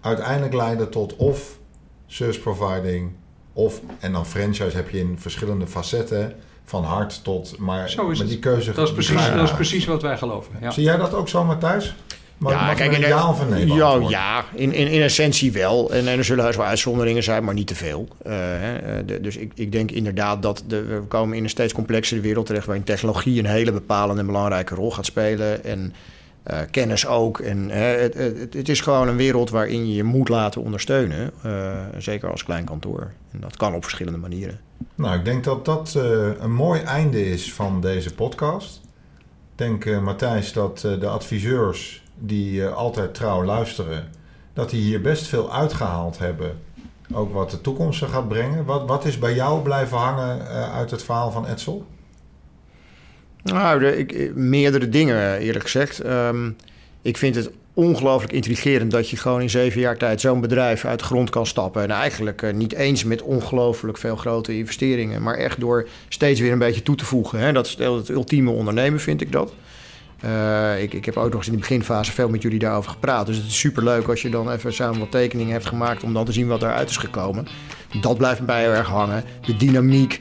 uiteindelijk 0.01 0.54
leiden 0.54 0.89
tot 0.89 1.15
of 1.15 1.58
service 2.08 2.39
providing 2.39 3.12
of 3.54 3.82
en 3.99 4.12
dan 4.12 4.25
franchise 4.25 4.75
heb 4.75 4.89
je 4.89 4.99
in 4.99 5.15
verschillende 5.19 5.67
facetten 5.67 6.36
van 6.65 6.84
hard 6.84 7.23
tot 7.23 7.58
maar, 7.58 7.89
Zo 7.89 8.10
is 8.10 8.17
maar 8.17 8.27
die 8.27 8.39
keuze 8.39 8.71
Dat 8.73 8.88
is, 8.88 8.93
precies, 8.93 9.27
dat 9.34 9.43
is 9.43 9.54
precies 9.54 9.86
wat 9.86 10.01
wij 10.01 10.17
geloven. 10.17 10.54
Ja. 10.62 10.71
Zie 10.71 10.84
jij 10.84 10.97
dat 10.97 11.13
ook 11.13 11.30
zo 11.30 11.43
Matthijs? 11.43 11.95
Mag, 12.41 12.54
mag 12.54 12.75
kijk, 12.75 12.91
in 12.91 12.99
ja 12.99 13.30
of 13.30 13.49
nee 13.49 13.67
ja, 13.67 13.99
ja 14.10 14.45
in, 14.54 14.73
in, 14.73 14.88
in 14.88 15.01
essentie 15.01 15.51
wel. 15.51 15.91
En, 15.93 16.08
en 16.08 16.17
er 16.17 16.23
zullen 16.23 16.43
heus 16.43 16.56
wel 16.56 16.65
uitzonderingen 16.65 17.23
zijn, 17.23 17.43
maar 17.43 17.54
niet 17.54 17.67
te 17.67 17.75
veel. 17.75 18.08
Eh, 18.23 18.75
eh, 18.75 19.06
de- 19.06 19.21
dus 19.21 19.38
ik, 19.38 19.51
ik 19.56 19.71
denk 19.71 19.91
inderdaad 19.91 20.41
dat 20.41 20.63
de, 20.67 20.84
we 20.84 21.01
komen 21.08 21.38
in 21.38 21.43
een 21.43 21.49
steeds 21.49 21.73
complexere 21.73 22.21
wereld 22.21 22.45
terecht... 22.45 22.65
waarin 22.65 22.84
technologie 22.84 23.39
een 23.39 23.45
hele 23.45 23.71
bepalende 23.71 24.21
en 24.21 24.27
belangrijke 24.27 24.75
rol 24.75 24.91
gaat 24.91 25.06
spelen. 25.06 25.63
En 25.63 25.93
eh, 26.43 26.60
kennis 26.71 27.08
ook. 27.08 27.39
En 27.39 27.69
het, 27.69 28.13
het, 28.13 28.54
het 28.54 28.69
is 28.69 28.82
gewoon 28.82 29.08
een 29.08 29.17
wereld 29.17 29.49
waarin 29.49 29.88
je 29.88 29.95
je 29.95 30.04
moet 30.04 30.30
laten 30.30 30.62
ondersteunen. 30.62 31.32
zeker 31.97 32.32
als 32.32 32.43
klein 32.43 32.65
kantoor. 32.65 33.12
En 33.32 33.39
dat 33.39 33.58
kan 33.58 33.73
op 33.75 33.84
verschillende 33.84 34.19
manieren. 34.19 34.60
Nou, 34.95 35.17
ik 35.17 35.25
denk 35.25 35.43
dat 35.43 35.65
dat 35.65 35.93
een 36.39 36.54
mooi 36.54 36.82
einde 36.82 37.30
is 37.32 37.54
van 37.54 37.82
deze 37.82 38.13
podcast. 38.13 38.82
Ik 39.51 39.67
denk, 39.67 40.01
Matthijs, 40.01 40.54
dat 40.54 40.80
de 40.80 41.08
adviseurs 41.08 42.01
die 42.21 42.65
eh, 42.65 42.73
altijd 42.73 43.13
trouw 43.13 43.43
luisteren, 43.43 44.10
dat 44.53 44.69
die 44.69 44.81
hier 44.81 45.01
best 45.01 45.27
veel 45.27 45.53
uitgehaald 45.53 46.17
hebben. 46.17 46.60
Ook 47.13 47.34
wat 47.34 47.51
de 47.51 47.62
toekomst 47.62 47.99
ze 47.99 48.07
gaat 48.07 48.27
brengen. 48.27 48.65
Wat, 48.65 48.88
wat 48.88 49.05
is 49.05 49.19
bij 49.19 49.34
jou 49.34 49.62
blijven 49.62 49.97
hangen 49.97 50.49
eh, 50.49 50.75
uit 50.75 50.91
het 50.91 51.03
verhaal 51.03 51.31
van 51.31 51.47
Edsel? 51.47 51.86
Nou, 53.43 53.86
ik, 53.86 54.12
eh, 54.12 54.34
meerdere 54.34 54.89
dingen 54.89 55.38
eerlijk 55.38 55.63
gezegd. 55.63 55.99
Ehm, 55.99 56.51
ik 57.01 57.17
vind 57.17 57.36
het 57.36 57.51
ongelooflijk 57.73 58.34
intrigerend 58.34 58.91
dat 58.91 59.10
je 59.10 59.17
gewoon 59.17 59.41
in 59.41 59.49
zeven 59.49 59.81
jaar 59.81 59.97
tijd 59.97 60.21
zo'n 60.21 60.41
bedrijf 60.41 60.86
uit 60.86 60.99
de 60.99 61.05
grond 61.05 61.29
kan 61.29 61.45
stappen. 61.45 61.84
En 61.84 61.91
eigenlijk 61.91 62.53
niet 62.53 62.73
eens 62.73 63.03
met 63.03 63.21
ongelooflijk 63.21 63.97
veel 63.97 64.15
grote 64.15 64.57
investeringen, 64.57 65.21
maar 65.21 65.36
echt 65.36 65.60
door 65.60 65.88
steeds 66.10 66.39
weer 66.39 66.51
een 66.51 66.60
beetje 66.60 66.84
toe 66.84 66.95
te 66.95 67.05
voegen. 67.05 67.39
Hè. 67.39 67.51
Dat 67.51 67.65
is 67.65 67.77
het 67.77 68.10
ultieme 68.10 68.51
ondernemen, 68.51 68.99
vind 68.99 69.21
ik 69.21 69.31
dat. 69.31 69.53
Eh, 70.21 70.81
ik, 70.81 70.93
ik 70.93 71.05
heb 71.05 71.17
ook 71.17 71.29
nog 71.29 71.36
eens 71.36 71.45
in 71.47 71.53
de 71.53 71.60
beginfase 71.60 72.12
veel 72.12 72.29
met 72.29 72.41
jullie 72.41 72.60
daarover 72.60 72.91
gepraat. 72.91 73.25
Dus 73.25 73.38
het 73.38 73.45
is 73.45 73.60
superleuk 73.60 74.07
als 74.07 74.21
je 74.21 74.29
dan 74.29 74.51
even 74.51 74.73
samen 74.73 74.99
wat 74.99 75.12
tekeningen 75.12 75.51
hebt 75.51 75.65
gemaakt 75.65 76.03
om 76.03 76.13
dan 76.13 76.25
te 76.25 76.31
zien 76.31 76.47
wat 76.47 76.62
eruit 76.62 76.89
is 76.89 76.97
gekomen. 76.97 77.47
Dat 78.01 78.17
blijft 78.17 78.41
mij 78.45 78.62
heel 78.62 78.71
erg 78.71 78.88
hangen. 78.88 79.23
De 79.45 79.55
dynamiek 79.57 80.19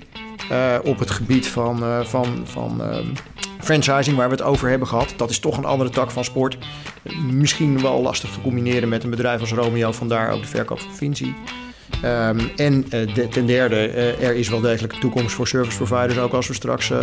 eh, 0.51 0.77
op 0.85 0.99
het 0.99 1.11
gebied 1.11 1.49
van, 1.49 1.83
eh, 1.83 2.01
van, 2.05 2.27
van 2.45 2.83
ehm, 2.83 3.07
franchising, 3.61 4.17
waar 4.17 4.29
we 4.29 4.35
het 4.35 4.43
over 4.45 4.69
hebben 4.69 4.89
gehad. 4.89 5.15
Dat 5.17 5.31
is 5.31 5.39
toch 5.39 5.57
een 5.57 5.65
andere 5.65 5.91
tak 5.91 6.11
van 6.11 6.25
sport. 6.25 6.59
Misschien 7.33 7.83
wel 7.83 8.03
lastig 8.03 8.31
te 8.31 8.41
combineren 8.41 8.89
met 8.89 9.05
een 9.05 9.11
bedrijf 9.11 9.41
als 9.41 9.53
Romeo, 9.53 9.93
vandaar 9.93 10.33
ook 10.33 10.41
de 10.41 10.47
verkoop 10.49 10.81
van 10.81 10.93
Vinci. 10.95 11.35
Ehm, 12.03 12.39
en 12.57 12.85
de- 12.91 13.29
ten 13.31 13.47
derde, 13.47 13.77
er 14.21 14.35
is 14.35 14.49
wel 14.49 14.61
degelijk 14.61 14.93
toekomst 14.93 15.35
voor 15.35 15.49
service 15.49 15.77
providers, 15.77 16.19
ook 16.19 16.33
als 16.33 16.47
we 16.49 16.55
straks 16.55 16.91
eh, 16.91 16.99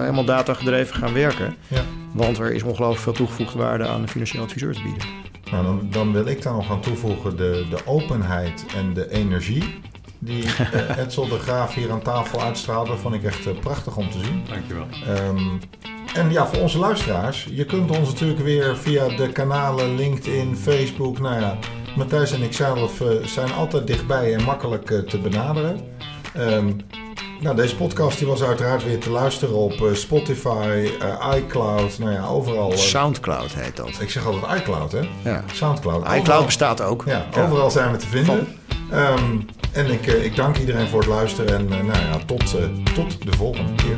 helemaal 0.00 0.24
datagedreven 0.24 0.96
gaan 0.96 1.12
werken. 1.12 1.56
Ja. 1.68 1.82
Want 2.14 2.38
er 2.38 2.52
is 2.52 2.62
ongelooflijk 2.62 3.02
veel 3.02 3.12
toegevoegde 3.12 3.58
waarde 3.58 3.86
aan 3.86 4.02
een 4.02 4.08
financieel 4.08 4.42
adviseur 4.42 4.74
te 4.74 4.82
bieden. 4.82 5.08
Nou, 5.50 5.64
dan, 5.64 5.86
dan 5.90 6.12
wil 6.12 6.26
ik 6.26 6.42
daar 6.42 6.52
nog 6.52 6.70
aan 6.70 6.80
toevoegen 6.80 7.36
de, 7.36 7.66
de 7.70 7.86
openheid 7.86 8.64
en 8.76 8.94
de 8.94 9.10
energie 9.10 9.80
die 10.18 10.44
eh, 10.44 10.98
Edsel 11.04 11.28
de 11.28 11.38
Graaf 11.38 11.74
hier 11.74 11.90
aan 11.90 12.02
tafel 12.02 12.42
uitstraalde. 12.42 12.96
vond 12.96 13.14
ik 13.14 13.24
echt 13.24 13.46
eh, 13.46 13.58
prachtig 13.60 13.96
om 13.96 14.10
te 14.10 14.18
zien. 14.18 14.42
Dankjewel. 14.48 14.86
Ehm, 15.06 15.58
en 16.14 16.30
ja, 16.30 16.46
voor 16.46 16.58
onze 16.58 16.78
luisteraars, 16.78 17.48
je 17.50 17.64
kunt 17.64 17.98
ons 17.98 18.08
natuurlijk 18.08 18.40
weer 18.40 18.76
via 18.76 19.08
de 19.08 19.28
kanalen 19.28 19.94
LinkedIn, 19.94 20.56
Facebook. 20.56 21.18
Nou 21.18 21.40
ja, 21.40 21.58
Matthijs 21.96 22.32
en 22.32 22.42
ik 22.42 22.52
zelf 22.52 23.00
eh, 23.00 23.24
zijn 23.24 23.52
altijd 23.52 23.86
dichtbij 23.86 24.34
en 24.34 24.42
makkelijk 24.42 24.90
eh, 24.90 24.98
te 24.98 25.18
benaderen. 25.18 25.80
Ehm, 26.34 26.70
nou, 27.44 27.56
deze 27.56 27.76
podcast 27.76 28.18
die 28.18 28.26
was 28.26 28.42
uiteraard 28.42 28.84
weer 28.84 28.98
te 28.98 29.10
luisteren 29.10 29.54
op 29.54 29.72
eh, 29.72 29.94
Spotify, 29.94 30.88
eh, 31.00 31.32
iCloud, 31.36 31.98
nou 31.98 32.12
ja, 32.12 32.26
overal. 32.26 32.72
eh, 32.72 32.76
Soundcloud 32.78 33.52
heet 33.54 33.76
dat. 33.76 34.00
ik 34.00 34.10
zeg 34.10 34.26
altijd 34.26 34.60
iCloud, 34.60 34.92
hè? 34.92 35.00
Ja. 35.24 35.44
Soundcloud. 35.52 35.96
Overal- 36.02 36.16
iCloud 36.16 36.44
bestaat 36.46 36.80
ook. 36.82 37.02
Ja, 37.06 37.26
overal 37.38 37.70
zijn 37.70 37.90
we 37.92 37.96
te 37.96 38.06
vinden. 38.06 38.46
Ehm, 38.90 39.36
en 39.72 39.90
ik, 39.90 40.06
ik 40.06 40.36
dank 40.36 40.56
iedereen 40.58 40.88
voor 40.88 41.00
het 41.00 41.08
luisteren 41.08 41.54
en 41.56 41.66
nou 41.86 41.98
ja, 41.98 42.18
tot, 42.26 42.54
tot 42.94 43.22
de 43.24 43.36
volgende 43.36 43.74
keer. 43.74 43.96